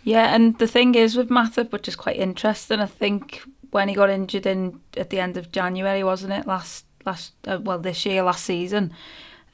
Yeah, 0.04 0.34
and 0.34 0.56
the 0.58 0.66
thing 0.66 0.94
is 0.94 1.16
with 1.16 1.28
Matip, 1.28 1.72
which 1.72 1.88
is 1.88 1.96
quite 1.96 2.16
interesting, 2.16 2.80
I 2.80 2.86
think 2.86 3.42
when 3.70 3.88
he 3.88 3.94
got 3.94 4.10
injured 4.10 4.46
in 4.46 4.80
at 4.96 5.10
the 5.10 5.20
end 5.20 5.36
of 5.36 5.52
January, 5.52 6.02
wasn't 6.02 6.32
it 6.32 6.46
last 6.46 6.84
last 7.04 7.32
uh, 7.46 7.58
well 7.62 7.78
this 7.78 8.04
year 8.06 8.22
last 8.22 8.44
season? 8.44 8.92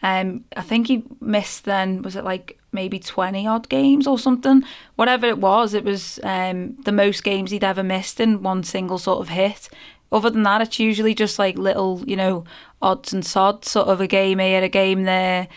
Um, 0.03 0.45
I 0.57 0.63
think 0.63 0.87
he 0.87 1.05
missed 1.21 1.65
then 1.65 2.03
was 2.03 2.17
it 2.17 2.25
like 2.25 2.59
maybe 2.77 3.01
twenty 3.01 3.45
odd 3.47 3.69
games 3.69 4.07
or 4.07 4.19
something, 4.19 4.63
whatever 4.95 5.27
it 5.27 5.39
was. 5.39 5.75
It 5.75 5.83
was 5.83 6.21
um, 6.23 6.77
the 6.85 6.93
most 6.93 7.25
games 7.25 7.51
he'd 7.51 7.65
ever 7.65 7.83
missed 7.83 8.21
in 8.21 8.43
one 8.43 8.63
single 8.63 8.99
sort 8.99 9.21
of 9.21 9.31
hit. 9.31 9.69
Other 10.13 10.31
than 10.31 10.45
that, 10.45 10.63
it's 10.63 10.79
usually 10.79 11.15
just 11.15 11.37
like 11.39 11.59
little, 11.59 12.05
you 12.07 12.17
know, 12.17 12.45
odds 12.81 13.13
and 13.13 13.27
sods, 13.27 13.71
sort 13.71 13.89
of 13.89 14.01
a 14.01 14.07
game 14.07 14.39
here, 14.39 14.63
a 14.63 14.69
game 14.69 15.03
there 15.03 15.49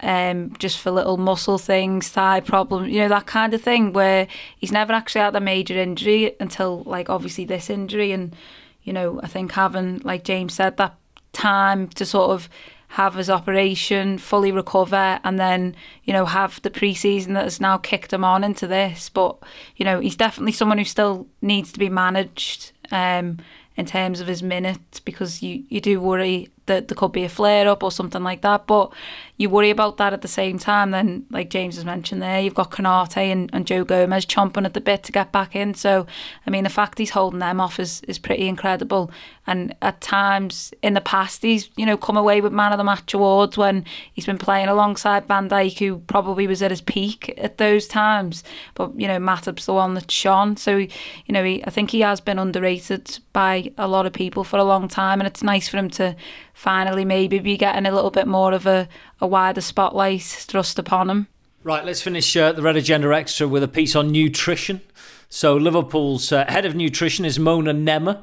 um, 0.00 0.54
just 0.58 0.78
for 0.78 0.90
little 0.90 1.16
muscle 1.16 1.58
things, 1.58 2.08
thigh 2.08 2.40
problems, 2.40 2.92
you 2.92 3.00
know, 3.00 3.08
that 3.08 3.26
kind 3.26 3.54
of 3.54 3.62
thing, 3.62 3.92
where 3.92 4.26
he's 4.58 4.72
never 4.72 4.92
actually 4.92 5.22
had 5.22 5.36
a 5.36 5.40
major 5.40 5.78
injury 5.78 6.34
until, 6.40 6.82
like, 6.84 7.08
obviously 7.08 7.44
this 7.44 7.70
injury. 7.70 8.12
And, 8.12 8.34
you 8.82 8.92
know, 8.92 9.20
I 9.22 9.28
think 9.28 9.52
having, 9.52 9.98
like 10.04 10.24
James 10.24 10.54
said, 10.54 10.76
that 10.76 10.94
time 11.32 11.88
to 11.88 12.04
sort 12.04 12.30
of 12.30 12.48
have 12.94 13.14
his 13.14 13.28
operation, 13.28 14.18
fully 14.18 14.52
recover, 14.52 15.18
and 15.24 15.38
then, 15.38 15.74
you 16.04 16.12
know, 16.12 16.26
have 16.26 16.62
the 16.62 16.70
preseason 16.70 17.34
that 17.34 17.42
has 17.42 17.60
now 17.60 17.76
kicked 17.76 18.12
him 18.12 18.24
on 18.24 18.44
into 18.44 18.68
this. 18.68 19.08
But, 19.08 19.36
you 19.76 19.84
know, 19.84 19.98
he's 19.98 20.14
definitely 20.14 20.52
someone 20.52 20.78
who 20.78 20.84
still 20.84 21.26
needs 21.42 21.72
to 21.72 21.78
be 21.78 21.88
managed. 21.88 22.72
Um, 22.92 23.38
in 23.76 23.86
terms 23.86 24.20
of 24.20 24.28
his 24.28 24.40
minutes 24.40 25.00
because 25.00 25.42
you, 25.42 25.64
you 25.68 25.80
do 25.80 26.00
worry 26.00 26.48
that 26.66 26.88
there 26.88 26.96
could 26.96 27.12
be 27.12 27.24
a 27.24 27.28
flare 27.28 27.68
up 27.68 27.82
or 27.82 27.92
something 27.92 28.22
like 28.22 28.42
that. 28.42 28.66
But 28.66 28.92
you 29.36 29.50
worry 29.50 29.70
about 29.70 29.96
that 29.96 30.12
at 30.12 30.22
the 30.22 30.28
same 30.28 30.58
time. 30.58 30.92
Then, 30.92 31.26
like 31.30 31.50
James 31.50 31.74
has 31.74 31.84
mentioned 31.84 32.22
there, 32.22 32.40
you've 32.40 32.54
got 32.54 32.70
Konaté 32.70 33.32
and, 33.32 33.50
and 33.52 33.66
Joe 33.66 33.84
Gomez 33.84 34.26
chomping 34.26 34.64
at 34.64 34.74
the 34.74 34.80
bit 34.80 35.02
to 35.04 35.12
get 35.12 35.32
back 35.32 35.56
in. 35.56 35.74
So, 35.74 36.06
I 36.46 36.50
mean, 36.50 36.64
the 36.64 36.70
fact 36.70 36.98
he's 36.98 37.10
holding 37.10 37.40
them 37.40 37.60
off 37.60 37.80
is, 37.80 38.00
is 38.02 38.18
pretty 38.18 38.46
incredible. 38.46 39.10
And 39.46 39.74
at 39.82 40.00
times 40.00 40.72
in 40.82 40.94
the 40.94 41.00
past, 41.00 41.42
he's, 41.42 41.68
you 41.76 41.84
know, 41.84 41.96
come 41.96 42.16
away 42.16 42.40
with 42.40 42.52
man 42.52 42.72
of 42.72 42.78
the 42.78 42.84
match 42.84 43.12
awards 43.12 43.58
when 43.58 43.84
he's 44.12 44.24
been 44.24 44.38
playing 44.38 44.68
alongside 44.68 45.26
Van 45.26 45.48
Dijk, 45.48 45.78
who 45.78 45.98
probably 45.98 46.46
was 46.46 46.62
at 46.62 46.70
his 46.70 46.80
peak 46.80 47.34
at 47.36 47.58
those 47.58 47.86
times. 47.86 48.44
But, 48.74 48.98
you 48.98 49.08
know, 49.08 49.18
Matip's 49.18 49.66
the 49.66 49.74
one 49.74 49.94
that 49.94 50.10
shone. 50.10 50.56
So, 50.56 50.76
you 50.76 50.88
know, 51.28 51.44
he, 51.44 51.62
I 51.64 51.70
think 51.70 51.90
he 51.90 52.00
has 52.00 52.20
been 52.20 52.38
underrated 52.38 53.18
by 53.32 53.72
a 53.76 53.88
lot 53.88 54.06
of 54.06 54.12
people 54.12 54.44
for 54.44 54.58
a 54.58 54.64
long 54.64 54.86
time. 54.86 55.20
And 55.20 55.26
it's 55.26 55.42
nice 55.42 55.68
for 55.68 55.76
him 55.76 55.90
to 55.90 56.14
finally 56.54 57.04
maybe 57.04 57.38
be 57.38 57.58
getting 57.58 57.84
a 57.84 57.92
little 57.92 58.10
bit 58.10 58.26
more 58.26 58.52
of 58.52 58.64
a, 58.66 58.88
a 59.20 59.26
wider 59.26 59.60
spotlight 59.60 60.22
thrust 60.22 60.78
upon 60.78 61.10
him. 61.10 61.26
Right, 61.62 61.84
let's 61.84 62.00
finish 62.00 62.34
uh, 62.36 62.52
the 62.52 62.62
Red 62.62 62.76
Agenda 62.76 63.14
Extra 63.14 63.46
with 63.46 63.62
a 63.62 63.68
piece 63.68 63.94
on 63.94 64.10
nutrition. 64.10 64.80
So 65.28 65.56
Liverpool's 65.56 66.32
uh, 66.32 66.44
head 66.46 66.64
of 66.64 66.74
nutrition 66.74 67.24
is 67.24 67.38
Mona 67.38 67.74
Nemmer. 67.74 68.22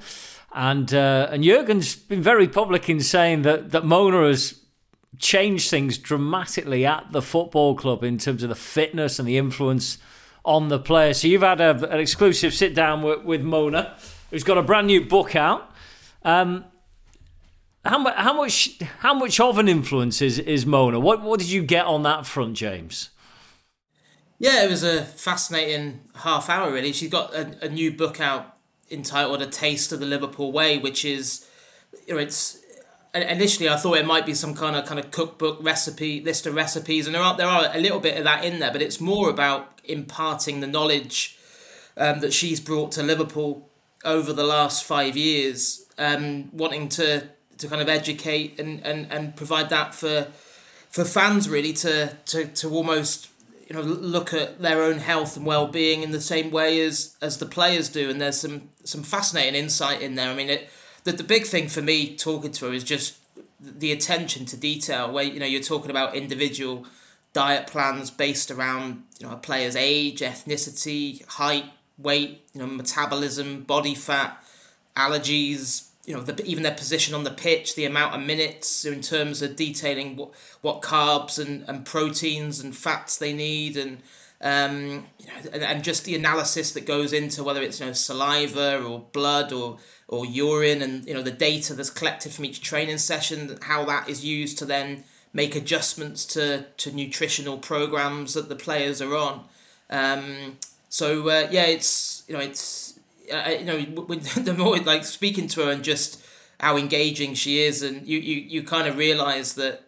And 0.54 0.94
uh, 0.94 1.30
and 1.32 1.44
Jurgen's 1.44 1.96
been 1.96 2.22
very 2.22 2.48
public 2.48 2.90
in 2.90 3.00
saying 3.00 3.44
that, 3.44 3.72
that 3.72 3.86
Mona 3.86 4.28
has 4.28 4.60
changed 5.18 5.70
things 5.70 5.98
dramatically 5.98 6.86
at 6.86 7.12
the 7.12 7.22
football 7.22 7.76
club 7.76 8.04
in 8.04 8.18
terms 8.18 8.44
of 8.44 8.50
the 8.50 8.56
fitness 8.56 9.18
and 9.18 9.28
the 9.28 9.38
influence 9.38 9.98
on 10.44 10.68
the 10.68 10.80
players. 10.80 11.22
So 11.22 11.28
you've 11.28 11.42
had 11.42 11.62
a, 11.62 11.72
an 11.90 12.00
exclusive 12.00 12.54
sit 12.54 12.76
down 12.76 13.02
with, 13.02 13.24
with 13.24 13.42
Mona, 13.42 13.96
who's 14.30 14.44
got 14.44 14.58
a 14.58 14.64
brand 14.64 14.88
new 14.88 15.06
book 15.06 15.36
out. 15.36 15.74
Um, 16.24 16.66
how, 17.84 18.12
how 18.14 18.34
much 18.34 18.80
how 19.00 19.14
much 19.14 19.40
of 19.40 19.58
an 19.58 19.68
influence 19.68 20.22
is, 20.22 20.40
is 20.40 20.66
Mona? 20.66 21.00
What 21.00 21.22
what 21.22 21.40
did 21.40 21.50
you 21.50 21.64
get 21.64 21.86
on 21.86 22.04
that 22.04 22.26
front, 22.26 22.56
James? 22.56 23.10
Yeah, 24.38 24.64
it 24.64 24.70
was 24.70 24.84
a 24.84 25.04
fascinating 25.04 26.02
half 26.16 26.50
hour. 26.50 26.72
Really, 26.72 26.94
she's 26.94 27.10
got 27.10 27.34
a, 27.34 27.66
a 27.66 27.70
new 27.70 27.92
book 27.92 28.20
out 28.20 28.58
entitled 28.90 29.42
"A 29.42 29.48
Taste 29.48 29.92
of 29.92 30.00
the 30.00 30.06
Liverpool 30.06 30.52
Way," 30.52 30.78
which 30.78 31.06
is, 31.06 31.48
you 32.08 32.14
know, 32.14 32.20
it's 32.20 32.60
initially 33.14 33.68
I 33.68 33.78
thought 33.78 33.98
it 33.98 34.06
might 34.06 34.26
be 34.26 34.34
some 34.34 34.54
kind 34.54 34.76
of 34.76 34.86
kind 34.86 35.00
of 35.00 35.12
cookbook 35.12 35.58
recipe 35.62 36.22
list 36.22 36.46
of 36.46 36.54
recipes, 36.54 37.08
and 37.08 37.16
there 37.16 37.22
are 37.22 37.36
there 37.36 37.48
are 37.48 37.70
a 37.74 37.80
little 37.80 38.00
bit 38.00 38.18
of 38.18 38.24
that 38.26 38.46
in 38.46 38.60
there, 38.60 38.72
but 38.72 38.82
it's 38.82 39.02
more 39.02 39.30
about 39.30 39.82
imparting 39.84 40.60
the 40.60 40.68
knowledge 40.68 41.38
um, 41.98 42.20
that 42.20 42.32
she's 42.34 42.60
brought 42.60 42.92
to 42.94 43.04
Liverpool 43.04 43.70
over 44.04 44.34
the 44.34 44.44
last 44.44 44.84
five 44.84 45.18
years, 45.18 45.86
um, 45.98 46.50
wanting 46.52 46.90
to 46.90 47.30
to 47.62 47.68
kind 47.68 47.82
of 47.82 47.88
educate 47.88 48.60
and, 48.60 48.84
and, 48.86 49.12
and 49.12 49.36
provide 49.36 49.70
that 49.70 49.94
for 49.96 50.28
for 50.90 51.06
fans 51.06 51.48
really 51.48 51.72
to, 51.72 52.18
to, 52.26 52.48
to 52.48 52.70
almost 52.70 53.30
you 53.70 53.76
know 53.76 53.82
look 53.82 54.34
at 54.34 54.60
their 54.60 54.84
own 54.84 54.98
health 54.98 55.38
and 55.38 55.46
well-being 55.46 56.04
in 56.04 56.12
the 56.12 56.20
same 56.20 56.52
way 56.52 56.82
as 56.82 57.16
as 57.22 57.38
the 57.38 57.46
players 57.46 57.88
do. 57.88 58.10
And 58.10 58.20
there's 58.20 58.42
some 58.42 58.70
some 58.84 59.04
fascinating 59.04 59.56
insight 59.56 60.02
in 60.02 60.16
there. 60.16 60.30
I 60.30 60.36
mean 60.36 60.50
it 60.50 60.70
the, 61.04 61.14
the 61.14 61.24
big 61.24 61.46
thing 61.46 61.70
for 61.70 61.82
me 61.82 62.16
talking 62.18 62.52
to 62.52 62.66
her 62.66 62.74
is 62.74 62.84
just 62.84 63.18
the 63.60 63.92
attention 63.92 64.46
to 64.48 64.58
detail 64.58 65.12
where 65.12 65.24
you 65.24 65.40
know 65.40 65.46
you're 65.46 65.62
talking 65.62 65.92
about 65.92 66.16
individual 66.16 66.86
diet 67.34 67.68
plans 67.68 68.12
based 68.12 68.52
around 68.52 69.04
you 69.20 69.28
know 69.28 69.34
a 69.34 69.38
player's 69.38 69.76
age 69.76 70.20
ethnicity 70.20 71.26
height 71.28 71.66
weight 71.98 72.44
you 72.54 72.60
know 72.60 72.68
metabolism 72.68 73.62
body 73.62 73.96
fat 73.96 74.44
allergies 74.98 75.91
you 76.06 76.16
know, 76.16 76.22
the, 76.22 76.44
even 76.46 76.64
their 76.64 76.74
position 76.74 77.14
on 77.14 77.24
the 77.24 77.32
pitch, 77.32 77.76
the 77.76 77.86
amount 77.86 78.16
of 78.16 78.22
minutes 78.22 78.86
in 78.86 79.02
terms 79.02 79.42
of 79.42 79.56
detailing 79.56 80.16
what, 80.16 80.32
what 80.62 80.82
carbs 80.82 81.38
and, 81.38 81.64
and 81.68 81.86
proteins 81.86 82.60
and 82.60 82.76
fats 82.76 83.18
they 83.18 83.34
need, 83.34 83.78
and 83.78 84.02
um, 84.42 85.06
you 85.20 85.28
know, 85.28 85.52
and, 85.54 85.64
and 85.64 85.84
just 85.84 86.06
the 86.06 86.16
analysis 86.16 86.72
that 86.72 86.88
goes 86.88 87.14
into 87.14 87.44
whether 87.44 87.62
it's 87.62 87.80
you 87.80 87.86
know 87.86 87.94
saliva 87.94 88.84
or 88.84 89.06
blood 89.12 89.54
or 89.54 89.78
or 90.08 90.26
urine, 90.26 90.82
and 90.82 91.06
you 91.06 91.14
know 91.14 91.22
the 91.22 91.32
data 91.32 91.76
that's 91.76 91.92
collected 91.92 92.32
from 92.32 92.46
each 92.46 92.62
training 92.62 92.98
session, 92.98 93.58
how 93.62 93.86
that 93.86 94.10
is 94.10 94.26
used 94.26 94.58
to 94.58 94.66
then 94.66 95.04
make 95.34 95.56
adjustments 95.56 96.26
to 96.26 96.66
to 96.78 96.92
nutritional 96.92 97.60
programs 97.60 98.34
that 98.34 98.50
the 98.50 98.56
players 98.56 99.02
are 99.02 99.16
on. 99.16 99.46
Um, 99.92 100.58
so 100.90 101.30
uh, 101.30 101.48
yeah, 101.52 101.66
it's 101.66 102.24
you 102.28 102.34
know 102.34 102.42
it's 102.42 102.91
uh, 103.32 103.50
you 103.50 103.66
know, 103.66 103.80
when, 104.04 104.20
the 104.36 104.54
more 104.58 104.78
like 104.78 105.06
speaking 105.06 105.48
to 105.50 105.66
her 105.66 105.72
and 105.72 105.84
just 105.84 106.24
how 106.60 106.78
engaging 106.78 107.34
she 107.34 107.60
is, 107.60 107.82
and 107.82 108.08
you 108.08 108.20
you, 108.20 108.36
you 108.42 108.64
kind 108.64 108.88
of 108.88 108.98
realize 108.98 109.56
that 109.56 109.84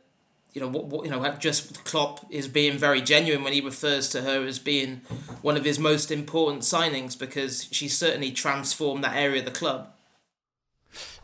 you 0.53 0.61
know 0.61 0.67
what, 0.67 0.85
what 0.85 1.05
you 1.05 1.11
know 1.11 1.27
just 1.39 1.83
Klopp 1.83 2.25
is 2.29 2.47
being 2.47 2.77
very 2.77 3.01
genuine 3.01 3.43
when 3.43 3.53
he 3.53 3.61
refers 3.61 4.09
to 4.09 4.21
her 4.21 4.45
as 4.45 4.59
being 4.59 5.01
one 5.41 5.57
of 5.57 5.65
his 5.65 5.79
most 5.79 6.11
important 6.11 6.63
signings 6.63 7.17
because 7.17 7.67
she's 7.71 7.97
certainly 7.97 8.31
transformed 8.31 9.03
that 9.03 9.15
area 9.15 9.39
of 9.39 9.45
the 9.45 9.51
club. 9.51 9.89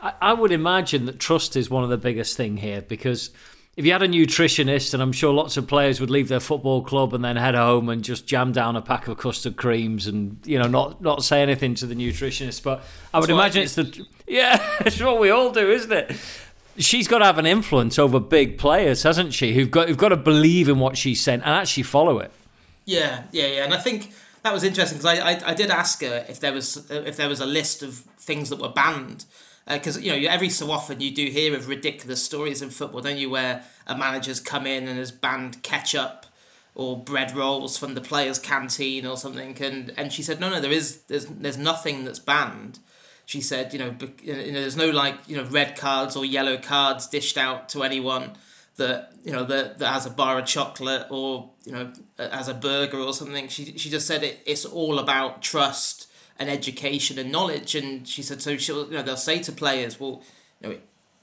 I, 0.00 0.14
I 0.20 0.32
would 0.32 0.50
imagine 0.50 1.04
that 1.06 1.20
trust 1.20 1.56
is 1.56 1.70
one 1.70 1.84
of 1.84 1.90
the 1.90 1.98
biggest 1.98 2.36
thing 2.36 2.56
here 2.56 2.82
because 2.82 3.30
if 3.76 3.86
you 3.86 3.92
had 3.92 4.02
a 4.02 4.08
nutritionist, 4.08 4.94
and 4.94 5.02
I'm 5.02 5.12
sure 5.12 5.32
lots 5.32 5.56
of 5.56 5.66
players 5.66 6.00
would 6.00 6.10
leave 6.10 6.28
their 6.28 6.40
football 6.40 6.82
club 6.82 7.14
and 7.14 7.24
then 7.24 7.36
head 7.36 7.54
home 7.54 7.88
and 7.88 8.02
just 8.02 8.26
jam 8.26 8.52
down 8.52 8.76
a 8.76 8.82
pack 8.82 9.06
of 9.08 9.18
custard 9.18 9.56
creams 9.56 10.06
and 10.06 10.38
you 10.44 10.58
know 10.58 10.66
not 10.66 11.00
not 11.00 11.22
say 11.22 11.40
anything 11.40 11.74
to 11.76 11.86
the 11.86 11.94
nutritionist. 11.94 12.62
But 12.62 12.82
I 13.14 13.20
would 13.20 13.30
imagine 13.30 13.62
it's 13.62 13.76
the 13.76 14.06
yeah, 14.26 14.60
it's 14.80 15.00
what 15.00 15.20
we 15.20 15.30
all 15.30 15.50
do, 15.50 15.70
isn't 15.70 15.92
it? 15.92 16.16
She's 16.78 17.08
got 17.08 17.18
to 17.18 17.24
have 17.24 17.38
an 17.38 17.46
influence 17.46 17.98
over 17.98 18.18
big 18.18 18.58
players, 18.58 19.02
hasn't 19.02 19.34
she? 19.34 19.54
Who've 19.54 19.70
got 19.70 19.88
who've 19.88 19.96
got 19.96 20.08
to 20.08 20.16
believe 20.16 20.68
in 20.68 20.78
what 20.78 20.96
she's 20.96 21.20
saying 21.20 21.40
and 21.42 21.50
actually 21.50 21.84
follow 21.84 22.18
it. 22.18 22.32
Yeah, 22.86 23.24
yeah, 23.30 23.46
yeah, 23.46 23.64
and 23.64 23.74
I 23.74 23.78
think 23.78 24.12
that 24.42 24.52
was 24.52 24.64
interesting 24.64 24.98
because 24.98 25.18
I, 25.18 25.30
I 25.30 25.50
I 25.50 25.54
did 25.54 25.70
ask 25.70 26.02
her 26.02 26.26
if 26.28 26.40
there 26.40 26.52
was 26.52 26.90
if 26.90 27.16
there 27.16 27.28
was 27.28 27.40
a 27.40 27.46
list 27.46 27.82
of 27.82 27.94
things 28.18 28.50
that 28.50 28.60
were 28.60 28.68
banned 28.68 29.26
because 29.70 29.96
uh, 29.96 30.00
you 30.00 30.12
know 30.12 30.28
every 30.28 30.48
so 30.48 30.70
often 30.70 31.00
you 31.00 31.10
do 31.10 31.26
hear 31.26 31.54
of 31.54 31.68
ridiculous 31.68 32.22
stories 32.22 32.62
in 32.62 32.70
football, 32.70 33.00
don't 33.00 33.18
you? 33.18 33.30
Where 33.30 33.62
a 33.86 33.96
manager's 33.96 34.40
come 34.40 34.66
in 34.66 34.88
and 34.88 34.98
has 34.98 35.12
banned 35.12 35.62
ketchup 35.62 36.26
or 36.74 36.98
bread 36.98 37.34
rolls 37.34 37.76
from 37.76 37.94
the 37.94 38.00
players' 38.00 38.38
canteen 38.38 39.06
or 39.06 39.16
something, 39.16 39.56
and 39.62 39.92
and 39.96 40.12
she 40.12 40.22
said 40.22 40.40
no, 40.40 40.50
no, 40.50 40.60
there 40.60 40.72
is 40.72 41.02
there's 41.02 41.26
there's 41.26 41.58
nothing 41.58 42.04
that's 42.04 42.18
banned. 42.18 42.78
She 43.26 43.40
said, 43.40 43.72
you 43.72 43.78
know, 43.78 43.94
you 44.22 44.34
know, 44.34 44.60
there's 44.60 44.76
no 44.76 44.90
like 44.90 45.16
you 45.26 45.36
know 45.36 45.44
red 45.44 45.76
cards 45.76 46.16
or 46.16 46.24
yellow 46.24 46.56
cards 46.56 47.06
dished 47.06 47.38
out 47.38 47.68
to 47.70 47.82
anyone 47.82 48.32
that 48.76 49.12
you 49.24 49.30
know 49.32 49.44
that, 49.44 49.78
that 49.78 49.92
has 49.92 50.06
a 50.06 50.10
bar 50.10 50.38
of 50.38 50.46
chocolate 50.46 51.06
or 51.10 51.50
you 51.64 51.72
know 51.72 51.92
has 52.18 52.48
a 52.48 52.54
burger 52.54 52.98
or 52.98 53.12
something. 53.12 53.48
She 53.48 53.78
she 53.78 53.88
just 53.88 54.06
said 54.06 54.24
it, 54.24 54.40
it's 54.46 54.64
all 54.64 54.98
about 54.98 55.42
trust 55.42 56.09
and 56.40 56.50
education 56.50 57.18
and 57.18 57.30
knowledge. 57.30 57.76
And 57.76 58.08
she 58.08 58.22
said, 58.22 58.42
so 58.42 58.56
she'll, 58.56 58.86
you 58.86 58.96
know, 58.96 59.02
they'll 59.02 59.16
say 59.16 59.38
to 59.40 59.52
players, 59.52 60.00
well, 60.00 60.22
you 60.60 60.68
know, 60.68 60.76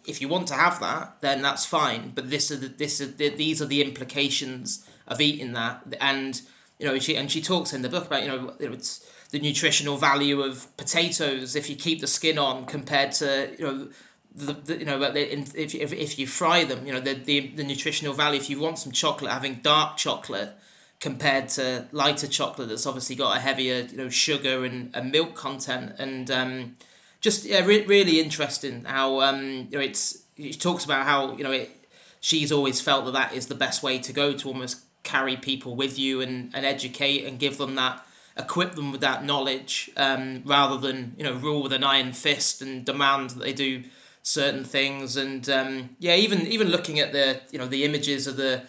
if 0.05 0.21
you 0.21 0.29
want 0.29 0.47
to 0.47 0.53
have 0.53 0.79
that, 0.79 1.17
then 1.19 1.41
that's 1.41 1.65
fine. 1.65 2.13
But 2.15 2.29
this 2.29 2.49
are 2.51 2.55
the, 2.55 2.69
this 2.69 3.01
are 3.01 3.07
the, 3.07 3.27
these 3.29 3.61
are 3.61 3.65
the 3.65 3.81
implications 3.81 4.87
of 5.07 5.19
eating 5.19 5.53
that, 5.53 5.81
and 5.99 6.41
you 6.79 6.85
know, 6.85 6.99
she 6.99 7.17
and 7.17 7.29
she 7.29 7.41
talks 7.41 7.73
in 7.73 7.81
the 7.81 7.89
book 7.89 8.07
about 8.07 8.23
you 8.23 8.29
know 8.29 8.53
it's 8.59 9.05
the 9.31 9.39
nutritional 9.39 9.97
value 9.97 10.41
of 10.41 10.75
potatoes 10.77 11.55
if 11.55 11.69
you 11.69 11.75
keep 11.75 11.99
the 11.99 12.07
skin 12.07 12.37
on 12.37 12.65
compared 12.65 13.11
to 13.11 13.53
you 13.57 13.65
know 13.65 13.87
the, 14.33 14.53
the 14.53 14.77
you 14.79 14.85
know 14.85 15.01
if, 15.01 15.75
if, 15.75 15.91
if 15.91 16.19
you 16.19 16.27
fry 16.27 16.63
them 16.63 16.85
you 16.85 16.93
know 16.93 16.99
the, 16.99 17.13
the 17.13 17.47
the 17.47 17.63
nutritional 17.63 18.13
value 18.13 18.39
if 18.39 18.49
you 18.49 18.59
want 18.59 18.79
some 18.79 18.91
chocolate 18.91 19.31
having 19.31 19.55
dark 19.55 19.97
chocolate 19.97 20.53
compared 20.99 21.47
to 21.47 21.87
lighter 21.91 22.27
chocolate 22.27 22.69
that's 22.69 22.87
obviously 22.87 23.15
got 23.15 23.37
a 23.37 23.39
heavier 23.39 23.87
you 23.91 23.97
know 23.97 24.09
sugar 24.09 24.65
and, 24.65 24.95
and 24.95 25.11
milk 25.11 25.35
content. 25.35 25.93
And 25.99 26.29
um, 26.31 26.75
just 27.21 27.45
yeah 27.45 27.65
re- 27.65 27.85
really 27.85 28.19
interesting 28.19 28.83
how 28.83 29.21
um, 29.21 29.67
you 29.69 29.77
know 29.77 29.79
it's 29.79 30.23
it 30.37 30.59
talks 30.59 30.85
about 30.85 31.05
how 31.05 31.35
you 31.35 31.43
know 31.43 31.51
it 31.51 31.71
she's 32.19 32.51
always 32.51 32.81
felt 32.81 33.05
that 33.05 33.13
that 33.13 33.33
is 33.33 33.47
the 33.47 33.55
best 33.55 33.83
way 33.83 33.99
to 33.99 34.11
go 34.13 34.33
to 34.33 34.47
almost 34.47 34.81
carry 35.03 35.37
people 35.37 35.75
with 35.75 35.97
you 35.97 36.19
and, 36.19 36.51
and 36.53 36.65
educate 36.65 37.25
and 37.25 37.39
give 37.39 37.57
them 37.57 37.75
that 37.75 38.03
equip 38.35 38.75
them 38.75 38.91
with 38.91 39.01
that 39.01 39.23
knowledge 39.23 39.89
um, 39.97 40.41
rather 40.45 40.77
than 40.77 41.15
you 41.17 41.23
know 41.23 41.33
rule 41.33 41.63
with 41.63 41.73
an 41.73 41.83
iron 41.83 42.13
fist 42.13 42.61
and 42.61 42.85
demand 42.85 43.31
that 43.31 43.39
they 43.39 43.53
do 43.53 43.83
certain 44.21 44.63
things. 44.63 45.15
And 45.15 45.49
um, 45.49 45.89
yeah 45.99 46.15
even 46.15 46.41
even 46.47 46.67
looking 46.69 46.99
at 46.99 47.11
the 47.11 47.41
you 47.51 47.59
know 47.59 47.67
the 47.67 47.83
images 47.83 48.27
of 48.27 48.37
the 48.37 48.63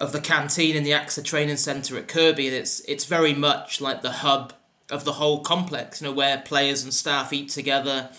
of 0.00 0.12
the 0.12 0.20
canteen 0.20 0.74
in 0.74 0.82
the 0.82 0.90
AXA 0.90 1.22
training 1.24 1.56
centre 1.56 1.96
at 1.96 2.08
Kirkby 2.08 2.48
it's 2.48 2.80
it's 2.80 3.04
very 3.04 3.34
much 3.34 3.80
like 3.80 4.02
the 4.02 4.12
hub 4.12 4.52
of 4.90 5.04
the 5.04 5.12
whole 5.12 5.40
complex 5.40 6.00
you 6.00 6.08
know 6.08 6.12
where 6.12 6.38
players 6.38 6.82
and 6.82 6.92
staff 6.92 7.32
eat 7.32 7.50
together 7.50 8.10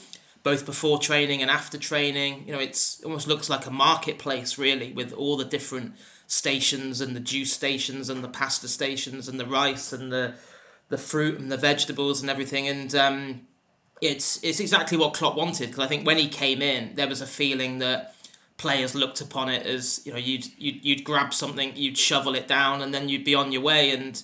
both 0.43 0.65
before 0.65 0.99
training 0.99 1.41
and 1.41 1.51
after 1.51 1.77
training 1.77 2.43
you 2.45 2.53
know 2.53 2.59
it's 2.59 2.99
it 2.99 3.05
almost 3.05 3.27
looks 3.27 3.49
like 3.49 3.65
a 3.65 3.71
marketplace 3.71 4.57
really 4.57 4.93
with 4.93 5.11
all 5.11 5.35
the 5.35 5.45
different 5.45 5.93
stations 6.27 7.01
and 7.01 7.15
the 7.15 7.19
juice 7.19 7.51
stations 7.51 8.09
and 8.09 8.23
the 8.23 8.29
pasta 8.29 8.67
stations 8.67 9.27
and 9.27 9.39
the 9.39 9.45
rice 9.45 9.91
and 9.91 10.13
the 10.13 10.33
the 10.91 10.97
fruit 10.97 11.39
and 11.39 11.51
the 11.51 11.57
vegetables 11.57 12.21
and 12.21 12.29
everything. 12.29 12.67
And 12.67 12.93
um, 12.93 13.41
it's 14.01 14.43
it's 14.43 14.59
exactly 14.59 14.97
what 14.97 15.13
Klopp 15.15 15.35
wanted 15.35 15.69
because 15.69 15.83
I 15.83 15.87
think 15.87 16.05
when 16.05 16.17
he 16.17 16.27
came 16.27 16.61
in, 16.61 16.93
there 16.95 17.07
was 17.07 17.21
a 17.21 17.25
feeling 17.25 17.79
that 17.79 18.13
players 18.61 18.93
looked 18.93 19.21
upon 19.21 19.49
it 19.49 19.65
as 19.65 20.01
you 20.05 20.11
know 20.13 20.19
you'd 20.19 20.45
you'd, 20.57 20.85
you'd 20.85 21.03
grab 21.03 21.33
something, 21.33 21.75
you'd 21.75 21.97
shovel 21.97 22.35
it 22.35 22.47
down, 22.47 22.81
and 22.81 22.93
then 22.93 23.09
you'd 23.09 23.25
be 23.25 23.33
on 23.33 23.51
your 23.51 23.61
way. 23.61 23.89
And 23.89 24.21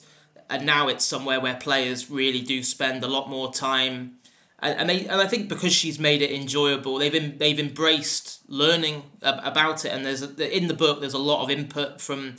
and 0.50 0.66
now 0.66 0.88
it's 0.88 1.04
somewhere 1.04 1.40
where 1.40 1.56
players 1.56 2.10
really 2.10 2.42
do 2.42 2.62
spend 2.64 3.04
a 3.04 3.08
lot 3.08 3.30
more 3.30 3.52
time. 3.52 4.14
And, 4.60 4.80
and 4.80 4.90
they, 4.90 5.06
and 5.08 5.20
I 5.20 5.28
think 5.28 5.50
because 5.50 5.74
she's 5.74 6.00
made 6.00 6.22
it 6.22 6.32
enjoyable, 6.32 6.98
they've 7.00 7.14
in, 7.14 7.38
they've 7.38 7.60
embraced 7.60 8.40
learning 8.48 9.04
about 9.22 9.84
it. 9.86 9.90
And 9.90 10.06
there's 10.06 10.22
a, 10.22 10.58
in 10.58 10.68
the 10.68 10.74
book 10.74 11.00
there's 11.00 11.14
a 11.14 11.30
lot 11.32 11.44
of 11.44 11.50
input 11.50 12.00
from 12.00 12.36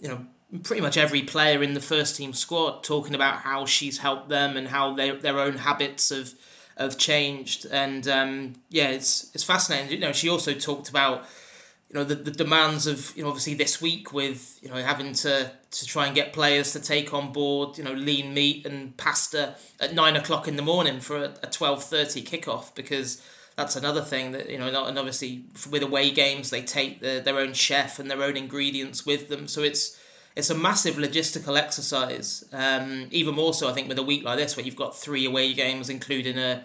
you 0.00 0.08
know 0.08 0.26
pretty 0.64 0.82
much 0.82 0.96
every 0.96 1.22
player 1.22 1.62
in 1.62 1.74
the 1.74 1.80
first 1.80 2.16
team 2.16 2.32
squad 2.32 2.82
talking 2.82 3.14
about 3.14 3.42
how 3.42 3.64
she's 3.64 3.98
helped 3.98 4.28
them 4.28 4.56
and 4.56 4.68
how 4.68 4.92
their 4.94 5.14
their 5.14 5.38
own 5.38 5.58
habits 5.58 6.08
have 6.08 6.34
have 6.78 6.98
changed. 6.98 7.66
And 7.70 8.06
um, 8.08 8.54
yeah 8.70 8.88
it's 8.88 9.30
it's 9.34 9.44
fascinating. 9.44 9.90
You 9.90 9.98
know 9.98 10.12
she 10.12 10.28
also 10.28 10.54
talked 10.54 10.88
about 10.88 11.24
you 11.90 11.98
know 11.98 12.04
the, 12.04 12.14
the 12.14 12.30
demands 12.30 12.86
of 12.86 13.12
you 13.16 13.22
know 13.22 13.28
obviously 13.28 13.54
this 13.54 13.80
week 13.80 14.12
with 14.12 14.58
you 14.62 14.68
know 14.68 14.76
having 14.76 15.12
to 15.14 15.50
to 15.70 15.86
try 15.86 16.06
and 16.06 16.14
get 16.14 16.32
players 16.32 16.72
to 16.72 16.80
take 16.80 17.14
on 17.14 17.32
board 17.32 17.78
you 17.78 17.84
know 17.84 17.92
lean 17.92 18.34
meat 18.34 18.66
and 18.66 18.96
pasta 18.96 19.54
at 19.80 19.94
nine 19.94 20.14
o'clock 20.14 20.46
in 20.46 20.56
the 20.56 20.62
morning 20.62 21.00
for 21.00 21.16
a, 21.16 21.28
a 21.42 21.46
12.30 21.46 22.24
kickoff 22.28 22.74
because 22.74 23.22
that's 23.56 23.74
another 23.74 24.02
thing 24.02 24.32
that 24.32 24.48
you 24.48 24.58
know 24.58 24.68
and 24.84 24.98
obviously 24.98 25.44
with 25.70 25.82
away 25.82 26.10
games 26.10 26.50
they 26.50 26.62
take 26.62 27.00
the, 27.00 27.20
their 27.24 27.38
own 27.38 27.52
chef 27.52 27.98
and 27.98 28.10
their 28.10 28.22
own 28.22 28.36
ingredients 28.36 29.04
with 29.04 29.28
them. 29.28 29.48
So 29.48 29.62
it's 29.62 29.98
it's 30.38 30.50
a 30.50 30.54
massive 30.54 30.94
logistical 30.94 31.58
exercise. 31.58 32.44
Um, 32.52 33.08
even 33.10 33.34
more 33.34 33.52
so, 33.52 33.68
I 33.68 33.72
think, 33.72 33.88
with 33.88 33.98
a 33.98 34.04
week 34.04 34.22
like 34.24 34.38
this, 34.38 34.56
where 34.56 34.64
you've 34.64 34.76
got 34.76 34.96
three 34.96 35.26
away 35.26 35.52
games, 35.52 35.90
including 35.90 36.38
a 36.38 36.64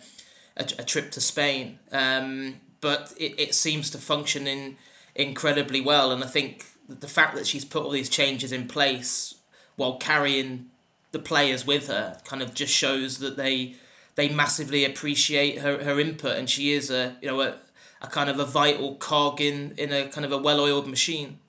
a, 0.55 0.63
a 0.77 0.83
trip 0.83 1.09
to 1.11 1.19
Spain. 1.21 1.79
Um, 1.91 2.61
but 2.79 3.13
it, 3.17 3.33
it 3.39 3.55
seems 3.55 3.89
to 3.89 3.97
function 3.97 4.45
in 4.45 4.77
incredibly 5.15 5.81
well, 5.81 6.11
and 6.11 6.23
I 6.23 6.27
think 6.27 6.65
the 6.87 7.07
fact 7.07 7.35
that 7.35 7.47
she's 7.47 7.65
put 7.65 7.83
all 7.83 7.89
these 7.89 8.09
changes 8.09 8.51
in 8.51 8.67
place 8.67 9.35
while 9.75 9.97
carrying 9.97 10.67
the 11.11 11.19
players 11.19 11.65
with 11.65 11.87
her 11.87 12.19
kind 12.25 12.43
of 12.43 12.53
just 12.53 12.73
shows 12.73 13.17
that 13.19 13.37
they 13.37 13.75
they 14.15 14.29
massively 14.29 14.85
appreciate 14.85 15.59
her, 15.59 15.83
her 15.83 15.99
input, 15.99 16.37
and 16.37 16.47
she 16.47 16.73
is 16.73 16.91
a 16.91 17.15
you 17.23 17.29
know 17.29 17.41
a, 17.41 17.55
a 18.03 18.07
kind 18.07 18.29
of 18.29 18.37
a 18.39 18.45
vital 18.45 18.95
cog 18.97 19.41
in 19.41 19.73
in 19.77 19.91
a 19.91 20.09
kind 20.09 20.25
of 20.25 20.31
a 20.31 20.37
well 20.37 20.59
oiled 20.59 20.87
machine. 20.87 21.39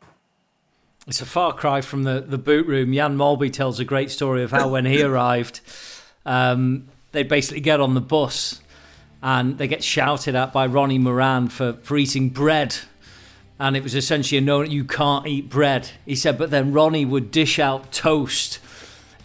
It's 1.06 1.20
a 1.20 1.26
far 1.26 1.52
cry 1.52 1.82
from 1.82 2.04
the, 2.04 2.20
the 2.20 2.38
boot 2.38 2.66
room. 2.66 2.92
Jan 2.92 3.16
Molby 3.16 3.52
tells 3.52 3.78
a 3.78 3.84
great 3.84 4.10
story 4.10 4.42
of 4.42 4.50
how 4.50 4.68
when 4.68 4.86
he 4.86 5.02
arrived, 5.04 5.60
um, 6.24 6.88
they 7.12 7.22
basically 7.22 7.60
get 7.60 7.80
on 7.80 7.94
the 7.94 8.00
bus 8.00 8.62
and 9.22 9.58
they 9.58 9.68
get 9.68 9.84
shouted 9.84 10.34
at 10.34 10.52
by 10.52 10.66
Ronnie 10.66 10.98
Moran 10.98 11.48
for, 11.48 11.74
for 11.74 11.96
eating 11.96 12.30
bread. 12.30 12.76
And 13.58 13.76
it 13.76 13.82
was 13.82 13.94
essentially 13.94 14.38
a 14.38 14.40
no, 14.40 14.62
you 14.62 14.84
can't 14.84 15.26
eat 15.26 15.48
bread. 15.48 15.90
He 16.06 16.16
said, 16.16 16.38
but 16.38 16.50
then 16.50 16.72
Ronnie 16.72 17.04
would 17.04 17.30
dish 17.30 17.58
out 17.58 17.92
toast 17.92 18.58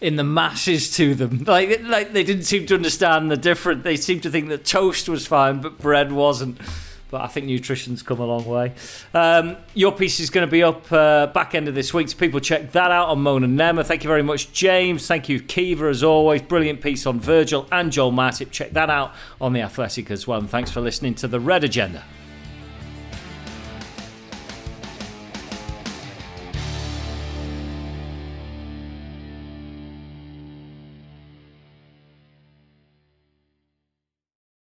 in 0.02 0.16
the 0.18 0.24
masses 0.24 0.96
to 0.96 1.16
them. 1.16 1.44
Like, 1.48 1.82
like 1.84 2.14
they 2.14 2.24
didn't 2.24 2.44
seem 2.44 2.66
to 2.68 2.76
understand 2.76 3.32
the 3.32 3.38
difference. 3.38 3.84
They 3.84 3.98
seemed 3.98 4.24
to 4.24 4.30
think 4.30 4.50
that 4.50 4.66
toast 4.66 5.10
was 5.10 5.26
fine, 5.26 5.62
but 5.62 5.80
bread 5.80 6.12
wasn't 6.12 6.60
but 7.10 7.22
I 7.22 7.28
think 7.28 7.46
nutrition's 7.46 8.02
come 8.02 8.20
a 8.20 8.26
long 8.26 8.46
way. 8.46 8.74
Um, 9.14 9.58
your 9.74 9.92
piece 9.92 10.20
is 10.20 10.30
going 10.30 10.48
to 10.48 10.52
be 10.52 10.64
up 10.64 10.92
uh, 10.92 11.28
back 11.28 11.56
end 11.56 11.68
of 11.68 11.76
this 11.76 11.94
week, 11.94 12.10
so 12.10 12.18
people 12.18 12.40
check 12.40 12.72
that 12.72 12.92
out 12.92 13.10
on 13.10 13.22
Mona 13.22 13.48
Nemmer. 13.48 13.86
Thank 13.86 14.04
you 14.04 14.08
very 14.08 14.24
much, 14.24 14.52
James. 14.52 15.08
Thank 15.08 15.30
you, 15.30 15.40
Caoimhe, 15.40 15.90
as 15.90 16.04
always. 16.04 16.42
Brilliant 16.42 16.82
piece 16.82 17.06
on 17.06 17.20
Virgil 17.20 17.68
and 17.72 17.92
Joël 17.92 18.14
Matip. 18.14 18.52
Check 18.52 18.72
that 18.72 18.90
out 18.90 19.14
on 19.42 19.54
The 19.54 19.62
Athletic 19.62 20.12
as 20.12 20.28
well. 20.28 20.40
And 20.40 20.50
thanks 20.50 20.72
for 20.72 20.82
listening 20.82 21.16
to 21.16 21.28
The 21.28 21.40
Red 21.40 21.64
Agenda. 21.64 22.04